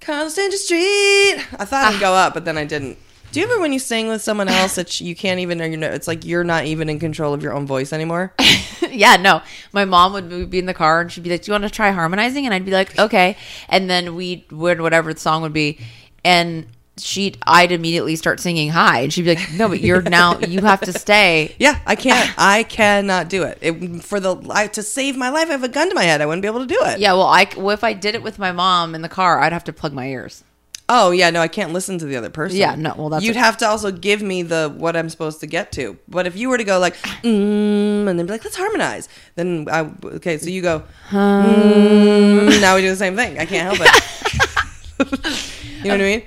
Carlos 0.00 0.34
Danger 0.34 0.56
Street. 0.56 1.36
I 1.58 1.64
thought 1.64 1.84
I'd 1.84 1.96
ah. 1.96 2.00
go 2.00 2.14
up, 2.14 2.34
but 2.34 2.44
then 2.44 2.56
I 2.56 2.64
didn't. 2.64 2.98
Do 3.30 3.40
you 3.40 3.46
ever, 3.46 3.60
when 3.60 3.74
you 3.74 3.78
sing 3.78 4.08
with 4.08 4.22
someone 4.22 4.48
else, 4.48 4.76
that 4.76 5.02
you 5.02 5.14
can't 5.14 5.38
even, 5.40 5.58
you 5.70 5.76
know, 5.76 5.90
it's 5.90 6.08
like 6.08 6.24
you're 6.24 6.44
not 6.44 6.64
even 6.64 6.88
in 6.88 6.98
control 6.98 7.34
of 7.34 7.42
your 7.42 7.52
own 7.52 7.66
voice 7.66 7.92
anymore? 7.92 8.32
yeah, 8.90 9.16
no. 9.16 9.42
My 9.72 9.84
mom 9.84 10.14
would 10.14 10.48
be 10.48 10.58
in 10.58 10.64
the 10.64 10.72
car 10.72 11.02
and 11.02 11.12
she'd 11.12 11.24
be 11.24 11.30
like, 11.30 11.42
"Do 11.42 11.50
you 11.50 11.52
want 11.52 11.64
to 11.64 11.70
try 11.70 11.90
harmonizing?" 11.90 12.46
And 12.46 12.54
I'd 12.54 12.64
be 12.64 12.70
like, 12.70 12.98
"Okay." 12.98 13.36
And 13.68 13.90
then 13.90 14.14
we 14.14 14.46
would 14.50 14.80
whatever 14.80 15.12
the 15.12 15.20
song 15.20 15.42
would 15.42 15.52
be, 15.52 15.78
and 16.24 16.66
she'd 17.00 17.38
I'd 17.46 17.72
immediately 17.72 18.16
start 18.16 18.40
singing 18.40 18.70
high, 18.70 19.00
and 19.00 19.12
she'd 19.12 19.22
be 19.22 19.34
like, 19.34 19.52
"No, 19.52 19.68
but 19.68 19.80
you're 19.80 20.02
now 20.02 20.38
you 20.40 20.60
have 20.62 20.80
to 20.82 20.92
stay." 20.92 21.54
Yeah, 21.58 21.80
I 21.86 21.96
can't. 21.96 22.32
I 22.38 22.62
cannot 22.62 23.28
do 23.28 23.42
it. 23.42 23.58
it 23.60 24.04
for 24.04 24.20
the 24.20 24.36
I, 24.50 24.68
to 24.68 24.82
save 24.82 25.16
my 25.16 25.28
life, 25.30 25.48
I 25.48 25.52
have 25.52 25.64
a 25.64 25.68
gun 25.68 25.88
to 25.88 25.94
my 25.94 26.04
head. 26.04 26.20
I 26.20 26.26
wouldn't 26.26 26.42
be 26.42 26.48
able 26.48 26.60
to 26.60 26.66
do 26.66 26.78
it. 26.82 27.00
Yeah, 27.00 27.12
well, 27.14 27.26
I 27.26 27.48
well, 27.56 27.70
if 27.70 27.82
I 27.82 27.92
did 27.92 28.14
it 28.14 28.22
with 28.22 28.38
my 28.38 28.52
mom 28.52 28.94
in 28.94 29.02
the 29.02 29.08
car, 29.08 29.40
I'd 29.40 29.52
have 29.52 29.64
to 29.64 29.72
plug 29.72 29.92
my 29.92 30.06
ears. 30.08 30.44
Oh 30.90 31.10
yeah, 31.10 31.28
no, 31.28 31.40
I 31.40 31.48
can't 31.48 31.74
listen 31.74 31.98
to 31.98 32.06
the 32.06 32.16
other 32.16 32.30
person. 32.30 32.56
Yeah, 32.56 32.74
no, 32.74 32.94
well, 32.96 33.10
that's 33.10 33.22
you'd 33.22 33.36
have 33.36 33.58
to 33.58 33.66
also 33.66 33.90
give 33.90 34.22
me 34.22 34.42
the 34.42 34.74
what 34.74 34.96
I'm 34.96 35.10
supposed 35.10 35.40
to 35.40 35.46
get 35.46 35.70
to. 35.72 35.98
But 36.08 36.26
if 36.26 36.34
you 36.34 36.48
were 36.48 36.56
to 36.56 36.64
go 36.64 36.78
like, 36.78 36.96
mm, 36.96 38.08
and 38.08 38.18
then 38.18 38.24
be 38.24 38.32
like, 38.32 38.42
let's 38.42 38.56
harmonize, 38.56 39.08
then 39.34 39.66
I 39.70 39.90
okay. 40.02 40.38
So 40.38 40.48
you 40.48 40.62
go, 40.62 40.84
mm, 41.10 42.60
now 42.62 42.76
we 42.76 42.80
do 42.80 42.88
the 42.88 42.96
same 42.96 43.16
thing. 43.16 43.38
I 43.38 43.44
can't 43.44 43.76
help 43.76 43.86
it. 43.86 45.18
you 45.78 45.84
know 45.84 45.90
what 45.90 46.00
I 46.00 46.04
mean? 46.04 46.22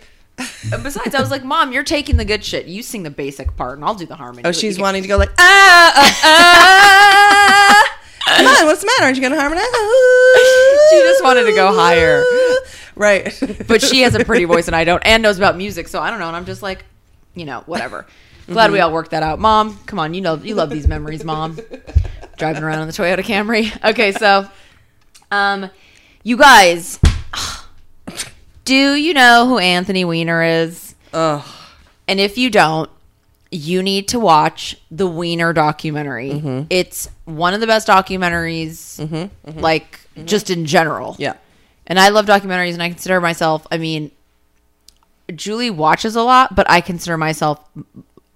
And 0.72 0.84
Besides, 0.84 1.16
I 1.16 1.22
was 1.22 1.32
like, 1.32 1.44
"Mom, 1.44 1.72
you're 1.72 1.84
taking 1.84 2.18
the 2.18 2.26
good 2.26 2.44
shit. 2.44 2.66
You 2.68 2.84
sing 2.84 3.04
the 3.04 3.10
basic 3.10 3.56
part, 3.58 3.78
and 3.78 3.86
I'll 3.86 3.96
do 3.96 4.06
the 4.06 4.16
harmony." 4.16 4.44
Oh, 4.46 4.52
she's 4.52 4.80
wanting 4.80 5.02
to 5.02 5.08
go 5.08 5.18
like, 5.18 5.32
ah, 5.38 5.94
ah, 5.96 6.20
ah. 6.24 7.98
Come 8.38 8.48
on, 8.48 8.66
what's 8.66 8.82
the 8.82 8.88
matter? 8.88 9.04
Aren't 9.04 9.18
you 9.18 9.22
going 9.22 9.34
to 9.34 9.40
harmonize? 9.40 9.66
She 10.92 10.98
just 10.98 11.24
wanted 11.24 11.46
to 11.46 11.54
go 11.54 11.74
higher. 11.74 12.24
Right. 12.96 13.34
but 13.68 13.82
she 13.82 14.02
has 14.02 14.14
a 14.14 14.26
pretty 14.26 14.44
voice 14.44 14.68
and 14.68 14.76
I 14.76 14.84
don't, 14.84 15.02
and 15.06 15.24
knows 15.24 15.38
about 15.38 15.56
music, 15.56 15.88
so 15.88 16.02
I 16.02 16.10
don't 16.10 16.20
know. 16.20 16.28
And 16.28 16.36
I'm 16.36 16.46
just 16.46 16.62
like, 16.62 16.84
you 17.34 17.46
know, 17.46 17.62
whatever. 17.66 18.06
Glad 18.48 18.72
we 18.72 18.80
all 18.82 18.92
worked 18.92 19.12
that 19.12 19.24
out. 19.24 19.40
Mom, 19.40 19.80
come 19.86 20.00
on, 20.00 20.14
you 20.14 20.20
know, 20.20 20.36
you 20.36 20.56
love 20.56 20.70
these 20.70 20.88
memories, 20.88 21.24
Mom. 21.24 21.58
Driving 22.38 22.64
around 22.64 22.82
in 22.82 22.88
the 22.88 22.94
Toyota 22.94 23.20
Camry. 23.20 23.72
Okay, 23.92 24.12
so, 24.12 24.50
um, 25.32 25.70
you 26.24 26.36
guys, 26.36 27.00
do 28.72 28.96
you 28.96 29.14
know 29.14 29.48
who 29.50 29.58
Anthony 29.58 30.06
Weiner 30.06 30.42
is? 30.42 30.96
Ugh. 31.12 31.46
And 32.08 32.22
if 32.22 32.38
you 32.38 32.50
don't, 32.50 32.90
you 33.52 33.84
need 33.84 34.08
to 34.08 34.20
watch 34.20 34.78
the 34.90 35.06
Weiner 35.06 35.52
documentary. 35.52 36.30
Mm-hmm. 36.30 36.68
It's 36.70 37.10
one 37.26 37.54
of 37.54 37.60
the 37.60 37.68
best 37.68 37.86
documentaries, 37.90 38.98
mm-hmm, 38.98 39.16
mm-hmm. 39.16 39.60
like 39.60 40.00
just 40.24 40.50
in 40.50 40.66
general. 40.66 41.18
Yeah. 41.20 41.34
And 41.86 42.00
I 42.00 42.10
love 42.10 42.26
documentaries, 42.26 42.72
and 42.72 42.82
I 42.82 42.88
consider 42.88 43.20
myself. 43.20 43.68
I 43.70 43.78
mean, 43.78 44.10
Julie 45.36 45.70
watches 45.70 46.16
a 46.16 46.24
lot, 46.24 46.56
but 46.56 46.70
I 46.70 46.80
consider 46.80 47.18
myself. 47.18 47.60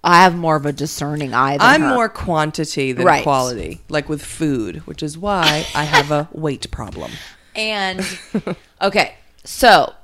I 0.04 0.22
have 0.22 0.36
more 0.36 0.56
of 0.56 0.66
a 0.66 0.72
discerning 0.72 1.32
eye. 1.32 1.52
Than 1.52 1.66
I'm 1.66 1.80
her. 1.80 1.94
more 1.94 2.08
quantity 2.10 2.92
than 2.92 3.06
Right. 3.06 3.22
quality, 3.22 3.80
like 3.88 4.10
with 4.10 4.22
food, 4.22 4.86
which 4.86 5.02
is 5.02 5.16
why 5.16 5.66
I 5.74 5.84
have 5.84 6.10
a 6.10 6.28
weight 6.32 6.70
problem. 6.70 7.10
And 7.54 8.06
okay, 8.82 9.14
so 9.44 9.94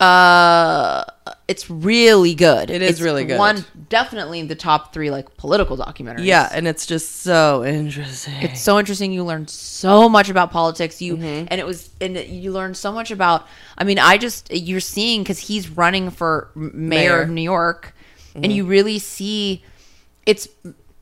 uh 0.00 1.04
it's 1.46 1.68
really 1.70 2.34
good. 2.34 2.70
It 2.70 2.82
is 2.82 2.90
It's 2.92 3.00
really 3.00 3.24
good. 3.24 3.38
One 3.38 3.64
definitely 3.88 4.42
the 4.42 4.54
top 4.54 4.92
3 4.92 5.10
like 5.10 5.36
political 5.38 5.76
documentaries. 5.78 6.24
Yeah, 6.24 6.48
and 6.52 6.68
it's 6.68 6.84
just 6.86 7.22
so 7.22 7.64
interesting. 7.64 8.34
It's 8.42 8.60
so 8.60 8.78
interesting. 8.78 9.12
You 9.12 9.24
learn 9.24 9.48
so 9.48 10.08
much 10.08 10.28
about 10.28 10.50
politics. 10.50 11.00
You 11.02 11.16
Mm-hmm. 11.16 11.46
and 11.50 11.60
it 11.60 11.66
was 11.66 11.90
and 12.00 12.16
you 12.16 12.52
learn 12.52 12.74
so 12.74 12.92
much 12.92 13.10
about. 13.10 13.46
I 13.76 13.84
mean, 13.84 13.98
I 13.98 14.18
just 14.18 14.52
you're 14.52 14.80
seeing 14.80 15.22
because 15.22 15.38
he's 15.38 15.68
running 15.70 16.10
for 16.10 16.50
mayor, 16.54 16.72
Mayor. 16.72 17.20
of 17.22 17.30
New 17.30 17.42
York, 17.42 17.94
Mm-hmm. 18.34 18.44
and 18.44 18.52
you 18.52 18.66
really 18.66 18.98
see 18.98 19.64
it's 20.26 20.48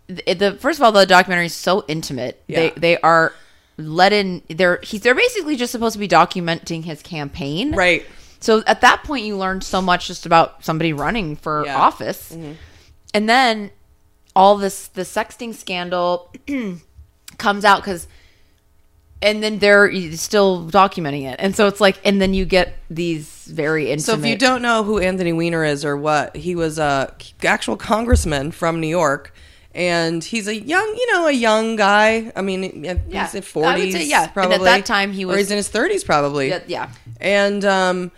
it, 0.09 0.39
the 0.39 0.53
first 0.55 0.79
of 0.79 0.85
all 0.85 0.93
the 0.93 1.05
documentary 1.07 1.47
is 1.47 1.55
so 1.55 1.85
intimate. 1.89 2.41
They 2.49 2.67
Yeah. 2.69 2.73
they 2.77 2.99
are 2.99 3.33
let 3.77 4.13
in. 4.13 4.43
They're 4.49 4.79
he's 4.83 5.01
they're 5.03 5.15
basically 5.15 5.57
just 5.57 5.73
supposed 5.73 5.95
to 5.95 5.99
be 5.99 6.09
documenting 6.09 6.85
his 6.85 7.03
campaign, 7.03 7.75
Right. 7.75 8.07
So 8.47 8.63
at 8.67 8.81
that 8.83 9.03
point, 9.03 9.25
you 9.27 9.37
learned 9.37 9.65
so 9.65 9.83
much 9.83 10.07
just 10.07 10.25
about 10.25 10.65
somebody 10.65 10.93
running 10.93 11.35
for 11.35 11.65
Yeah. 11.67 11.77
office, 11.77 12.31
and 13.13 13.29
then 13.29 13.73
all 14.37 14.57
this 14.57 14.87
the 14.87 15.03
sexting 15.03 15.53
scandal 15.53 16.33
comes 17.39 17.65
out 17.65 17.81
because, 17.83 18.07
and 19.21 19.43
then 19.43 19.59
they're 19.59 19.91
still 20.13 20.69
documenting 20.71 21.23
it, 21.31 21.37
and 21.41 21.57
so 21.57 21.67
it's 21.67 21.81
like, 21.81 21.99
and 22.05 22.23
then 22.23 22.35
you 22.35 22.45
get 22.45 22.75
these 22.89 23.29
very 23.47 23.91
intimate. 23.91 24.03
So 24.05 24.13
if 24.15 24.25
you 24.25 24.37
don't 24.39 24.63
know 24.63 24.85
who 24.85 24.99
Anthony 25.01 25.33
Weiner 25.33 25.65
is 25.65 25.85
or 25.85 25.97
what, 25.97 26.37
he 26.37 26.55
was 26.55 26.79
a 26.79 27.13
actual 27.43 27.77
congressman 27.77 28.53
from 28.53 28.81
New 28.81 28.87
York. 28.89 29.35
And 29.75 30.25
he's 30.25 30.49
a 30.49 30.55
young, 30.57 30.87
you 30.97 31.13
know, 31.13 31.27
a 31.27 31.33
young 31.33 31.77
guy. 31.77 32.33
I 32.35 32.41
mean, 32.41 32.63
he's 32.83 32.97
Yeah, 33.09 33.29
in 33.35 33.43
forties, 33.43 34.09
yeah. 34.09 34.21
And 34.23 34.29
at 34.29 34.33
probably. 34.33 34.59
that 34.65 34.87
time, 34.87 35.13
he 35.13 35.25
or 35.25 35.29
was- 35.29 35.37
he's 35.37 35.51
in 35.51 35.59
his 35.59 35.69
thirties, 35.69 36.03
probably. 36.03 36.49
Yeah, 36.49 36.61
yeah. 36.67 36.89
And 37.21 37.63
um, 37.63 38.11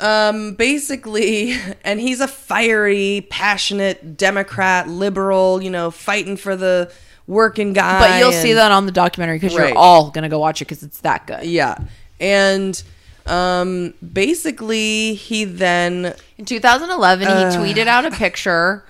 um, 0.00 0.54
basically, 0.54 1.54
and 1.84 2.00
he's 2.00 2.20
a 2.20 2.28
fiery, 2.28 3.26
passionate 3.30 4.16
Democrat, 4.16 4.88
liberal. 4.88 5.62
You 5.62 5.70
know, 5.70 5.90
fighting 5.90 6.36
for 6.36 6.56
the 6.56 6.92
working 7.26 7.72
guy. 7.72 8.00
but 8.00 8.18
you'll 8.18 8.32
see 8.32 8.54
that 8.54 8.72
on 8.72 8.86
the 8.86 8.92
documentary 8.92 9.36
because 9.38 9.54
Right. 9.56 9.68
you're 9.68 9.78
all 9.78 10.10
gonna 10.10 10.28
go 10.28 10.38
watch 10.38 10.60
it 10.60 10.64
because 10.66 10.82
it's 10.82 11.00
that 11.00 11.26
good. 11.26 11.44
Yeah, 11.44 11.76
and 12.18 12.82
um, 13.26 13.94
basically, 14.12 15.14
he 15.14 15.44
then 15.44 16.14
In 16.38 16.44
2011, 16.44 17.28
he 17.28 17.32
tweeted 17.56 17.86
out 17.86 18.04
a 18.04 18.10
picture. 18.10 18.84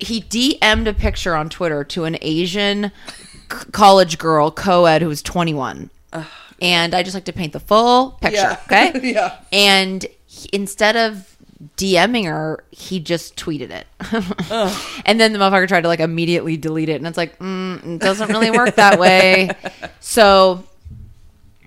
He 0.00 0.20
DM'd 0.20 0.86
a 0.86 0.92
picture 0.92 1.34
on 1.34 1.48
Twitter 1.48 1.82
to 1.84 2.04
an 2.04 2.18
Asian 2.20 2.92
college 3.72 4.18
girl, 4.18 4.50
co-ed, 4.50 5.02
who 5.02 5.08
was 5.08 5.22
21. 5.22 5.90
And 6.60 6.94
I 6.94 7.02
just 7.02 7.14
like 7.14 7.24
to 7.26 7.32
paint 7.32 7.52
the 7.52 7.60
full 7.60 8.12
picture, 8.20 8.36
Yeah. 8.36 8.60
okay? 8.66 8.92
Yeah. 9.12 9.36
And 9.52 10.04
he, 10.26 10.48
instead 10.52 10.96
of 10.96 11.36
DMing 11.76 12.26
her, 12.26 12.64
he 12.70 13.00
just 13.00 13.36
tweeted 13.36 13.70
it. 13.70 13.86
and 15.06 15.20
then 15.20 15.32
the 15.32 15.38
motherfucker 15.38 15.68
tried 15.68 15.82
to 15.82 15.88
like 15.88 16.00
immediately 16.00 16.56
delete 16.56 16.88
it. 16.88 16.96
And 16.96 17.06
it's 17.06 17.16
like, 17.16 17.38
mm, 17.38 17.94
it 17.96 18.00
doesn't 18.00 18.28
really 18.28 18.50
work 18.50 18.74
that 18.76 18.98
way. 18.98 19.50
So 20.00 20.64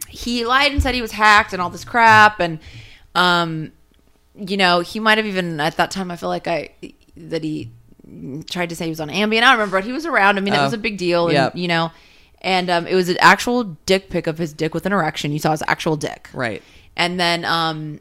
he 0.09 0.45
lied 0.45 0.71
and 0.71 0.81
said 0.83 0.95
he 0.95 1.01
was 1.01 1.11
hacked 1.11 1.53
and 1.53 1.61
all 1.61 1.69
this 1.69 1.85
crap 1.85 2.39
and 2.39 2.59
um 3.15 3.71
you 4.35 4.57
know 4.57 4.79
he 4.81 4.99
might 4.99 5.17
have 5.17 5.25
even 5.27 5.59
at 5.59 5.77
that 5.77 5.89
time 5.91 6.11
i 6.11 6.15
feel 6.17 6.27
like 6.29 6.47
i 6.47 6.69
that 7.15 7.43
he 7.43 7.69
tried 8.49 8.69
to 8.69 8.75
say 8.75 8.85
he 8.85 8.89
was 8.89 8.99
on 8.99 9.09
ambien 9.09 9.37
i 9.37 9.41
don't 9.41 9.51
remember 9.53 9.77
but 9.77 9.85
he 9.85 9.91
was 9.91 10.05
around 10.05 10.37
i 10.37 10.41
mean 10.41 10.53
it 10.53 10.57
Oh. 10.57 10.63
was 10.63 10.73
a 10.73 10.77
big 10.77 10.97
deal 10.97 11.25
and 11.27 11.33
Yep. 11.33 11.55
you 11.55 11.67
know 11.67 11.91
and 12.41 12.69
um 12.69 12.85
it 12.87 12.95
was 12.95 13.07
an 13.09 13.17
actual 13.19 13.63
dick 13.85 14.09
pic 14.09 14.27
of 14.27 14.37
his 14.37 14.51
dick 14.53 14.73
with 14.73 14.85
an 14.85 14.91
erection 14.93 15.31
you 15.31 15.39
saw 15.39 15.51
his 15.51 15.63
actual 15.67 15.95
dick 15.95 16.29
right. 16.33 16.61
and 16.95 17.19
then 17.19 17.45
um 17.45 17.99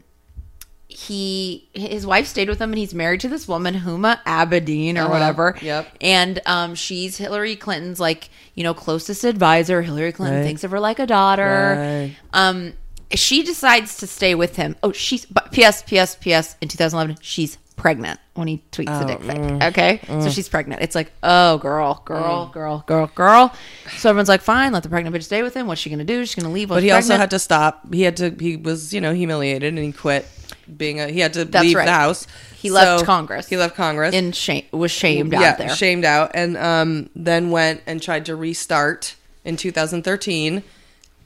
he 0.88 1.68
his 1.72 2.05
wife 2.05 2.26
stayed 2.26 2.49
with 2.49 2.61
him 2.61 2.70
and 2.70 2.78
he's 2.78 2.93
married 2.95 3.20
to 3.20 3.28
this 3.28 3.47
woman 3.47 3.74
Huma 3.74 4.22
Abedin 4.24 4.97
or 4.97 5.03
Uh-huh. 5.03 5.09
whatever. 5.11 5.57
Yep. 5.62 5.86
And 6.01 6.41
um 6.47 6.74
she's 6.74 7.16
Hillary 7.16 7.55
Clinton's 7.55 8.01
like, 8.01 8.28
you 8.55 8.64
know, 8.64 8.74
closest 8.74 9.22
advisor. 9.22 9.82
Hillary 9.82 10.11
Clinton 10.12 10.38
Right. 10.41 10.45
thinks 10.45 10.64
of 10.64 10.72
her 10.72 10.80
like 10.80 10.99
a 10.99 11.07
daughter. 11.07 11.76
Right. 11.78 12.16
Um 12.32 12.72
she 13.14 13.43
decides 13.45 13.99
to 13.99 14.07
stay 14.09 14.34
with 14.34 14.57
him. 14.57 14.74
Oh, 14.82 14.91
she's 14.93 15.26
but 15.26 15.53
PS 15.53 15.82
PS 15.82 16.16
PS 16.16 16.57
in 16.61 16.66
2011 16.68 17.18
she's 17.20 17.57
pregnant 17.81 18.20
when 18.35 18.47
he 18.47 18.62
tweets 18.72 19.01
the 19.01 19.07
dick 19.07 19.20
pic. 19.20 19.39
mm. 19.39 19.68
Okay? 19.68 20.01
So 20.07 20.28
she's 20.28 20.51
pregnant. 20.51 20.83
It's 20.83 20.95
like, 20.95 21.12
"Oh, 21.22 21.57
girl, 21.57 22.03
girl, 22.05 22.51
girl, 22.53 22.85
girl, 22.87 23.11
girl." 23.14 23.55
So 23.97 24.11
everyone's 24.11 24.28
like, 24.28 24.43
"Fine, 24.43 24.72
let 24.72 24.83
the 24.83 24.91
pregnant 24.91 25.16
bitch 25.16 25.24
stay 25.24 25.43
with 25.43 25.55
him. 25.55 25.66
What's 25.66 25.81
she 25.81 25.89
going 25.89 25.99
to 25.99 26.05
do? 26.05 26.26
She's 26.26 26.35
going 26.35 26.47
to 26.47 26.53
leave." 26.53 26.68
But 26.68 26.83
he 26.83 26.91
also 26.91 27.16
had 27.16 27.31
to 27.31 27.39
stop. 27.39 27.93
He 27.93 28.03
had 28.03 28.18
to. 28.18 28.37
He 28.39 28.57
was, 28.57 28.93
you 28.93 29.01
know, 29.01 29.14
humiliated, 29.14 29.74
and 29.74 29.78
he 29.83 29.93
quit 29.93 30.28
being 30.76 31.01
a. 31.01 31.09
He 31.09 31.20
had 31.20 31.33
to 31.35 31.47
That's 31.47 31.64
leave 31.64 31.76
right. 31.76 31.87
the 31.87 31.93
house. 31.93 32.26
He 32.55 32.70
left 32.70 33.07
Congress. 33.07 33.49
He 33.49 33.57
left 33.57 33.74
Congress 33.74 34.14
in 34.14 34.33
shame 34.33 34.66
was 34.72 34.91
shamed 34.91 35.33
yeah, 35.33 35.53
out 35.53 35.59
there. 35.59 35.74
shamed 35.74 36.05
out, 36.05 36.33
and 36.35 36.59
um, 36.59 37.09
then 37.16 37.51
went 37.51 37.81
and 37.87 38.03
tried 38.03 38.26
to 38.26 38.37
restart 38.37 39.16
in 39.45 39.57
2013 39.57 40.62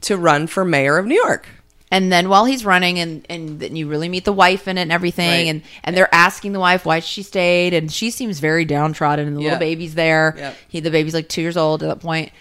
to 0.01 0.17
run 0.17 0.47
for 0.47 0.63
mayor 0.63 0.97
of 0.97 1.05
New 1.05 1.21
York. 1.21 1.49
And 1.91 2.11
then 2.11 2.29
while 2.29 2.45
he's 2.45 2.65
running, 2.65 2.97
and 2.99 3.25
and 3.29 3.59
then 3.59 3.75
you 3.75 3.87
really 3.87 4.09
meet 4.09 4.25
the 4.25 4.33
wife 4.33 4.67
in 4.67 4.77
it 4.77 4.81
and 4.81 4.91
everything, 4.91 5.29
Right. 5.29 5.47
and 5.47 5.61
and 5.83 5.95
they're 5.95 6.13
asking 6.13 6.53
the 6.53 6.59
wife 6.59 6.85
why 6.85 6.99
she 6.99 7.21
stayed, 7.23 7.73
and 7.73 7.91
she 7.91 8.09
seems 8.09 8.39
very 8.39 8.65
downtrodden, 8.65 9.27
and 9.27 9.37
the 9.37 9.41
Yeah. 9.41 9.45
little 9.49 9.59
baby's 9.59 9.93
there. 9.95 10.33
Yep. 10.37 10.55
He 10.67 10.79
the 10.79 10.91
baby's 10.91 11.13
like 11.13 11.29
two 11.29 11.41
years 11.41 11.55
old 11.57 11.83
at 11.83 11.99
that. 12.01 12.31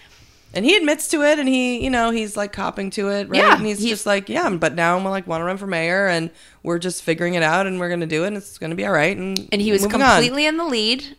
And 0.56 0.64
he 0.64 0.76
admits 0.76 1.08
to 1.08 1.22
it, 1.22 1.40
and 1.40 1.48
he, 1.48 1.82
you 1.82 1.90
know, 1.90 2.10
he's 2.12 2.36
like 2.36 2.52
copping 2.52 2.90
to 2.90 3.08
it, 3.08 3.28
right? 3.28 3.38
Yeah, 3.38 3.56
and 3.56 3.66
he's, 3.66 3.80
he's- 3.80 3.90
just 3.90 4.06
like, 4.06 4.28
yeah, 4.28 4.48
but 4.50 4.76
now 4.76 4.96
I'm 4.96 5.04
like 5.04 5.26
want 5.26 5.40
to 5.40 5.44
run 5.44 5.56
for 5.56 5.66
mayor, 5.66 6.06
and 6.06 6.30
we're 6.62 6.78
just 6.78 7.02
figuring 7.02 7.34
it 7.34 7.42
out, 7.42 7.66
and 7.66 7.80
we're 7.80 7.88
gonna 7.90 8.06
do 8.06 8.22
it, 8.22 8.28
and 8.28 8.36
it's 8.36 8.56
gonna 8.58 8.76
be 8.76 8.86
all 8.86 8.92
right. 8.92 9.16
And 9.16 9.48
And 9.52 9.60
he 9.60 9.72
was 9.72 9.82
moving 9.82 10.00
on. 10.00 10.10
completely 10.14 10.46
in 10.46 10.56
the 10.56 10.64
lead, 10.64 11.16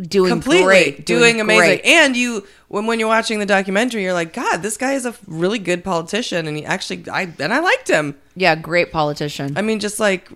doing 0.00 0.30
completely 0.30 0.64
great, 0.64 1.06
doing, 1.06 1.40
amazing. 1.40 1.80
great. 1.80 1.84
And 1.84 2.16
you, 2.16 2.46
when 2.68 2.86
when 2.86 3.00
you're 3.00 3.08
watching 3.08 3.38
the 3.38 3.46
documentary, 3.46 4.02
you're 4.02 4.12
like, 4.12 4.32
God, 4.32 4.58
this 4.58 4.76
guy 4.76 4.92
is 4.92 5.06
a 5.06 5.14
really 5.26 5.58
good 5.58 5.82
politician, 5.82 6.46
and 6.46 6.56
he 6.56 6.64
actually, 6.64 7.04
I 7.10 7.32
and 7.38 7.52
I 7.52 7.58
liked 7.60 7.88
him. 7.88 8.14
yeah, 8.36 8.54
great 8.54 8.92
politician. 8.92 9.56
I 9.56 9.62
mean, 9.62 9.80
just 9.80 9.98
like 9.98 10.28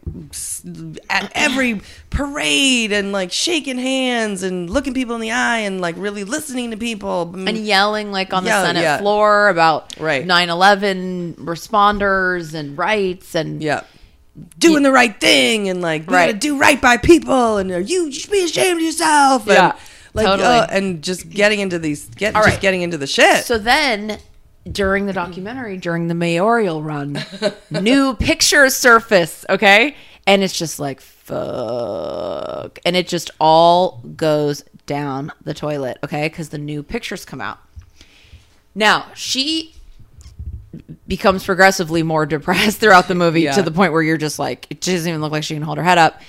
at 1.11 1.31
every 1.35 1.81
parade 2.11 2.91
and 2.93 3.13
like 3.13 3.31
shaking 3.33 3.79
hands 3.79 4.43
and 4.43 4.69
looking 4.69 4.95
people 4.95 5.15
in 5.15 5.21
the 5.21 5.31
eye 5.31 5.59
and 5.59 5.81
like 5.81 5.95
really 5.99 6.25
listening 6.25 6.71
to 6.73 6.77
people. 6.77 7.33
Mm. 7.33 7.49
and 7.49 7.59
yelling 7.59 8.11
like 8.13 8.33
on 8.33 8.45
the 8.45 8.51
Senate 8.51 8.81
yeah. 8.83 8.99
floor 8.99 9.49
about 9.49 9.99
Right. 10.01 10.27
9/11 10.27 11.35
responders 11.37 12.55
and 12.55 12.77
rights 12.77 13.35
and 13.35 13.63
yeah. 13.63 13.85
Doing 14.59 14.83
the 14.83 14.93
right 14.93 15.21
thing 15.21 15.69
and 15.69 15.83
like 15.83 16.07
we 16.09 16.15
Right. 16.15 16.27
gotta 16.29 16.39
do 16.39 16.57
right 16.59 16.81
by 16.81 16.97
people 16.97 17.59
and 17.59 17.71
uh, 17.71 17.77
you 17.79 18.11
should 18.11 18.31
be 18.31 18.45
ashamed 18.45 18.79
of 18.81 18.85
yourself. 18.87 19.43
And, 19.43 19.55
Yeah, 19.57 19.77
like 20.15 20.25
totally. 20.27 20.49
uh, 20.49 20.67
and 20.71 21.03
just 21.03 21.29
getting 21.29 21.61
into 21.61 21.79
these 21.79 22.07
get 22.17 22.35
All 22.35 22.43
just 22.43 22.55
right. 22.55 22.61
getting 22.61 22.81
into 22.83 22.97
the 22.97 23.07
shit. 23.07 23.45
So 23.45 23.59
then, 23.59 24.19
during 24.71 25.05
the 25.07 25.13
documentary, 25.13 25.77
during 25.77 26.07
the 26.09 26.15
mayoral 26.15 26.83
run, 26.83 27.19
new 27.71 28.15
pictures 28.15 28.75
surface, 28.77 29.45
okay? 29.51 29.97
And 30.27 30.43
it's 30.43 30.57
just 30.57 30.79
like, 30.79 31.01
fuck. 31.01 32.79
And 32.85 32.97
it 32.97 33.09
just 33.09 33.31
all 33.41 34.01
goes 34.17 34.65
down 34.87 35.33
the 35.43 35.53
toilet, 35.55 35.99
okay? 36.05 36.29
Because 36.29 36.51
the 36.51 36.59
new 36.59 36.83
pictures 36.83 37.25
come 37.25 37.41
out. 37.41 37.59
Now, 38.75 39.07
she 39.15 39.75
becomes 41.07 41.45
progressively 41.45 42.03
more 42.03 42.25
depressed 42.27 42.79
throughout 42.81 43.09
the 43.09 43.15
movie 43.15 43.43
Yeah. 43.43 43.53
to 43.53 43.63
the 43.63 43.71
point 43.71 43.93
where 43.93 44.03
you're 44.03 44.17
just 44.17 44.39
like, 44.39 44.67
it 44.71 44.81
doesn't 44.81 45.09
even 45.09 45.21
look 45.21 45.33
like 45.33 45.45
she 45.45 45.55
can 45.55 45.63
hold 45.63 45.79
her 45.79 45.85
head 45.85 45.99
up. 45.99 46.21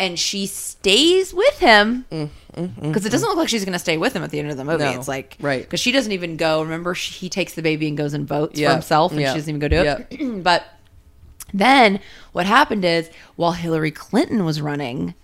And 0.00 0.16
she 0.18 0.46
stays 0.46 1.34
with 1.34 1.58
him 1.58 2.04
mm, 2.10 2.28
mm, 2.54 2.68
mm, 2.68 2.82
because 2.82 3.04
it 3.04 3.10
doesn't 3.10 3.28
look 3.28 3.36
like 3.38 3.48
she's 3.48 3.64
going 3.64 3.72
to 3.72 3.78
stay 3.80 3.96
with 3.98 4.12
him 4.14 4.22
at 4.22 4.30
the 4.30 4.38
end 4.38 4.48
of 4.50 4.56
the 4.56 4.64
movie. 4.64 4.84
Mm, 4.84 4.92
No. 4.92 4.98
It's 4.98 5.08
like, 5.08 5.36
Right. 5.40 5.62
Because 5.62 5.80
she 5.80 5.90
doesn't 5.90 6.12
even 6.12 6.36
go. 6.36 6.62
Remember, 6.62 6.94
she, 6.94 7.12
he 7.14 7.28
takes 7.28 7.54
the 7.54 7.62
baby 7.62 7.88
and 7.88 7.96
goes 7.98 8.14
and 8.14 8.26
votes 8.26 8.58
Yeah. 8.58 8.68
for 8.68 8.72
himself, 8.74 9.10
and 9.12 9.20
Yeah. 9.20 9.32
she 9.32 9.38
doesn't 9.38 9.48
even 9.56 9.60
go 9.60 9.68
do 9.68 9.82
it. 10.10 10.42
but 10.44 10.64
then 11.52 11.98
what 12.32 12.46
happened 12.46 12.84
is, 12.84 13.10
while 13.36 13.52
Hillary 13.52 13.90
Clinton 13.90 14.44
was 14.44 14.60
running, 14.60 15.14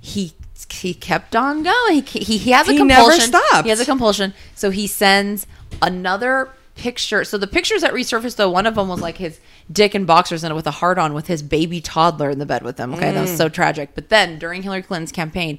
he 0.00 0.32
he 0.70 0.94
kept 0.94 1.34
on 1.36 1.62
going. 1.62 2.02
He 2.02 2.20
he, 2.20 2.38
he 2.38 2.50
has 2.52 2.68
a 2.68 2.72
He 2.72 2.82
never 2.82 3.02
compulsion. 3.10 3.28
stopped. 3.28 3.64
He 3.64 3.70
has 3.70 3.80
a 3.80 3.84
compulsion. 3.84 4.34
So 4.54 4.70
he 4.70 4.86
sends 4.86 5.46
another 5.80 6.48
picture. 6.74 7.24
So 7.24 7.38
the 7.38 7.46
pictures 7.46 7.82
that 7.82 7.92
resurfaced, 7.92 8.36
though, 8.36 8.50
one 8.50 8.66
of 8.66 8.74
them 8.74 8.88
was 8.88 9.00
like 9.00 9.16
his 9.18 9.40
dick 9.70 9.94
and 9.94 10.06
boxers 10.06 10.42
in 10.44 10.52
it 10.52 10.54
with 10.54 10.66
a 10.66 10.70
heart 10.72 10.98
on 10.98 11.14
with 11.14 11.26
his 11.26 11.42
baby 11.42 11.80
toddler 11.80 12.30
in 12.30 12.38
the 12.38 12.46
bed 12.46 12.62
with 12.62 12.78
him. 12.78 12.94
Okay, 12.94 13.12
that 13.12 13.14
Mm. 13.18 13.22
was 13.22 13.36
so 13.36 13.48
tragic. 13.48 13.90
But 13.94 14.08
then 14.08 14.38
during 14.38 14.62
Hillary 14.62 14.82
Clinton's 14.82 15.12
campaign, 15.12 15.58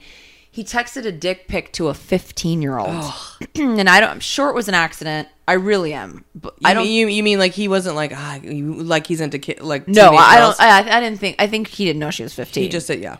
he 0.49 0.63
texted 0.63 1.05
a 1.05 1.11
dick 1.11 1.47
pic 1.47 1.71
to 1.73 1.87
a 1.87 1.93
15 1.93 2.61
year 2.61 2.77
old, 2.77 3.11
and 3.55 3.89
I 3.89 3.99
don't. 3.99 4.09
I'm 4.09 4.19
sure 4.19 4.49
it 4.49 4.55
was 4.55 4.67
an 4.67 4.75
accident. 4.75 5.27
I 5.47 5.53
really 5.53 5.93
am. 5.93 6.25
But 6.35 6.55
I 6.63 6.71
I 6.71 6.73
don't. 6.75 6.83
Mean, 6.83 6.93
you 6.93 7.07
you 7.07 7.23
mean 7.23 7.39
like 7.39 7.53
he 7.53 7.67
wasn't 7.67 7.95
like 7.95 8.11
ah 8.15 8.35
you, 8.43 8.73
like 8.75 9.07
he's 9.07 9.19
into 9.19 9.39
ki- 9.39 9.57
like 9.61 9.87
no, 9.87 10.11
I 10.11 10.37
girls? 10.39 10.57
don't. 10.57 10.67
I, 10.67 10.97
I 10.97 10.99
didn't 10.99 11.19
think. 11.19 11.37
I 11.39 11.47
think 11.47 11.67
he 11.69 11.85
didn't 11.85 11.99
know 11.99 12.11
she 12.11 12.23
was 12.23 12.33
15. 12.35 12.63
he 12.63 12.69
just 12.69 12.85
said 12.87 12.99
yeah. 13.01 13.17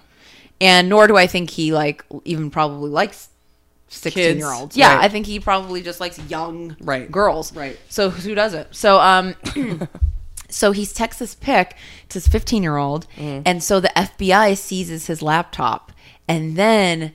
and 0.62 0.88
nor 0.90 1.08
do 1.08 1.18
I 1.18 1.26
think 1.28 1.50
he 1.50 1.74
like 1.74 2.04
even 2.24 2.52
probably 2.52 2.92
likes 2.92 3.30
16 3.94 4.38
year 4.38 4.52
olds. 4.52 4.76
Yeah, 4.78 4.96
right. 4.96 5.06
I 5.06 5.10
think 5.10 5.26
he 5.26 5.40
probably 5.40 5.82
just 5.82 6.00
likes 6.00 6.20
young 6.30 6.76
Right. 6.82 7.12
girls. 7.12 7.56
Right. 7.56 7.78
So 7.90 8.10
who 8.10 8.36
doesn't? 8.36 8.76
So 8.76 9.00
um 9.00 9.36
so 10.50 10.72
he's 10.72 10.94
texts 10.94 11.20
this 11.20 11.36
pic 11.36 11.76
to 12.10 12.14
his 12.16 12.28
15 12.28 12.64
year 12.64 12.78
old 12.78 13.08
Mm. 13.18 13.44
and 13.46 13.64
so 13.64 13.80
the 13.80 13.92
FBI 13.96 14.56
seizes 14.58 15.08
his 15.08 15.22
laptop 15.22 15.92
and 16.28 16.56
then 16.56 17.14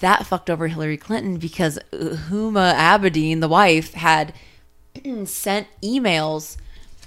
that 0.00 0.26
fucked 0.26 0.50
over 0.50 0.68
Hillary 0.68 0.96
Clinton 0.96 1.36
because 1.36 1.78
Huma 1.92 2.74
Abedin, 2.74 3.40
the 3.40 3.48
wife, 3.48 3.94
had 3.94 4.34
sent 5.24 5.66
emails 5.82 6.56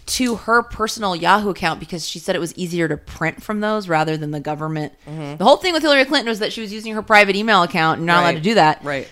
to 0.08 0.36
her 0.36 0.64
personal 0.64 1.16
Yahoo 1.16 1.50
account 1.50 1.80
because 1.80 2.08
she 2.08 2.18
said 2.20 2.36
it 2.36 2.40
was 2.40 2.56
easier 2.58 2.88
to 2.88 2.98
print 2.98 3.44
from 3.44 3.60
those 3.60 3.88
rather 3.90 4.18
than 4.18 4.32
the 4.32 4.40
government. 4.40 4.94
Mm-hmm. 5.06 5.38
The 5.38 5.44
whole 5.44 5.58
thing 5.58 5.74
with 5.74 5.84
Hillary 5.84 6.06
Clinton 6.06 6.30
was 6.30 6.40
that 6.40 6.54
she 6.54 6.62
was 6.62 6.72
using 6.74 6.94
her 6.94 7.02
private 7.02 7.36
email 7.36 7.62
account 7.64 7.98
and 8.00 8.08
not 8.08 8.22
allowed 8.24 8.36
to 8.36 8.40
do 8.42 8.54
that. 8.56 8.84
Right. 8.84 9.08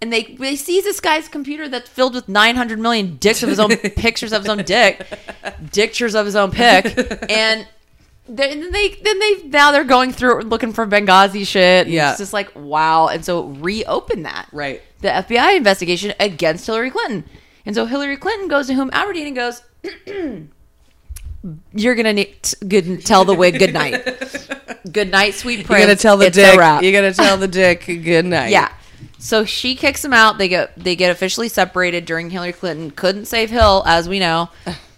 And 0.00 0.12
they 0.12 0.22
they 0.24 0.56
seize 0.56 0.82
this 0.82 0.98
guy's 0.98 1.28
computer 1.28 1.68
that's 1.68 1.88
filled 1.88 2.14
with 2.14 2.28
900 2.28 2.78
million 2.80 3.16
dicks 3.18 3.42
of 3.44 3.48
his 3.48 3.60
own 3.60 3.70
pictures 3.76 4.32
of 4.32 4.42
his 4.42 4.48
own 4.50 4.58
dick, 4.64 5.06
dictures 5.70 6.16
of 6.16 6.26
his 6.26 6.34
own 6.34 6.50
pic, 6.50 6.86
and 7.30 7.68
then 8.28 8.72
they 8.72 8.88
then 9.02 9.18
they 9.20 9.42
now 9.44 9.70
they're 9.70 9.84
going 9.84 10.10
through 10.12 10.40
it 10.40 10.46
looking 10.48 10.72
for 10.72 10.86
Benghazi 10.88 11.46
shit. 11.46 11.86
Yeah. 11.86 12.10
it's 12.10 12.18
just 12.18 12.32
like 12.32 12.50
wow. 12.56 13.06
And 13.08 13.24
so 13.24 13.44
reopen 13.44 14.24
that 14.24 14.48
Right. 14.52 14.82
the 15.02 15.08
FBI 15.08 15.56
investigation 15.56 16.14
against 16.18 16.66
Hillary 16.66 16.90
Clinton. 16.90 17.24
And 17.64 17.74
so 17.76 17.86
Hillary 17.86 18.16
Clinton 18.16 18.48
goes 18.48 18.66
to 18.66 18.72
Huma 18.72 18.90
Abedin 18.90 19.28
and 19.28 19.36
goes, 19.36 19.62
"You're 21.74 21.94
gonna 21.94 22.12
need 22.12 22.42
to 22.42 22.64
good, 22.64 23.04
tell 23.04 23.24
the 23.24 23.34
wig 23.34 23.58
good 23.58 23.72
night, 23.74 24.04
good 24.92 25.10
night, 25.10 25.34
sweet 25.34 25.66
prince. 25.66 25.78
You're 25.80 25.88
gonna 25.88 25.96
tell 25.96 26.16
the 26.16 26.26
It's 26.26 26.36
dick. 26.36 26.58
wrap." 26.58 26.82
You 26.82 26.92
gotta 26.92 27.12
tell 27.12 27.36
the 27.36 27.48
dick 27.48 27.84
good 27.86 28.24
night. 28.26 28.50
Yeah. 28.50 28.72
So 29.18 29.44
she 29.44 29.74
kicks 29.76 30.04
him 30.04 30.12
out. 30.12 30.38
They 30.38 30.48
get 30.48 30.72
they 30.76 30.96
get 30.96 31.10
officially 31.10 31.48
separated 31.48 32.04
during 32.04 32.30
Hillary 32.30 32.52
Clinton. 32.52 32.90
Couldn't 32.90 33.26
save 33.26 33.50
Hill, 33.50 33.82
as 33.86 34.08
we 34.08 34.18
know. 34.18 34.50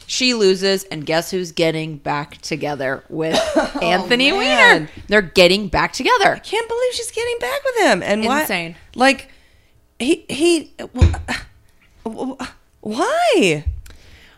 She 0.06 0.34
loses, 0.34 0.84
and 0.84 1.06
guess 1.06 1.30
who's 1.30 1.52
getting 1.52 1.96
back 1.96 2.36
together 2.42 3.04
with 3.08 3.38
oh, 3.56 3.78
Anthony 3.80 4.32
Oh, 4.32 4.38
man. 4.38 4.80
Weiner? 4.82 4.90
They're 5.08 5.22
getting 5.22 5.68
back 5.68 5.94
together. 5.94 6.34
I 6.34 6.38
Can't 6.40 6.68
believe 6.68 6.92
she's 6.92 7.10
getting 7.10 7.38
back 7.38 7.60
with 7.64 7.76
him. 7.86 8.02
And 8.02 8.24
why? 8.26 8.42
Insane. 8.42 8.76
Like, 8.94 9.30
he 9.98 10.26
he. 10.28 10.74
well, 12.04 12.38
Why? 12.80 13.64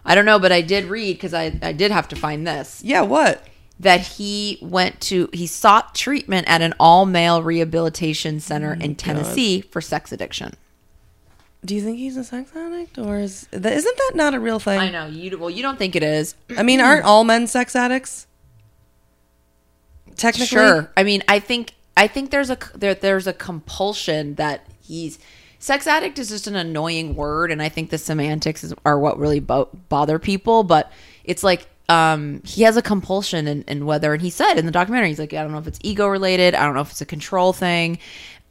I 0.07 0.15
don't 0.15 0.25
know, 0.25 0.39
but 0.39 0.53
I 0.53 0.63
did 0.63 0.87
read 0.87 1.17
because 1.17 1.35
I 1.35 1.59
I 1.63 1.73
did 1.73 1.91
have 1.91 2.09
to 2.09 2.17
find 2.17 2.47
this. 2.47 2.81
Yeah. 2.85 3.03
What? 3.03 3.47
that 3.79 4.01
he 4.01 4.59
went 4.63 5.01
to 5.03 5.29
he 5.33 5.47
sought 5.47 5.95
treatment 5.95 6.49
at 6.49 6.63
an 6.63 6.73
all-male 6.81 7.43
rehabilitation 7.43 8.41
center 8.41 8.77
oh 8.79 8.85
in 8.85 8.95
Tennessee 8.95 9.61
for 9.61 9.81
sex 9.81 10.13
addiction. 10.13 10.55
Do 11.65 11.75
you 11.75 11.83
think 11.83 11.99
he's 11.99 12.17
a 12.17 12.25
sex 12.25 12.55
addict, 12.55 12.97
or 12.97 13.19
is 13.19 13.49
that, 13.51 13.73
isn't 13.73 13.97
that 13.97 14.13
not 14.15 14.35
a 14.35 14.41
real 14.41 14.59
thing? 14.61 14.79
I 14.79 14.91
know 14.91 15.07
you 15.07 15.37
well 15.37 15.51
you 15.51 15.63
don't 15.63 15.79
think 15.79 15.97
it 15.97 16.03
is. 16.03 16.35
I 16.57 16.63
mean, 16.63 16.81
aren't 16.81 17.05
all 17.05 17.25
men 17.25 17.47
sex 17.47 17.75
addicts? 17.77 18.27
Technically, 20.17 20.47
Sure. 20.47 20.91
I 20.97 21.03
mean, 21.03 21.23
I 21.29 21.41
think 21.41 21.75
I 21.97 22.07
think 22.07 22.31
there's 22.31 22.51
a 22.51 22.59
there, 22.75 22.95
there's 22.95 23.27
a 23.27 23.33
compulsion 23.33 24.37
that 24.37 24.67
he's 24.81 25.19
sex 25.67 25.87
addict 25.87 26.19
is 26.19 26.29
just 26.29 26.47
an 26.47 26.57
annoying 26.57 27.15
word 27.17 27.51
and 27.51 27.61
I 27.61 27.69
think 27.69 27.91
the 27.91 27.99
semantics 27.99 28.63
is, 28.65 28.73
are 28.85 28.99
what 28.99 29.19
really 29.19 29.41
bo- 29.41 29.69
bother 29.89 30.19
people, 30.19 30.63
but 30.63 30.91
it's 31.25 31.43
like 31.43 31.67
um 31.89 32.43
he 32.45 32.63
has 32.63 32.77
a 32.77 32.83
compulsion 32.83 33.47
and 33.47 33.65
and 33.69 33.87
whether 33.87 34.13
and 34.13 34.21
he 34.23 34.31
said 34.31 34.55
in 34.55 34.67
the 34.67 34.73
documentary 34.73 35.09
he's 35.09 35.19
like 35.21 35.33
I 35.33 35.43
don't 35.43 35.53
know 35.53 35.59
if 35.59 35.67
it's 35.67 35.79
ego 35.83 36.07
related, 36.07 36.55
I 36.55 36.65
don't 36.65 36.75
know 36.75 36.81
if 36.81 36.91
it's 36.91 37.01
a 37.01 37.07
control 37.07 37.53
thing. 37.53 37.99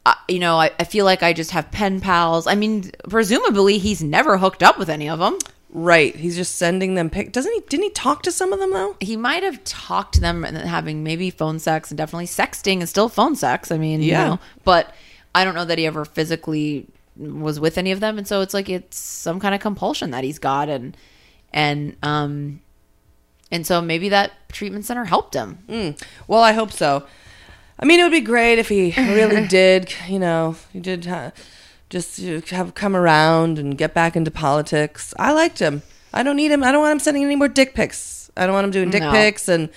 Uh, 0.04 0.14
you 0.28 0.38
know, 0.38 0.56
I, 0.56 0.70
I 0.78 0.84
feel 0.84 1.04
like 1.04 1.24
I 1.24 1.32
just 1.32 1.50
have 1.50 1.68
pen 1.72 2.00
pals. 2.00 2.46
I 2.46 2.54
mean, 2.54 2.92
presumably 3.08 3.78
he's 3.78 4.02
never 4.04 4.38
hooked 4.38 4.62
up 4.62 4.78
with 4.78 4.88
any 4.88 5.08
of 5.08 5.18
them. 5.18 5.36
Right. 5.70 6.14
He's 6.14 6.36
just 6.36 6.54
sending 6.54 6.94
them 6.94 7.10
pic. 7.10 7.32
Doesn't 7.32 7.52
he? 7.52 7.60
Didn't 7.68 7.82
he 7.84 7.90
talk 7.90 8.22
to 8.22 8.30
some 8.30 8.52
of 8.52 8.60
them 8.60 8.72
though? 8.72 8.96
he 9.00 9.16
might 9.16 9.42
have 9.42 9.62
talked 9.64 10.14
to 10.14 10.20
them 10.20 10.44
and 10.44 10.56
having 10.56 11.02
maybe 11.02 11.30
phone 11.30 11.58
sex 11.58 11.90
and 11.90 11.98
definitely 11.98 12.26
sexting 12.26 12.82
is 12.82 12.88
still 12.90 13.08
phone 13.08 13.34
sex. 13.34 13.72
I 13.72 13.78
mean, 13.78 14.00
Yeah. 14.00 14.22
you 14.22 14.30
know, 14.30 14.40
but 14.64 14.94
I 15.34 15.44
don't 15.44 15.54
know 15.56 15.64
that 15.64 15.76
he 15.76 15.86
ever 15.86 16.04
physically 16.04 16.86
was 17.16 17.58
with 17.60 17.78
any 17.78 17.92
of 17.92 18.00
them. 18.00 18.18
And 18.18 18.26
so 18.26 18.40
it's 18.40 18.54
like, 18.54 18.68
it's 18.68 18.96
some 18.98 19.40
kind 19.40 19.54
of 19.54 19.60
compulsion 19.60 20.10
that 20.10 20.24
he's 20.24 20.38
got. 20.38 20.68
And, 20.68 20.96
and, 21.52 21.96
um, 22.02 22.60
and 23.50 23.66
so 23.66 23.80
maybe 23.80 24.08
that 24.10 24.32
treatment 24.50 24.84
center 24.84 25.04
helped 25.04 25.34
him. 25.34 25.94
Well, 26.26 26.40
I 26.42 26.52
hope 26.52 26.72
so. 26.72 27.06
I 27.78 27.84
mean, 27.84 28.00
it 28.00 28.02
would 28.04 28.12
be 28.12 28.20
great 28.20 28.58
if 28.58 28.68
he 28.68 28.92
really 28.96 29.46
did. 29.48 29.94
You 30.08 30.18
know, 30.18 30.56
he 30.72 30.80
did 30.80 31.08
just 31.88 32.18
have 32.50 32.74
come 32.74 32.96
around 32.96 33.58
and 33.58 33.76
get 33.78 33.94
back 33.94 34.16
into 34.16 34.30
politics. 34.30 35.14
I 35.18 35.32
liked 35.32 35.58
him. 35.58 35.82
I 36.12 36.22
don't 36.22 36.36
need 36.36 36.50
him. 36.50 36.64
I 36.64 36.72
don't 36.72 36.80
want 36.82 36.92
him 36.92 36.98
sending 37.00 37.24
any 37.24 37.36
more 37.36 37.48
dick 37.48 37.74
pics. 37.74 38.30
I 38.36 38.46
don't 38.46 38.54
want 38.54 38.64
him 38.64 38.70
doing 38.70 38.90
dick 38.90 39.02
No. 39.02 39.12
pics 39.12 39.48
and 39.48 39.68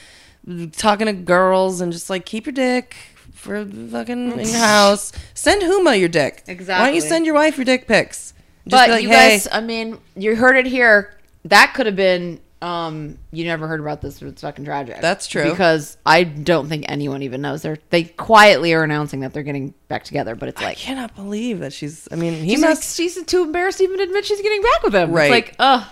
talking 0.71 1.05
to 1.07 1.13
girls 1.13 1.81
and 1.81 1.91
just 1.91 2.09
like 2.09 2.25
keep 2.25 2.45
your 2.45 2.53
dick 2.53 2.95
for 3.39 3.65
fucking 3.65 4.31
in 4.39 4.47
your 4.47 4.57
house. 4.57 5.11
Send 5.33 5.61
Huma 5.61 5.99
your 5.99 6.09
dick. 6.09 6.43
Exactly. 6.47 6.81
Why 6.81 6.85
don't 6.87 6.95
you 6.95 7.01
send 7.01 7.25
your 7.25 7.35
wife 7.35 7.57
your 7.57 7.65
dick 7.65 7.87
pics? 7.87 8.33
Just 8.67 8.71
but 8.71 8.89
like, 8.89 9.03
you 9.03 9.09
"Hey." 9.09 9.29
guys, 9.31 9.47
I 9.51 9.61
mean, 9.61 9.97
you 10.15 10.35
heard 10.35 10.57
it 10.57 10.65
here. 10.65 11.15
That 11.45 11.73
could 11.73 11.85
have 11.85 11.95
been, 11.95 12.41
um, 12.61 13.17
you 13.31 13.45
never 13.45 13.67
heard 13.67 13.79
about 13.79 14.01
this, 14.01 14.19
but 14.19 14.27
it's 14.27 14.41
fucking 14.41 14.65
tragic. 14.65 14.99
That's 15.01 15.25
true. 15.25 15.49
Because 15.49 15.97
I 16.05 16.23
don't 16.25 16.67
think 16.67 16.85
anyone 16.89 17.23
even 17.23 17.41
knows. 17.41 17.61
They're, 17.61 17.79
they 17.89 18.03
quietly 18.03 18.73
are 18.73 18.83
announcing 18.83 19.21
that 19.21 19.33
they're 19.33 19.43
getting 19.43 19.73
back 19.87 20.03
together, 20.03 20.35
but 20.35 20.49
it's 20.49 20.61
like 20.61 20.71
I 20.77 20.79
cannot 20.79 21.15
believe 21.15 21.59
that 21.59 21.71
she's. 21.73 22.07
I 22.11 22.15
mean, 22.15 22.33
he 22.43 22.51
She's 22.51 22.61
must. 22.61 22.81
like, 22.99 23.09
she's 23.09 23.23
too 23.23 23.43
embarrassed 23.43 23.77
to 23.77 23.85
even 23.85 24.01
admit 24.01 24.25
she's 24.25 24.41
getting 24.41 24.61
back 24.61 24.83
with 24.83 24.93
him. 24.93 25.11
Right. 25.11 25.31
It's 25.31 25.31
like, 25.31 25.55
ugh. 25.59 25.87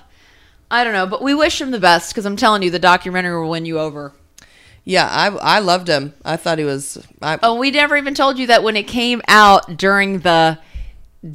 I 0.69 0.83
don't 0.83 0.91
know, 0.93 1.07
but 1.07 1.23
we 1.23 1.33
wish 1.33 1.61
him 1.61 1.71
the 1.71 1.79
best 1.79 2.11
because 2.13 2.25
I'm 2.25 2.35
telling 2.35 2.61
you, 2.61 2.69
the 2.69 2.77
documentary 2.79 3.39
will 3.41 3.49
win 3.49 3.65
you 3.65 3.79
over. 3.79 4.11
Yeah, 4.87 5.05
I 5.11 5.27
I 5.27 5.59
loved 5.59 5.89
him. 5.89 6.13
I 6.23 6.37
thought 6.37 6.59
he 6.59 6.63
was. 6.63 6.97
I, 7.21 7.37
Oh, 7.43 7.55
we 7.55 7.71
never 7.71 7.97
even 7.97 8.13
told 8.13 8.39
you 8.39 8.47
that 8.47 8.63
when 8.63 8.77
it 8.77 8.87
came 8.87 9.21
out 9.27 9.75
during 9.77 10.19
the 10.19 10.57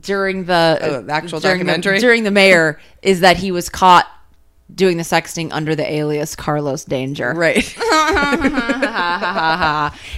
during 0.00 0.46
the, 0.46 0.78
Oh, 0.80 1.04
actual 1.10 1.38
during 1.40 1.58
documentary? 1.58 1.98
the, 1.98 2.00
during 2.00 2.24
the 2.24 2.30
mayor 2.30 2.80
is 3.02 3.20
that 3.20 3.36
he 3.36 3.52
was 3.52 3.68
caught 3.68 4.06
doing 4.74 4.96
the 4.96 5.02
sexting 5.02 5.50
under 5.52 5.74
the 5.74 5.92
alias 5.92 6.34
Carlos 6.34 6.86
Danger. 6.86 7.34
right. 7.36 7.76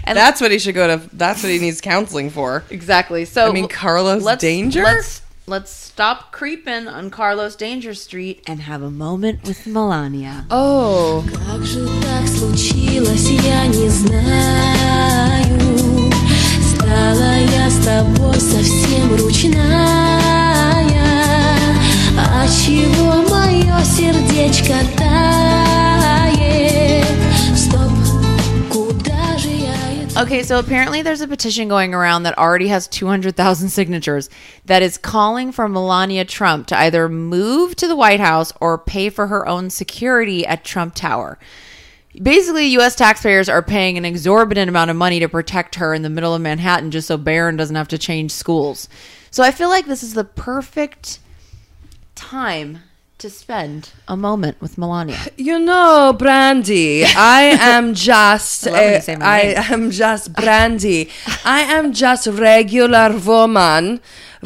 and 0.04 0.16
That's 0.16 0.40
what 0.40 0.52
he 0.52 0.60
should 0.60 0.76
go 0.76 0.96
to. 0.96 1.16
That's 1.16 1.42
what 1.42 1.50
he 1.50 1.58
needs 1.58 1.80
counseling 1.80 2.30
for. 2.30 2.62
exactly. 2.70 3.24
So 3.24 3.48
I 3.48 3.52
mean, 3.52 3.66
Carlos 3.66 4.22
let's, 4.22 4.40
Danger? 4.40 4.84
Let's 4.84 5.22
let's 5.47 5.71
stop 5.71 6.31
creeping 6.31 6.87
on 6.87 7.09
Carlos 7.09 7.55
Danger 7.55 7.93
Street 7.95 8.43
and 8.47 8.61
have 8.61 8.81
a 8.83 8.91
moment 8.91 9.43
with 9.43 9.65
Melania. 9.65 10.45
Oh, 10.51 11.25
Как 11.47 11.65
же 11.65 11.85
так 12.01 12.27
случилось, 12.27 13.29
я 13.29 13.65
не 13.67 13.89
знаю 13.89 15.59
Стала 16.75 17.37
я 17.39 17.69
с 17.69 17.83
тобой 17.83 18.39
совсем 18.39 19.15
ручная 19.17 20.19
А 22.17 22.47
чего 22.47 23.23
мое 23.29 23.83
сердечко 23.83 24.75
тает 24.97 25.92
Okay, 30.24 30.42
so 30.42 30.58
apparently 30.58 31.02
there's 31.02 31.20
a 31.20 31.28
petition 31.28 31.68
going 31.68 31.92
around 31.92 32.22
that 32.22 32.38
already 32.38 32.68
has 32.68 32.88
200,000 32.88 33.68
signatures 33.68 34.30
that 34.64 34.80
is 34.80 34.96
calling 34.96 35.52
for 35.52 35.68
Melania 35.68 36.24
Trump 36.24 36.66
to 36.68 36.78
either 36.78 37.10
move 37.10 37.76
to 37.76 37.86
the 37.86 37.94
White 37.94 38.20
House 38.20 38.50
or 38.58 38.78
pay 38.78 39.10
for 39.10 39.26
her 39.26 39.46
own 39.46 39.68
security 39.68 40.46
at 40.46 40.64
Trump 40.64 40.94
Tower. 40.94 41.38
Basically, 42.22 42.68
US 42.68 42.96
taxpayers 42.96 43.50
are 43.50 43.60
paying 43.60 43.98
an 43.98 44.06
exorbitant 44.06 44.70
amount 44.70 44.90
of 44.90 44.96
money 44.96 45.20
to 45.20 45.28
protect 45.28 45.74
her 45.74 45.92
in 45.92 46.00
the 46.00 46.08
middle 46.08 46.34
of 46.34 46.40
Manhattan 46.40 46.90
just 46.90 47.08
so 47.08 47.18
Barron 47.18 47.58
doesn't 47.58 47.76
have 47.76 47.88
to 47.88 47.98
change 47.98 48.30
schools. 48.30 48.88
So 49.30 49.42
I 49.42 49.50
feel 49.50 49.68
like 49.68 49.84
this 49.84 50.02
is 50.02 50.14
the 50.14 50.24
perfect 50.24 51.18
time 52.14 52.78
to 53.18 53.30
spend 53.30 53.90
a 54.08 54.16
moment 54.16 54.60
with 54.60 54.76
Melania. 54.76 55.18
you 55.36 55.58
know, 55.58 56.14
Brandy. 56.18 57.04
I 57.04 57.56
am 57.60 57.94
just. 58.08 58.66
I 58.66 58.80
a- 58.80 58.94
you 58.96 59.00
say 59.00 59.16
my 59.16 59.26
I 59.26 59.40
am 59.72 59.90
just 59.90 60.32
Brandy. 60.34 61.10
I 61.44 61.60
am 61.60 61.92
just 61.92 62.26
regular 62.26 63.16
woman. 63.16 64.00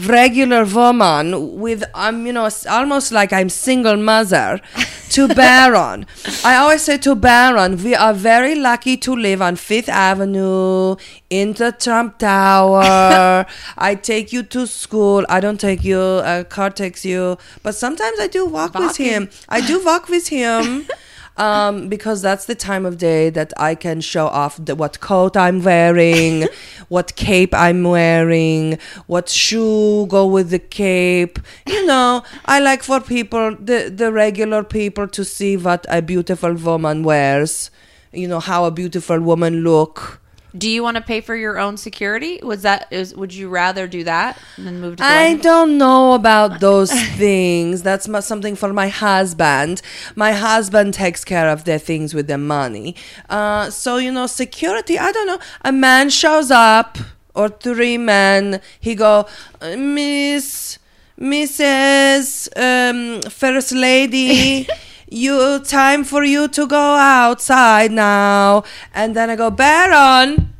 Regular 0.07 0.64
woman 0.64 1.59
with 1.59 1.82
um, 1.92 2.24
you 2.24 2.32
know, 2.32 2.49
almost 2.70 3.11
like 3.11 3.32
I'm 3.32 3.49
single 3.49 3.96
mother 3.96 4.61
to 5.11 5.26
Barron. 5.26 6.07
I 6.44 6.55
always 6.57 6.82
say 6.82 6.99
to 6.99 7.16
Barron, 7.16 7.82
we 7.82 7.96
are 7.96 8.14
very 8.14 8.55
lucky 8.55 8.96
to 8.99 9.16
live 9.16 9.42
on 9.42 9.57
Fifth 9.57 9.88
Avenue 9.88 10.94
in 11.30 11.55
the 11.55 11.72
Trump 11.72 12.18
Tower. 12.18 13.44
I 13.76 13.94
take 13.96 14.32
you 14.32 14.44
to 14.44 14.66
school. 14.68 15.26
I 15.28 15.40
don't 15.40 15.59
take 15.61 15.82
you. 15.82 16.01
A 16.01 16.44
car 16.44 16.70
takes 16.70 17.05
you, 17.05 17.36
but 17.64 17.74
sometimes 17.74 18.20
I 18.20 18.28
do 18.28 18.46
walk 18.46 18.74
with 18.74 18.96
him. 18.96 19.30
I 19.49 19.61
do 19.66 19.84
walk 19.84 20.09
with 20.09 20.28
him. 20.28 20.86
Um, 21.39 21.89
because 21.89 22.20
that's 22.20 22.47
the 22.47 22.57
time 22.57 22.84
of 22.84 22.99
day 22.99 23.30
that 23.30 23.53
I 23.57 23.76
can 23.76 24.01
show 24.01 24.26
off 24.26 24.59
the, 24.62 24.74
what 24.74 24.99
coat 24.99 25.36
I'm 25.36 25.62
wearing, 25.62 26.49
what 26.89 27.14
cape 27.14 27.55
I'm 27.55 27.84
wearing, 27.84 28.78
what 29.07 29.28
shoe 29.28 30.07
go 30.09 30.26
with 30.26 30.51
the 30.51 30.59
cape. 30.59 31.39
You 31.64 31.86
know, 31.86 32.24
I 32.45 32.59
like 32.59 32.82
for 32.82 33.01
people, 33.01 33.55
the, 33.55 33.89
the 33.95 34.11
regular 34.12 34.64
people, 34.64 35.07
to 35.09 35.24
see 35.24 35.57
what 35.57 35.86
a 35.89 36.03
beautiful 36.03 36.55
woman 36.55 37.05
wears. 37.05 37.70
You 38.12 38.26
know 38.26 38.41
how 38.41 38.64
a 38.64 38.72
beautiful 38.72 39.20
woman 39.20 39.62
look. 39.62 40.20
Do 40.59 40.68
you 40.68 40.82
want 40.82 40.96
to 40.96 41.00
pay 41.02 41.20
for 41.20 41.36
your 41.36 41.59
own 41.59 41.76
security? 41.76 42.40
Was 42.42 42.62
that 42.62 42.88
is 42.90 43.14
would 43.14 43.32
you 43.32 43.48
rather 43.48 43.86
do 43.86 44.02
that 44.04 44.38
than 44.56 44.80
move 44.80 44.96
to 44.96 45.02
the 45.02 45.09
I 45.09 45.36
don't 45.36 45.78
know 45.78 46.14
about 46.14 46.61
those 46.61 46.90
things. 47.16 47.82
That's 47.82 48.09
something 48.26 48.56
for 48.56 48.72
my 48.72 48.88
husband. 48.88 49.82
My 50.16 50.32
husband 50.32 50.94
takes 50.94 51.24
care 51.24 51.48
of 51.48 51.64
their 51.64 51.78
things 51.78 52.14
with 52.14 52.26
their 52.26 52.38
money. 52.38 52.96
Uh, 53.28 53.70
so 53.70 53.98
you 53.98 54.11
know, 54.11 54.26
security. 54.26 54.98
I 54.98 55.12
don't 55.12 55.26
know. 55.26 55.38
A 55.62 55.72
man 55.72 56.11
shows 56.11 56.50
up 56.50 56.98
or 57.34 57.48
three 57.48 57.98
men. 57.98 58.61
He 58.80 58.94
go, 58.94 59.26
"Uh, 59.61 59.76
Miss, 59.76 60.78
Mrs. 61.20 62.48
Um, 62.56 63.22
First 63.30 63.72
Lady. 63.72 64.66
You 65.11 65.61
time 65.61 66.04
for 66.04 66.22
you 66.22 66.48
to 66.48 66.66
go 66.66 66.96
outside 66.96 67.90
now, 67.92 68.64
and 68.94 69.16
then 69.16 69.30
I 69.30 69.36
go, 69.36 69.50
Barron, 69.50 70.52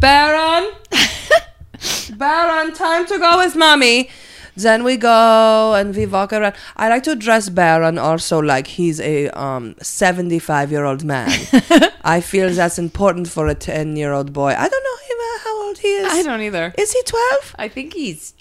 Barron, 0.00 0.72
Barron, 2.18 2.72
time 2.74 3.06
to 3.06 3.18
go 3.18 3.38
with 3.38 3.54
mommy. 3.54 4.10
Then 4.56 4.84
we 4.84 4.96
go 4.96 5.74
and 5.74 5.94
we 5.94 6.06
walk 6.06 6.32
around. 6.32 6.54
I 6.76 6.88
like 6.88 7.02
to 7.04 7.16
dress 7.16 7.48
Barron 7.48 7.98
also 7.98 8.38
like 8.40 8.68
he's 8.68 9.00
a 9.00 9.28
um 9.30 9.74
75 9.82 10.70
year 10.70 10.84
old 10.84 11.04
man. 11.04 11.28
I 12.04 12.20
feel 12.20 12.50
that's 12.50 12.78
important 12.78 13.28
for 13.28 13.48
a 13.48 13.54
10 13.54 13.96
year 13.96 14.12
old 14.12 14.32
boy. 14.32 14.54
I 14.56 14.68
don't 14.68 14.84
know 14.84 14.98
him, 15.08 15.18
uh, 15.20 15.38
how 15.44 15.66
old 15.66 15.78
he 15.78 15.88
is. 15.88 16.12
I 16.12 16.22
don't 16.22 16.40
either. 16.40 16.72
Is 16.78 16.92
he 16.92 17.02
12? 17.02 17.56
I 17.58 17.68
think 17.68 17.94
he's 17.94 18.34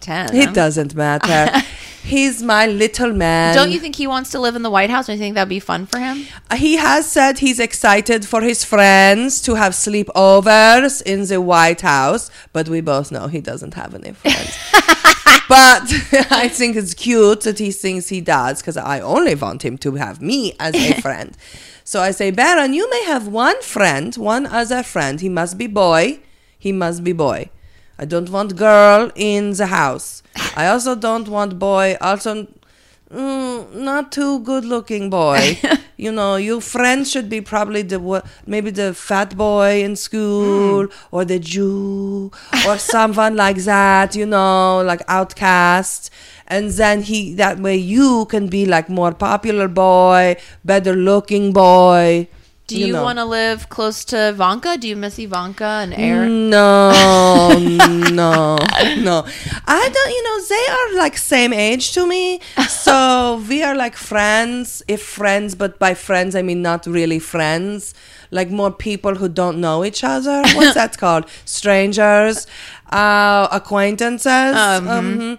ten. 0.00 0.34
It 0.34 0.54
doesn't 0.54 0.94
matter. 0.94 1.62
he's 2.02 2.42
my 2.42 2.66
little 2.66 3.12
man. 3.12 3.54
Don't 3.54 3.70
you 3.70 3.78
think 3.78 3.96
he 3.96 4.06
wants 4.06 4.30
to 4.30 4.40
live 4.40 4.56
in 4.56 4.62
the 4.62 4.70
White 4.70 4.90
House? 4.90 5.06
Do 5.06 5.12
you 5.12 5.18
think 5.18 5.34
that'd 5.34 5.48
be 5.48 5.60
fun 5.60 5.86
for 5.86 5.98
him? 5.98 6.26
Uh, 6.50 6.56
he 6.56 6.76
has 6.76 7.10
said 7.10 7.38
he's 7.38 7.60
excited 7.60 8.26
for 8.26 8.40
his 8.40 8.64
friends 8.64 9.40
to 9.42 9.54
have 9.54 9.72
sleepovers 9.72 11.02
in 11.02 11.26
the 11.26 11.40
White 11.40 11.82
House, 11.82 12.30
but 12.52 12.68
we 12.68 12.80
both 12.80 13.10
know 13.12 13.28
he 13.28 13.40
doesn't 13.40 13.74
have 13.74 13.94
any 13.94 14.12
friends. 14.12 14.56
but 15.50 15.82
I 16.30 16.48
think 16.48 16.76
it's 16.76 16.94
cute 16.94 17.40
that 17.42 17.58
he 17.58 17.72
thinks 17.72 18.08
he 18.08 18.20
does 18.20 18.60
because 18.60 18.76
I 18.76 19.00
only 19.00 19.34
want 19.34 19.64
him 19.64 19.76
to 19.78 19.96
have 19.96 20.22
me 20.22 20.54
as 20.60 20.74
a 20.76 21.00
friend. 21.00 21.36
So 21.82 22.00
I 22.00 22.12
say, 22.12 22.30
Barron, 22.30 22.72
you 22.72 22.88
may 22.88 23.04
have 23.04 23.26
one 23.26 23.60
friend, 23.62 24.14
one 24.14 24.46
other 24.46 24.84
friend. 24.84 25.20
He 25.20 25.28
must 25.28 25.58
be 25.58 25.66
boy. 25.66 26.20
He 26.56 26.70
must 26.70 27.02
be 27.02 27.12
boy. 27.12 27.50
I 28.00 28.06
don't 28.06 28.30
want 28.30 28.56
girl 28.56 29.12
in 29.14 29.52
the 29.52 29.66
house. 29.66 30.22
I 30.56 30.68
also 30.68 30.94
don't 30.94 31.28
want 31.28 31.58
boy. 31.58 31.98
Also, 32.00 32.46
mm, 33.12 33.74
not 33.74 34.10
too 34.10 34.40
good 34.40 34.64
looking 34.64 35.10
boy. 35.10 35.58
you 35.98 36.10
know, 36.10 36.36
your 36.36 36.62
friend 36.62 37.06
should 37.06 37.28
be 37.28 37.42
probably 37.42 37.82
the 37.82 38.24
maybe 38.46 38.70
the 38.70 38.94
fat 38.94 39.36
boy 39.36 39.84
in 39.84 39.96
school 39.96 40.88
or 41.10 41.26
the 41.26 41.38
Jew 41.38 42.30
or 42.66 42.78
someone 42.78 43.36
like 43.36 43.58
that. 43.68 44.16
You 44.16 44.24
know, 44.24 44.82
like 44.82 45.02
outcast. 45.06 46.10
And 46.46 46.70
then 46.70 47.02
he 47.02 47.34
that 47.34 47.60
way 47.60 47.76
you 47.76 48.24
can 48.30 48.48
be 48.48 48.64
like 48.64 48.88
more 48.88 49.12
popular 49.12 49.68
boy, 49.68 50.36
better 50.64 50.96
looking 50.96 51.52
boy. 51.52 52.28
Do 52.70 52.78
you, 52.78 52.92
know. 52.92 53.02
want 53.02 53.18
to 53.18 53.24
live 53.24 53.68
close 53.68 54.04
to 54.06 54.28
Ivanka? 54.28 54.78
Do 54.78 54.86
you 54.86 54.94
miss 54.94 55.18
Ivanka 55.18 55.64
and 55.64 55.92
Air? 55.92 56.26
No, 56.26 56.92
no, 58.12 58.56
no. 58.98 59.24
I 59.66 59.88
don't, 59.96 60.10
you 60.16 60.22
know, 60.22 60.40
they 60.48 60.66
are 60.72 61.02
like 61.02 61.18
same 61.18 61.52
age 61.52 61.92
to 61.92 62.06
me. 62.06 62.40
So 62.90 63.44
we 63.48 63.62
are 63.62 63.74
like 63.74 63.96
friends, 63.96 64.82
if 64.88 65.02
friends, 65.02 65.54
but 65.54 65.78
by 65.78 65.94
friends, 65.94 66.34
I 66.34 66.42
mean 66.42 66.62
not 66.62 66.86
really 66.86 67.18
friends. 67.18 67.94
Like 68.30 68.50
more 68.50 68.70
people 68.70 69.16
who 69.16 69.28
don't 69.28 69.60
know 69.60 69.84
each 69.84 70.02
other. 70.04 70.42
What's 70.54 70.74
that 70.80 70.96
called? 70.96 71.26
Strangers, 71.44 72.46
uh, 72.90 73.48
acquaintances. 73.52 74.56
Um, 74.56 75.38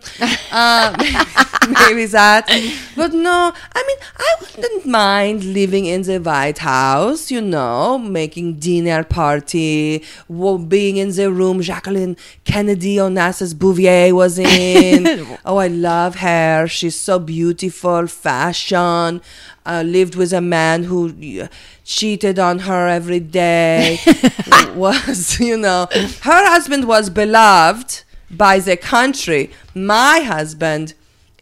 uh, 0.51 0.95
maybe 1.87 2.05
that. 2.05 2.47
But 2.95 3.13
no, 3.13 3.53
I 3.75 3.83
mean, 3.87 3.97
I 4.17 4.35
wouldn't 4.39 4.85
mind 4.85 5.43
living 5.43 5.85
in 5.85 6.03
the 6.03 6.19
White 6.19 6.59
House, 6.59 7.29
you 7.29 7.41
know, 7.41 7.97
making 7.97 8.55
dinner 8.55 9.03
party, 9.03 10.03
being 10.67 10.97
in 10.97 11.11
the 11.11 11.31
room 11.31 11.61
Jacqueline 11.61 12.17
Kennedy 12.45 12.95
Onassis 12.95 13.53
Bouvier 13.57 14.13
was 14.13 14.39
in. 14.39 15.27
oh, 15.45 15.57
I 15.57 15.67
love 15.67 16.15
her. 16.15 16.67
She's 16.67 16.99
so 16.99 17.19
beautiful, 17.19 18.07
fashion. 18.07 19.21
Uh, 19.63 19.83
lived 19.85 20.15
with 20.15 20.33
a 20.33 20.41
man 20.41 20.85
who 20.85 21.09
uh, 21.39 21.47
cheated 21.83 22.39
on 22.39 22.59
her 22.59 22.87
every 22.87 23.19
day. 23.19 23.99
was, 24.73 25.39
you 25.39 25.55
know, 25.55 25.87
her 25.91 26.49
husband 26.49 26.87
was 26.87 27.11
beloved 27.11 27.40
by 28.29 28.59
the 28.59 28.77
country. 28.77 29.51
My 29.73 30.19
husband 30.19 30.93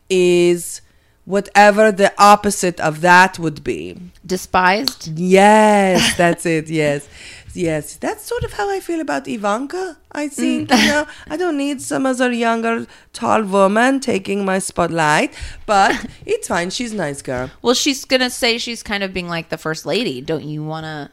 is 0.10 0.82
whatever 1.26 1.92
the 1.92 2.12
opposite 2.18 2.80
of 2.80 3.02
that 3.02 3.38
would 3.38 3.64
be. 3.64 3.98
Despised? 4.26 5.12
Yes, 5.20 6.16
that's 6.22 6.46
it. 6.46 6.70
Yes. 6.70 7.08
Yes, 7.54 7.98
that's 7.98 8.24
sort 8.24 8.44
of 8.44 8.54
how 8.54 8.70
I 8.70 8.80
feel 8.80 9.02
about 9.02 9.28
Ivanka. 9.28 9.98
I 10.12 10.28
mm. 10.28 10.32
think, 10.32 10.72
you 10.72 10.88
know, 10.88 11.08
I 11.28 11.36
don't 11.36 11.58
need 11.58 11.82
some 11.82 12.06
other 12.06 12.32
younger, 12.32 12.86
tall 13.12 13.44
woman 13.44 14.00
taking 14.00 14.46
my 14.46 14.60
spotlight, 14.60 15.34
but 15.66 16.06
it's 16.26 16.48
fine. 16.48 16.70
She's 16.70 16.94
a 16.94 16.96
nice 16.96 17.22
girl. 17.22 17.50
Well, 17.62 17.74
she's 17.74 18.06
gonna 18.06 18.30
say 18.30 18.58
she's 18.58 18.84
kind 18.84 19.04
of 19.04 19.14
being 19.14 19.28
like 19.28 19.50
the 19.50 19.58
first 19.58 19.86
lady. 19.86 20.22
Don't 20.22 20.46
you 20.46 20.64
want 20.64 20.86
to? 20.86 21.12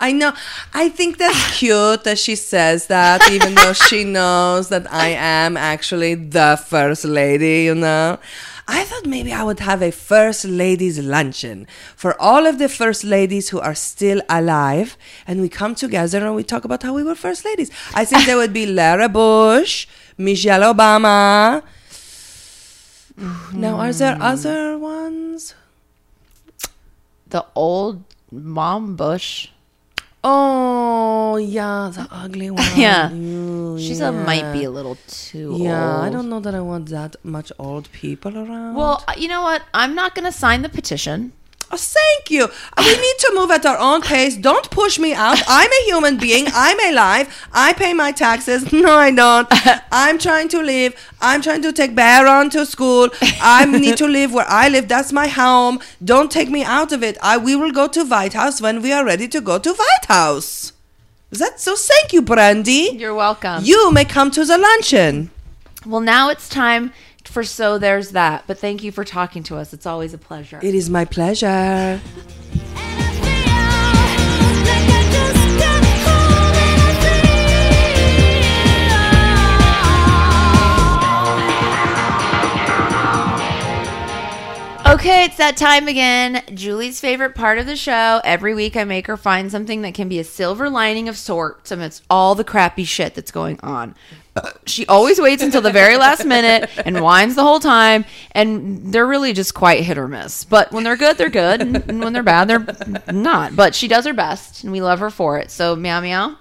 I 0.00 0.12
know. 0.12 0.32
I 0.72 0.88
think 0.90 1.18
that's 1.18 1.58
cute 1.58 2.04
that 2.04 2.18
she 2.18 2.36
says 2.36 2.86
that, 2.86 3.28
even 3.32 3.54
though 3.54 3.72
she 3.72 4.04
knows 4.18 4.68
that 4.68 4.90
I 4.92 5.08
am 5.08 5.56
actually 5.56 6.14
the 6.14 6.60
first 6.68 7.04
lady, 7.04 7.64
you 7.64 7.74
know. 7.74 8.18
I 8.68 8.84
thought 8.84 9.06
maybe 9.06 9.32
I 9.32 9.42
would 9.42 9.60
have 9.60 9.82
a 9.82 9.90
first 9.90 10.44
ladies 10.44 10.98
luncheon 10.98 11.66
for 11.96 12.20
all 12.20 12.46
of 12.46 12.58
the 12.58 12.68
first 12.68 13.02
ladies 13.02 13.48
who 13.48 13.58
are 13.58 13.74
still 13.74 14.20
alive, 14.28 14.96
and 15.26 15.40
we 15.40 15.48
come 15.48 15.74
together 15.74 16.24
and 16.24 16.36
we 16.36 16.44
talk 16.44 16.64
about 16.64 16.82
how 16.82 16.94
we 16.94 17.02
were 17.02 17.14
first 17.16 17.44
ladies. 17.44 17.70
I 17.94 18.04
think 18.04 18.26
there 18.26 18.36
would 18.36 18.52
be 18.52 18.66
Laura 18.80 19.08
Bush, 19.08 19.88
Michelle 20.16 20.62
Obama. 20.72 21.62
Now, 23.52 23.80
are 23.80 23.92
there 23.92 24.14
mm. 24.14 24.20
other 24.20 24.78
ones? 24.78 25.54
The 27.26 27.44
old 27.56 28.04
mom 28.30 28.94
Bush. 28.94 29.48
Oh, 30.24 31.36
yeah, 31.36 31.90
the 31.94 32.08
ugly 32.10 32.50
one. 32.62 32.64
Yeah. 32.76 33.12
Ooh, 33.12 33.78
She's 33.78 34.00
yeah. 34.00 34.08
a 34.08 34.12
might 34.12 34.52
be 34.52 34.64
a 34.64 34.70
little 34.70 34.96
too 35.06 35.56
Yeah, 35.58 36.00
I 36.00 36.10
don't 36.10 36.28
know 36.28 36.40
that 36.40 36.54
I 36.54 36.60
want 36.60 36.88
that 36.90 37.16
much 37.22 37.52
old 37.58 37.90
people 37.92 38.36
around. 38.36 38.74
Well, 38.74 39.04
uh, 39.06 39.14
you 39.16 39.28
know 39.28 39.42
what? 39.42 39.62
I'm 39.72 39.94
not 39.94 40.14
gonna 40.14 40.32
sign 40.32 40.62
the 40.62 40.68
petition. 40.68 41.32
Oh, 41.70 41.76
thank 41.76 42.30
you. 42.30 42.48
We 42.78 42.84
need 42.96 43.18
to 43.18 43.32
move 43.34 43.50
at 43.50 43.66
our 43.66 43.76
own 43.76 44.00
pace. 44.00 44.36
Don't 44.36 44.70
push 44.70 44.98
me 44.98 45.12
out. 45.12 45.42
I'm 45.46 45.70
a 45.70 45.84
human 45.84 46.16
being. 46.16 46.46
I'm 46.54 46.78
alive. 46.92 47.28
I 47.52 47.74
pay 47.74 47.92
my 47.92 48.10
taxes. 48.12 48.72
No, 48.78 48.94
I 48.94 49.10
don't. 49.10 49.46
I'm 49.92 50.18
trying 50.18 50.48
to 50.48 50.62
live. 50.62 50.94
I'm 51.20 51.42
trying 51.42 51.60
to 51.62 51.72
take 51.72 51.94
Barron 51.94 52.48
to 52.50 52.64
school. 52.64 53.10
I 53.42 53.66
need 53.66 53.98
to 53.98 54.06
live 54.08 54.32
where 54.32 54.46
I 54.48 54.68
live. 54.70 54.88
That's 54.88 55.12
my 55.12 55.26
home. 55.26 55.80
Don't 56.02 56.30
take 56.30 56.48
me 56.48 56.64
out 56.64 56.92
of 56.92 57.02
it. 57.02 57.18
I 57.22 57.36
we 57.36 57.54
will 57.54 57.72
go 57.72 57.86
to 57.88 58.04
White 58.04 58.32
House 58.32 58.62
when 58.62 58.80
we 58.80 58.92
are 58.92 59.04
ready 59.04 59.28
to 59.28 59.40
go 59.42 59.58
to 59.58 59.74
White 59.74 60.06
House. 60.08 60.72
Is 61.30 61.38
that 61.40 61.60
so? 61.60 61.76
Thank 61.76 62.14
you, 62.14 62.22
Brandy. 62.22 62.96
You're 62.96 63.14
welcome. 63.14 63.62
You 63.62 63.92
may 63.92 64.06
come 64.06 64.30
to 64.30 64.44
the 64.46 64.56
luncheon. 64.56 65.30
well, 65.84 66.00
now 66.00 66.30
it's 66.30 66.48
time 66.48 66.92
for 67.28 67.44
so 67.44 67.78
there's 67.78 68.10
that. 68.10 68.44
But 68.46 68.58
thank 68.58 68.82
you 68.82 68.92
for 68.92 69.04
talking 69.04 69.42
to 69.44 69.56
us. 69.56 69.72
It's 69.72 69.86
always 69.86 70.14
a 70.14 70.18
pleasure. 70.18 70.60
It 70.62 70.74
is 70.74 70.90
my 70.90 71.04
pleasure. 71.04 72.00
Okay, 84.88 85.24
it's 85.24 85.36
that 85.36 85.58
time 85.58 85.86
again. 85.86 86.42
Julie's 86.54 86.98
favorite 86.98 87.34
part 87.34 87.58
of 87.58 87.66
the 87.66 87.76
show. 87.76 88.22
Every 88.24 88.54
week 88.54 88.74
I 88.74 88.84
make 88.84 89.06
her 89.06 89.18
find 89.18 89.50
something 89.50 89.82
that 89.82 89.92
can 89.92 90.08
be 90.08 90.18
a 90.18 90.24
silver 90.24 90.70
lining 90.70 91.10
of 91.10 91.18
sorts 91.18 91.70
amidst 91.70 92.04
all 92.08 92.34
the 92.34 92.42
crappy 92.42 92.84
shit 92.84 93.14
that's 93.14 93.30
going 93.30 93.60
on. 93.60 93.94
She 94.66 94.86
always 94.86 95.20
waits 95.20 95.42
until 95.42 95.60
the 95.60 95.72
very 95.72 95.96
last 95.96 96.24
minute 96.24 96.70
and 96.84 97.00
whines 97.00 97.34
the 97.34 97.42
whole 97.42 97.60
time, 97.60 98.04
and 98.32 98.92
they're 98.92 99.06
really 99.06 99.32
just 99.32 99.54
quite 99.54 99.82
hit 99.82 99.98
or 99.98 100.08
miss. 100.08 100.44
But 100.44 100.72
when 100.72 100.84
they're 100.84 100.96
good, 100.96 101.18
they're 101.18 101.30
good, 101.30 101.60
and 101.60 102.00
when 102.02 102.12
they're 102.12 102.22
bad, 102.22 102.48
they're 102.48 103.12
not. 103.12 103.56
But 103.56 103.74
she 103.74 103.88
does 103.88 104.04
her 104.04 104.12
best, 104.12 104.62
and 104.64 104.72
we 104.72 104.80
love 104.80 105.00
her 105.00 105.10
for 105.10 105.38
it. 105.38 105.50
So, 105.50 105.74
meow 105.76 106.00
meow. 106.00 106.36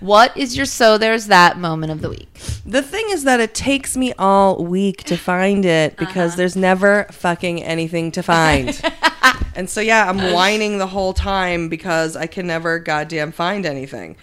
What 0.00 0.36
is 0.36 0.56
your 0.56 0.66
so 0.66 0.98
there's 0.98 1.28
that 1.28 1.58
moment 1.58 1.90
of 1.90 2.02
the 2.02 2.10
week? 2.10 2.28
The 2.66 2.82
thing 2.82 3.06
is 3.10 3.24
that 3.24 3.40
it 3.40 3.54
takes 3.54 3.96
me 3.96 4.12
all 4.18 4.62
week 4.62 5.04
to 5.04 5.16
find 5.16 5.64
it 5.64 5.94
uh-huh. 5.94 6.04
because 6.04 6.36
there's 6.36 6.54
never 6.54 7.04
fucking 7.10 7.62
anything 7.62 8.12
to 8.12 8.22
find. 8.22 8.78
and 9.54 9.70
so, 9.70 9.80
yeah, 9.80 10.08
I'm 10.08 10.32
whining 10.32 10.78
the 10.78 10.86
whole 10.86 11.14
time 11.14 11.70
because 11.70 12.14
I 12.14 12.26
can 12.26 12.46
never 12.46 12.78
goddamn 12.78 13.32
find 13.32 13.64
anything. 13.64 14.16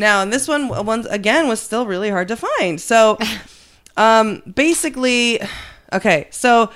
Now, 0.00 0.22
and 0.22 0.32
this 0.32 0.48
one 0.48 0.68
once 0.68 1.06
again 1.06 1.46
was 1.46 1.60
still 1.60 1.86
really 1.86 2.08
hard 2.08 2.28
to 2.28 2.36
find. 2.36 2.80
So, 2.80 3.18
um, 3.96 4.42
basically, 4.52 5.40
okay. 5.92 6.26
So, 6.30 6.70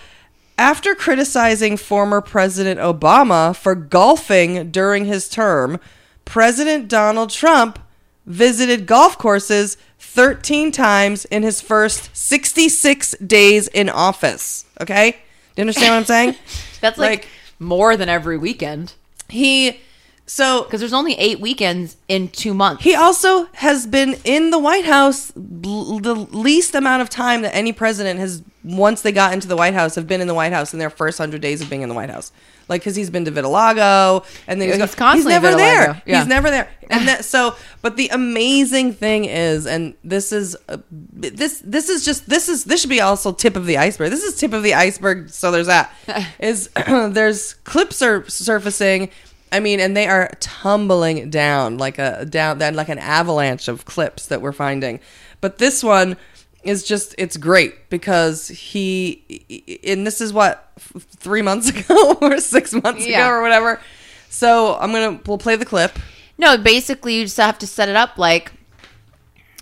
after 0.58 0.94
criticizing 0.94 1.76
former 1.76 2.20
President 2.20 2.78
Obama 2.78 3.56
for 3.56 3.74
golfing 3.74 4.70
during 4.70 5.06
his 5.06 5.28
term, 5.28 5.80
President 6.24 6.86
Donald 6.86 7.30
Trump 7.30 7.78
visited 8.26 8.86
golf 8.86 9.18
courses 9.18 9.76
13 9.98 10.70
times 10.70 11.24
in 11.24 11.42
his 11.42 11.60
first 11.60 12.14
66 12.14 13.16
days 13.18 13.68
in 13.68 13.88
office. 13.88 14.64
Okay? 14.80 15.10
Do 15.10 15.16
you 15.56 15.62
understand 15.62 15.92
what 15.92 15.96
I'm 15.96 16.04
saying? 16.04 16.36
That's 16.80 16.98
like, 16.98 17.22
Like- 17.22 17.28
more 17.58 17.96
than 17.96 18.08
every 18.08 18.36
weekend 18.36 18.92
He 19.28 19.80
so 20.26 20.62
because 20.64 20.80
there's 20.80 20.92
only 20.92 21.14
eight 21.14 21.40
weekends 21.40 21.96
in 22.08 22.28
two 22.28 22.54
months. 22.54 22.82
He 22.82 22.94
also 22.94 23.46
has 23.54 23.86
been 23.86 24.16
in 24.24 24.50
the 24.50 24.58
White 24.58 24.84
House 24.86 25.32
l- 25.36 25.98
the 26.00 26.14
least 26.14 26.74
amount 26.74 27.02
of 27.02 27.10
time 27.10 27.42
that 27.42 27.54
any 27.54 27.72
president 27.72 28.18
has, 28.20 28.42
once 28.62 29.02
they 29.02 29.12
got 29.12 29.32
into 29.34 29.48
the 29.48 29.56
White 29.56 29.74
House, 29.74 29.94
have 29.96 30.06
been 30.06 30.20
in 30.22 30.26
the 30.26 30.34
White 30.34 30.52
House 30.52 30.72
in 30.72 30.78
their 30.78 30.90
first 30.90 31.18
hundred 31.18 31.40
days 31.42 31.60
of 31.60 31.68
being 31.68 31.82
in 31.82 31.88
the 31.88 31.94
White 31.94 32.10
House. 32.10 32.32
Like, 32.66 32.80
because 32.80 32.96
he's 32.96 33.10
been 33.10 33.26
to 33.26 33.30
Vitiligo, 33.30 34.24
and 34.46 34.58
then 34.58 34.68
he's, 34.70 34.78
he's 34.80 34.94
go- 34.94 34.98
constantly 34.98 35.32
never 35.34 35.48
vitiligo, 35.48 35.56
there. 35.58 36.02
yeah. 36.06 36.18
He's 36.20 36.26
never 36.26 36.48
there. 36.50 36.70
And 36.88 37.06
that, 37.08 37.26
so, 37.26 37.56
but 37.82 37.98
the 37.98 38.08
amazing 38.08 38.94
thing 38.94 39.26
is, 39.26 39.66
and 39.66 39.92
this 40.02 40.32
is 40.32 40.56
uh, 40.70 40.78
this 40.90 41.60
this 41.62 41.90
is 41.90 42.06
just 42.06 42.26
this 42.26 42.48
is 42.48 42.64
this 42.64 42.80
should 42.80 42.88
be 42.88 43.02
also 43.02 43.32
tip 43.32 43.56
of 43.56 43.66
the 43.66 43.76
iceberg. 43.76 44.10
This 44.10 44.22
is 44.22 44.34
tip 44.40 44.54
of 44.54 44.62
the 44.62 44.72
iceberg. 44.72 45.28
So 45.28 45.50
there's 45.50 45.66
that. 45.66 45.92
is 46.38 46.68
there's 46.86 47.52
clips 47.64 48.00
are 48.00 48.26
surfacing. 48.30 49.10
I 49.54 49.60
mean, 49.60 49.78
and 49.80 49.96
they 49.96 50.06
are 50.08 50.30
tumbling 50.40 51.30
down 51.30 51.78
like 51.78 51.98
a 51.98 52.24
down 52.24 52.58
then 52.58 52.74
like 52.74 52.88
an 52.88 52.98
avalanche 52.98 53.68
of 53.68 53.84
clips 53.84 54.26
that 54.26 54.42
we're 54.42 54.52
finding. 54.52 55.00
But 55.40 55.58
this 55.58 55.82
one 55.82 56.16
is 56.64 56.82
just 56.82 57.14
it's 57.18 57.36
great 57.36 57.88
because 57.90 58.48
he 58.48 59.78
and 59.86 60.06
this 60.06 60.20
is 60.20 60.32
what 60.32 60.70
three 61.16 61.42
months 61.42 61.68
ago 61.74 62.14
or 62.20 62.40
six 62.40 62.72
months 62.72 63.06
Yeah. 63.06 63.26
ago 63.26 63.30
or 63.36 63.42
whatever. 63.42 63.80
So 64.28 64.74
I'm 64.76 64.92
gonna 64.92 65.20
we'll 65.26 65.38
play 65.38 65.56
the 65.56 65.64
clip. 65.66 65.98
No, 66.36 66.58
basically, 66.58 67.14
you 67.14 67.24
just 67.24 67.36
have 67.36 67.58
to 67.60 67.66
set 67.66 67.88
it 67.88 67.94
up 67.96 68.18
like 68.18 68.52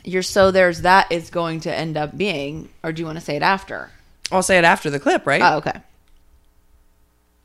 you're 0.05 0.23
so 0.23 0.51
there's 0.51 0.81
that 0.83 1.13
is 1.13 1.29
going 1.31 1.61
to 1.61 1.75
end 1.75 1.97
up 1.99 2.17
being, 2.17 2.71
or 2.83 2.93
do 2.93 3.01
you 3.03 3.07
want 3.07 3.19
to 3.19 3.25
say 3.25 3.37
it 3.37 3.43
after? 3.43 3.91
I'll 4.33 4.43
say 4.43 4.57
it 4.59 4.65
after 4.65 4.89
the 4.89 4.99
clip, 4.99 5.27
right? 5.27 5.43
Oh, 5.43 5.59
okay. 5.59 5.81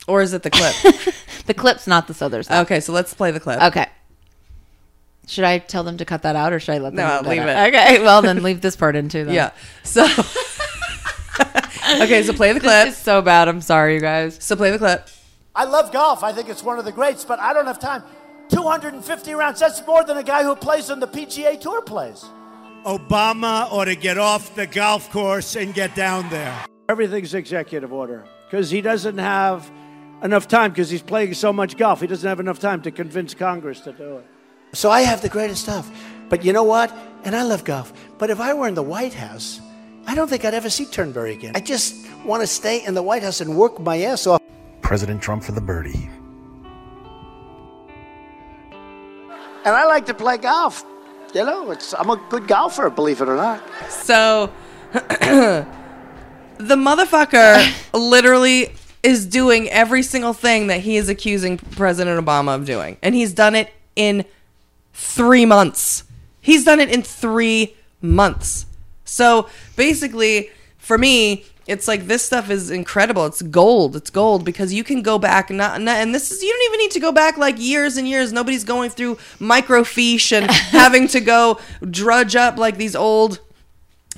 or 0.07 0.21
is 0.21 0.33
it 0.33 0.43
the 0.43 0.49
clip? 0.49 0.73
The 1.47 1.53
clip's 1.53 1.87
not 1.87 2.07
the 2.07 2.13
so 2.13 2.29
there's 2.29 2.47
that. 2.49 2.61
okay, 2.65 2.79
so 2.79 2.93
let's 2.93 3.13
play 3.13 3.31
the 3.31 3.39
clip. 3.39 3.61
Okay. 3.61 3.87
Should 5.27 5.43
I 5.43 5.57
tell 5.57 5.83
them 5.83 5.97
to 5.97 6.05
cut 6.05 6.21
that 6.21 6.35
out, 6.37 6.53
or 6.53 6.59
should 6.59 6.75
I 6.75 6.77
let 6.77 6.95
them 6.95 7.05
No, 7.05 7.17
cut 7.19 7.27
leave 7.27 7.41
out? 7.41 7.49
it. 7.67 7.73
Okay, 7.75 8.01
well 8.01 8.21
then 8.21 8.43
leave 8.43 8.61
this 8.61 8.75
part 8.75 8.95
in 8.95 9.09
too. 9.09 9.25
Then. 9.25 9.33
Yeah. 9.33 9.51
So 9.83 10.05
okay, 12.01 12.23
so 12.23 12.33
play 12.33 12.53
the 12.53 12.59
clip. 12.59 12.85
This 12.87 12.97
is 12.97 13.03
so 13.03 13.21
bad. 13.21 13.47
I'm 13.47 13.61
sorry, 13.61 13.95
you 13.95 13.99
guys. 14.01 14.37
So 14.41 14.55
play 14.55 14.71
the 14.71 14.77
clip. 14.77 15.07
I 15.55 15.63
love 15.65 15.91
golf. 15.91 16.23
I 16.23 16.31
think 16.33 16.49
it's 16.49 16.63
one 16.63 16.79
of 16.79 16.85
the 16.85 16.91
greats, 16.91 17.25
but 17.25 17.39
I 17.39 17.53
don't 17.53 17.65
have 17.65 17.79
time. 17.79 18.03
250 18.49 19.33
rounds, 19.33 19.59
that's 19.59 19.85
more 19.85 20.03
than 20.03 20.17
a 20.17 20.23
guy 20.23 20.43
who 20.43 20.55
plays 20.55 20.89
on 20.89 20.99
the 20.99 21.07
PGA 21.07 21.59
Tour 21.59 21.81
plays. 21.81 22.23
Obama 22.85 23.69
ought 23.71 23.85
to 23.85 23.95
get 23.95 24.17
off 24.17 24.55
the 24.55 24.65
golf 24.67 25.11
course 25.11 25.55
and 25.57 25.73
get 25.73 25.93
down 25.95 26.29
there. 26.29 26.57
Everything's 26.87 27.33
executive 27.33 27.91
order 27.91 28.23
because 28.49 28.69
he 28.69 28.79
doesn't 28.79 29.17
have 29.17 29.69
enough 30.23 30.47
time 30.47 30.71
because 30.71 30.89
he's 30.89 31.01
playing 31.01 31.33
so 31.33 31.53
much 31.53 31.77
golf. 31.77 32.01
He 32.01 32.07
doesn't 32.07 32.27
have 32.27 32.39
enough 32.39 32.59
time 32.59 32.81
to 32.83 32.91
convince 32.91 33.33
Congress 33.33 33.81
to 33.81 33.93
do 33.93 34.17
it. 34.17 34.25
So 34.73 34.89
I 34.89 35.01
have 35.01 35.21
the 35.21 35.29
greatest 35.29 35.63
stuff. 35.63 35.89
But 36.29 36.43
you 36.43 36.53
know 36.53 36.63
what? 36.63 36.95
And 37.23 37.35
I 37.35 37.43
love 37.43 37.63
golf. 37.63 37.93
But 38.17 38.29
if 38.29 38.39
I 38.39 38.53
were 38.53 38.67
in 38.67 38.73
the 38.73 38.83
White 38.83 39.13
House, 39.13 39.61
I 40.05 40.15
don't 40.15 40.29
think 40.29 40.45
I'd 40.45 40.53
ever 40.53 40.69
see 40.69 40.85
Turnberry 40.85 41.33
again. 41.33 41.53
I 41.55 41.59
just 41.59 42.07
want 42.23 42.41
to 42.41 42.47
stay 42.47 42.85
in 42.85 42.93
the 42.93 43.03
White 43.03 43.23
House 43.23 43.41
and 43.41 43.57
work 43.57 43.79
my 43.79 44.01
ass 44.01 44.27
off. 44.27 44.41
President 44.81 45.21
Trump 45.21 45.43
for 45.43 45.51
the 45.51 45.61
birdie. 45.61 46.09
And 49.65 49.75
I 49.75 49.85
like 49.85 50.05
to 50.05 50.13
play 50.13 50.37
golf. 50.37 50.85
You 51.33 51.45
know, 51.45 51.71
it's, 51.71 51.93
I'm 51.93 52.09
a 52.09 52.15
good 52.29 52.47
golfer, 52.47 52.89
believe 52.89 53.21
it 53.21 53.27
or 53.27 53.35
not. 53.35 53.61
So 53.89 54.51
the 54.93 55.65
motherfucker 56.57 57.73
literally 57.93 58.73
is 59.03 59.25
doing 59.25 59.69
every 59.69 60.03
single 60.03 60.33
thing 60.33 60.67
that 60.67 60.81
he 60.81 60.97
is 60.97 61.09
accusing 61.09 61.57
President 61.57 62.23
Obama 62.23 62.55
of 62.55 62.65
doing. 62.65 62.97
And 63.01 63.15
he's 63.15 63.33
done 63.33 63.55
it 63.55 63.71
in 63.95 64.25
three 64.93 65.45
months. 65.45 66.03
He's 66.41 66.63
done 66.63 66.79
it 66.79 66.89
in 66.89 67.01
three 67.03 67.75
months. 68.01 68.65
So 69.05 69.49
basically, 69.75 70.49
for 70.77 70.97
me, 70.97 71.45
it's 71.67 71.87
like 71.87 72.07
this 72.07 72.23
stuff 72.23 72.49
is 72.49 72.71
incredible. 72.71 73.25
It's 73.25 73.41
gold. 73.41 73.95
It's 73.95 74.09
gold 74.09 74.45
because 74.45 74.73
you 74.73 74.83
can 74.83 75.01
go 75.01 75.19
back 75.19 75.49
and 75.49 75.57
not, 75.57 75.81
not 75.81 75.97
and 75.97 76.15
this 76.15 76.31
is 76.31 76.41
you 76.41 76.49
don't 76.49 76.65
even 76.71 76.79
need 76.79 76.91
to 76.91 76.99
go 76.99 77.11
back 77.11 77.37
like 77.37 77.59
years 77.59 77.97
and 77.97 78.07
years. 78.07 78.31
Nobody's 78.31 78.63
going 78.63 78.89
through 78.89 79.15
microfiche 79.39 80.31
and 80.31 80.49
having 80.51 81.07
to 81.09 81.19
go 81.19 81.59
drudge 81.89 82.35
up 82.35 82.57
like 82.57 82.77
these 82.77 82.95
old 82.95 83.39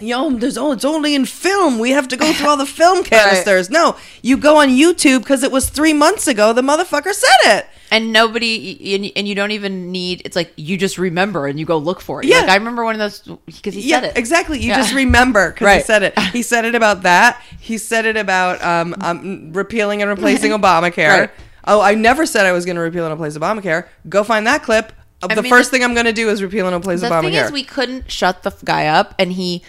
Yo, 0.02 0.30
there's 0.32 0.58
oh, 0.58 0.72
it's 0.72 0.86
only 0.86 1.16
in 1.16 1.26
film. 1.26 1.80
We 1.80 1.92
have 1.92 2.08
to 2.10 2.18
go 2.18 2.32
through 2.34 2.48
all 2.50 2.58
the 2.58 2.66
film 2.66 3.04
canisters. 3.06 3.70
No, 3.70 3.96
you 4.22 4.38
go 4.38 4.58
on 4.58 4.70
YouTube 4.70 5.20
because 5.20 5.44
it 5.44 5.52
was 5.52 5.70
three 5.70 5.94
months 5.94 6.28
ago. 6.28 6.54
The 6.54 6.62
motherfucker 6.62 7.14
said 7.14 7.58
it. 7.58 7.66
And 7.92 8.14
nobody, 8.14 8.94
and, 8.96 9.12
and 9.16 9.28
you 9.28 9.34
don't 9.34 9.50
even 9.52 9.92
need. 9.92 10.22
It's 10.24 10.36
like 10.36 10.54
you 10.56 10.78
just 10.78 10.98
remember 11.00 11.48
and 11.48 11.60
you 11.60 11.66
go 11.66 11.78
look 11.78 12.02
for 12.02 12.22
it. 12.22 12.28
Yeah. 12.28 12.42
Like, 12.42 12.50
I 12.50 12.56
remember 12.56 12.84
one 12.84 12.94
of 12.94 13.00
those 13.00 13.22
because 13.48 13.74
he 13.74 13.82
yeah, 13.82 14.02
said 14.02 14.04
it 14.12 14.18
exactly. 14.18 14.60
You 14.60 14.70
Yeah. 14.70 14.78
just 14.78 14.94
remember 14.94 15.52
because 15.52 15.76
he 15.78 15.82
said 15.84 16.04
it. 16.04 16.18
He 16.32 16.44
said 16.44 16.66
it 16.66 16.76
about 16.76 17.02
that. 17.04 17.42
He 17.60 17.78
said 17.80 18.06
it 18.06 18.16
about 18.16 18.64
um, 18.64 18.96
um 19.02 19.54
repealing 19.54 20.02
and 20.02 20.10
replacing 20.10 20.52
Obamacare. 20.60 21.20
Right. 21.20 21.30
Oh, 21.66 21.82
I 21.82 21.96
never 21.96 22.26
said 22.26 22.46
I 22.46 22.52
was 22.52 22.66
going 22.66 22.76
to 22.78 22.82
repeal 22.82 23.06
and 23.06 23.14
replace 23.14 23.36
Obamacare. 23.38 23.88
Go 24.08 24.24
find 24.24 24.46
that 24.48 24.62
clip. 24.64 24.94
I 25.22 25.34
the 25.36 25.42
mean, 25.42 25.50
first 25.50 25.72
the- 25.72 25.78
thing 25.78 25.84
I'm 25.84 25.94
going 25.94 26.06
to 26.06 26.14
do 26.14 26.30
is 26.30 26.42
repeal 26.42 26.68
and 26.68 26.76
replace 26.76 27.02
the 27.02 27.08
Obamacare. 27.10 27.22
thing 27.24 27.34
is 27.34 27.52
we 27.52 27.64
couldn't 27.64 28.10
shut 28.12 28.44
the 28.44 28.52
guy 28.64 28.86
up 28.88 29.16
and 29.20 29.34
he 29.34 29.64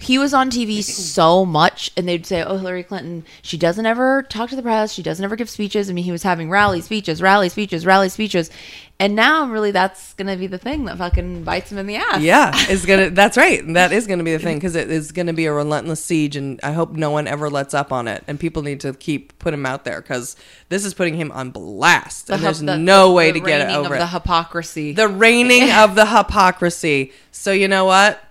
he 0.00 0.18
was 0.18 0.32
on 0.34 0.50
tv 0.50 0.82
so 0.82 1.44
much 1.44 1.90
and 1.96 2.08
they'd 2.08 2.24
say 2.26 2.42
oh 2.42 2.56
hillary 2.56 2.82
clinton 2.82 3.24
she 3.42 3.56
doesn't 3.58 3.86
ever 3.86 4.22
talk 4.24 4.48
to 4.50 4.56
the 4.56 4.62
press 4.62 4.92
she 4.92 5.02
doesn't 5.02 5.24
ever 5.24 5.36
give 5.36 5.48
speeches 5.50 5.88
i 5.90 5.92
mean 5.92 6.04
he 6.04 6.12
was 6.12 6.22
having 6.22 6.48
rally 6.50 6.80
speeches 6.80 7.20
rally 7.22 7.48
speeches 7.48 7.84
rally 7.86 8.08
speeches 8.08 8.50
and 8.98 9.14
now 9.16 9.46
really 9.46 9.70
that's 9.70 10.12
gonna 10.14 10.36
be 10.36 10.46
the 10.46 10.58
thing 10.58 10.84
that 10.84 10.98
fucking 10.98 11.42
bites 11.44 11.72
him 11.72 11.78
in 11.78 11.86
the 11.86 11.96
ass 11.96 12.20
Yeah, 12.20 12.54
is 12.68 12.84
gonna. 12.84 13.08
That's 13.20 13.38
right. 13.38 13.62
That 13.72 13.92
is 13.92 14.06
gonna 14.06 14.24
be 14.24 14.32
the 14.32 14.38
thing 14.38 14.58
because 14.58 14.74
it 14.76 14.90
is 14.90 15.10
gonna 15.12 15.32
be 15.32 15.46
a 15.46 15.52
relentless 15.54 16.04
siege, 16.04 16.36
and 16.36 16.60
I 16.62 16.72
hope 16.72 16.92
no 16.92 17.10
one 17.10 17.26
ever 17.26 17.48
lets 17.48 17.72
up 17.72 17.92
on 17.94 18.06
it. 18.08 18.22
And 18.28 18.38
people 18.38 18.60
need 18.60 18.80
to 18.80 18.92
keep 18.92 19.38
put 19.38 19.54
him 19.54 19.64
out 19.64 19.86
there 19.86 20.02
because 20.02 20.36
this 20.68 20.84
is 20.84 20.92
putting 20.92 21.14
him 21.14 21.32
on 21.32 21.50
blast, 21.50 22.26
The 22.26 22.34
and 22.34 22.42
there's 22.42 22.60
the- 22.60 22.76
no 22.76 23.08
the- 23.08 23.14
way 23.14 23.32
to 23.32 23.40
get 23.40 23.62
it 23.70 23.74
over 23.74 23.86
of 23.86 23.92
it. 23.94 23.98
the 24.00 24.06
hypocrisy 24.08 24.92
the 24.92 25.08
reigning 25.08 25.70
of 25.72 25.94
the 25.94 26.04
hypocrisy. 26.04 27.12
So 27.32 27.52
you 27.52 27.68
know 27.68 27.86
what? 27.86 28.22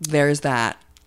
There's 0.00 0.40
that. 0.40 0.76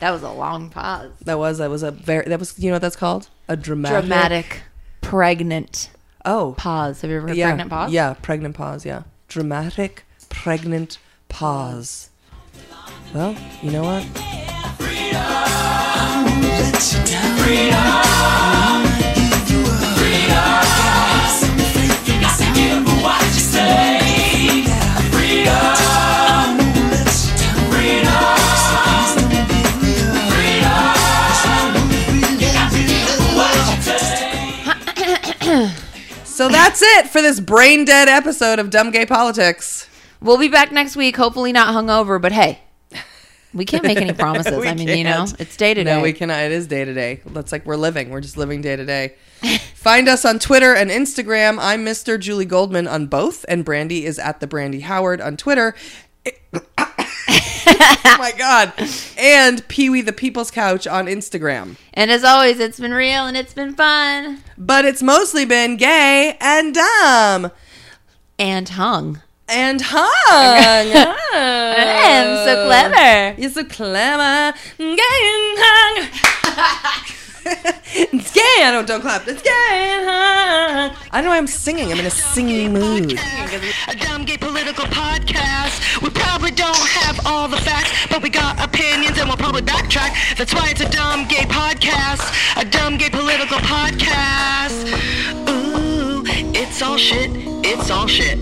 that 0.00 0.10
was 0.10 0.22
a 0.22 0.30
long 0.30 0.70
pause. 0.70 1.12
That 1.24 1.38
was 1.38 1.58
that 1.58 1.70
was 1.70 1.82
a 1.82 1.90
very 1.90 2.26
that 2.26 2.38
was 2.38 2.58
you 2.58 2.70
know 2.70 2.74
what 2.74 2.82
that's 2.82 2.96
called? 2.96 3.28
A 3.48 3.56
dramatic? 3.56 4.00
Dramatic 4.00 4.62
pregnant 5.00 5.90
oh. 6.24 6.54
pause. 6.56 7.00
Have 7.02 7.10
you 7.10 7.18
ever 7.18 7.28
heard 7.28 7.36
yeah. 7.36 7.48
pregnant 7.48 7.70
pause? 7.70 7.92
Yeah 7.92 8.14
pregnant 8.14 8.54
pause 8.56 8.84
yeah. 8.84 9.02
Dramatic 9.28 10.04
pregnant 10.28 10.98
pause. 11.28 12.10
Well, 13.14 13.36
you 13.62 13.70
know 13.72 13.82
what? 13.82 14.06
So 36.40 36.48
that's 36.48 36.80
it 36.80 37.06
for 37.08 37.20
this 37.20 37.38
brain 37.38 37.84
dead 37.84 38.08
episode 38.08 38.58
of 38.58 38.70
Dumb 38.70 38.90
Gay 38.90 39.04
Politics. 39.04 39.86
we'll 40.22 40.38
be 40.38 40.48
back 40.48 40.72
next 40.72 40.96
week 40.96 41.14
hopefully 41.14 41.52
not 41.52 41.74
hungover 41.74 42.18
but 42.18 42.32
hey 42.32 42.62
we 43.52 43.66
can't 43.66 43.82
make 43.82 43.98
any 43.98 44.12
promises 44.14 44.64
i 44.64 44.72
mean 44.72 44.88
you 44.88 45.04
know 45.04 45.26
it's 45.38 45.54
day 45.58 45.74
to 45.74 45.84
day 45.84 45.96
No, 45.96 46.00
we 46.00 46.14
cannot. 46.14 46.44
It 46.44 46.52
is 46.52 46.66
day 46.66 46.86
to 46.86 46.94
day. 46.94 47.20
That's 47.26 47.52
like 47.52 47.66
we're 47.66 47.76
living. 47.76 48.08
We're 48.08 48.22
just 48.22 48.38
living 48.38 48.62
day 48.62 48.74
to 48.74 48.86
day. 48.86 49.16
Find 49.74 50.08
us 50.08 50.24
on 50.24 50.38
Twitter 50.38 50.74
and 50.74 50.90
Instagram. 50.90 51.58
I'm 51.60 51.84
Mr. 51.84 52.18
Julie 52.18 52.46
Goldman 52.46 52.88
on 52.88 53.06
both, 53.08 53.44
and 53.46 53.62
Brandy 53.62 54.06
is 54.06 54.18
at 54.18 54.40
the 54.40 54.46
Brandy 54.46 54.80
Howard 54.80 55.20
on 55.20 55.36
Twitter. 55.36 55.74
Oh 57.32 58.14
my 58.18 58.32
god! 58.36 58.72
And 59.18 59.66
Pee 59.68 59.90
Wee 59.90 60.00
the 60.02 60.12
People's 60.12 60.50
Couch 60.50 60.86
on 60.86 61.06
Instagram. 61.06 61.76
And 61.94 62.10
as 62.10 62.24
always, 62.24 62.58
it's 62.58 62.80
been 62.80 62.92
real 62.92 63.26
and 63.26 63.36
it's 63.36 63.54
been 63.54 63.74
fun. 63.74 64.42
But 64.58 64.84
it's 64.84 65.02
mostly 65.02 65.44
been 65.44 65.76
gay 65.76 66.36
and 66.40 66.74
dumb. 66.74 67.50
And 68.38 68.68
hung. 68.70 69.22
and 69.48 69.80
hung. 69.84 71.16
Oh. 71.32 71.74
I'm 71.76 72.44
so 72.44 72.66
clever. 72.66 73.40
You're 73.40 73.50
so 73.50 73.64
clever. 73.64 74.56
Getting 74.76 74.98
hung. 74.98 76.08
it's 78.12 78.32
gay. 78.32 78.62
I 78.62 78.70
don't 78.70 78.86
don't 78.86 79.00
clap. 79.00 79.26
It's 79.26 79.42
gay. 79.42 79.50
hung. 80.04 80.96
I 81.10 81.16
don't 81.16 81.24
know 81.24 81.30
why 81.30 81.38
I'm 81.38 81.46
singing. 81.46 81.90
I'm 81.92 81.98
in 81.98 82.06
a 82.06 82.10
singing 82.10 82.72
mood. 82.72 83.12
A 83.88 83.94
dumb 83.96 84.24
gay 84.24 84.36
political 84.36 84.84
podcast. 84.86 86.02
We 86.02 86.10
probably 86.10 86.50
don't 86.50 86.76
have 86.76 87.24
all 87.26 87.48
the 87.48 87.56
facts, 87.56 87.92
but 88.10 88.22
we 88.22 88.28
got 88.28 88.62
opinions 88.62 89.18
and 89.18 89.28
we'll 89.28 89.36
probably 89.36 89.62
backtrack. 89.62 90.36
That's 90.36 90.54
why 90.54 90.68
it's 90.70 90.80
a 90.80 90.90
dumb 90.90 91.26
gay 91.28 91.46
podcast. 91.48 92.24
A 92.60 92.64
dumb 92.64 92.98
gay 92.98 93.10
political 93.10 93.58
podcast. 93.58 94.86
Ooh, 95.48 96.22
it's 96.54 96.82
all 96.82 96.96
shit. 96.96 97.30
It's 97.64 97.90
all 97.90 98.06
shit. 98.06 98.38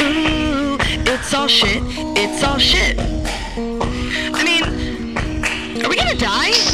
Ooh, 0.00 0.76
it's 1.06 1.32
all 1.34 1.48
shit. 1.48 1.82
It's 2.16 2.42
all 2.42 2.58
shit. 2.58 2.98
I 2.98 4.42
mean, 4.42 5.84
are 5.84 5.88
we 5.88 5.96
gonna 5.96 6.16
die? 6.16 6.73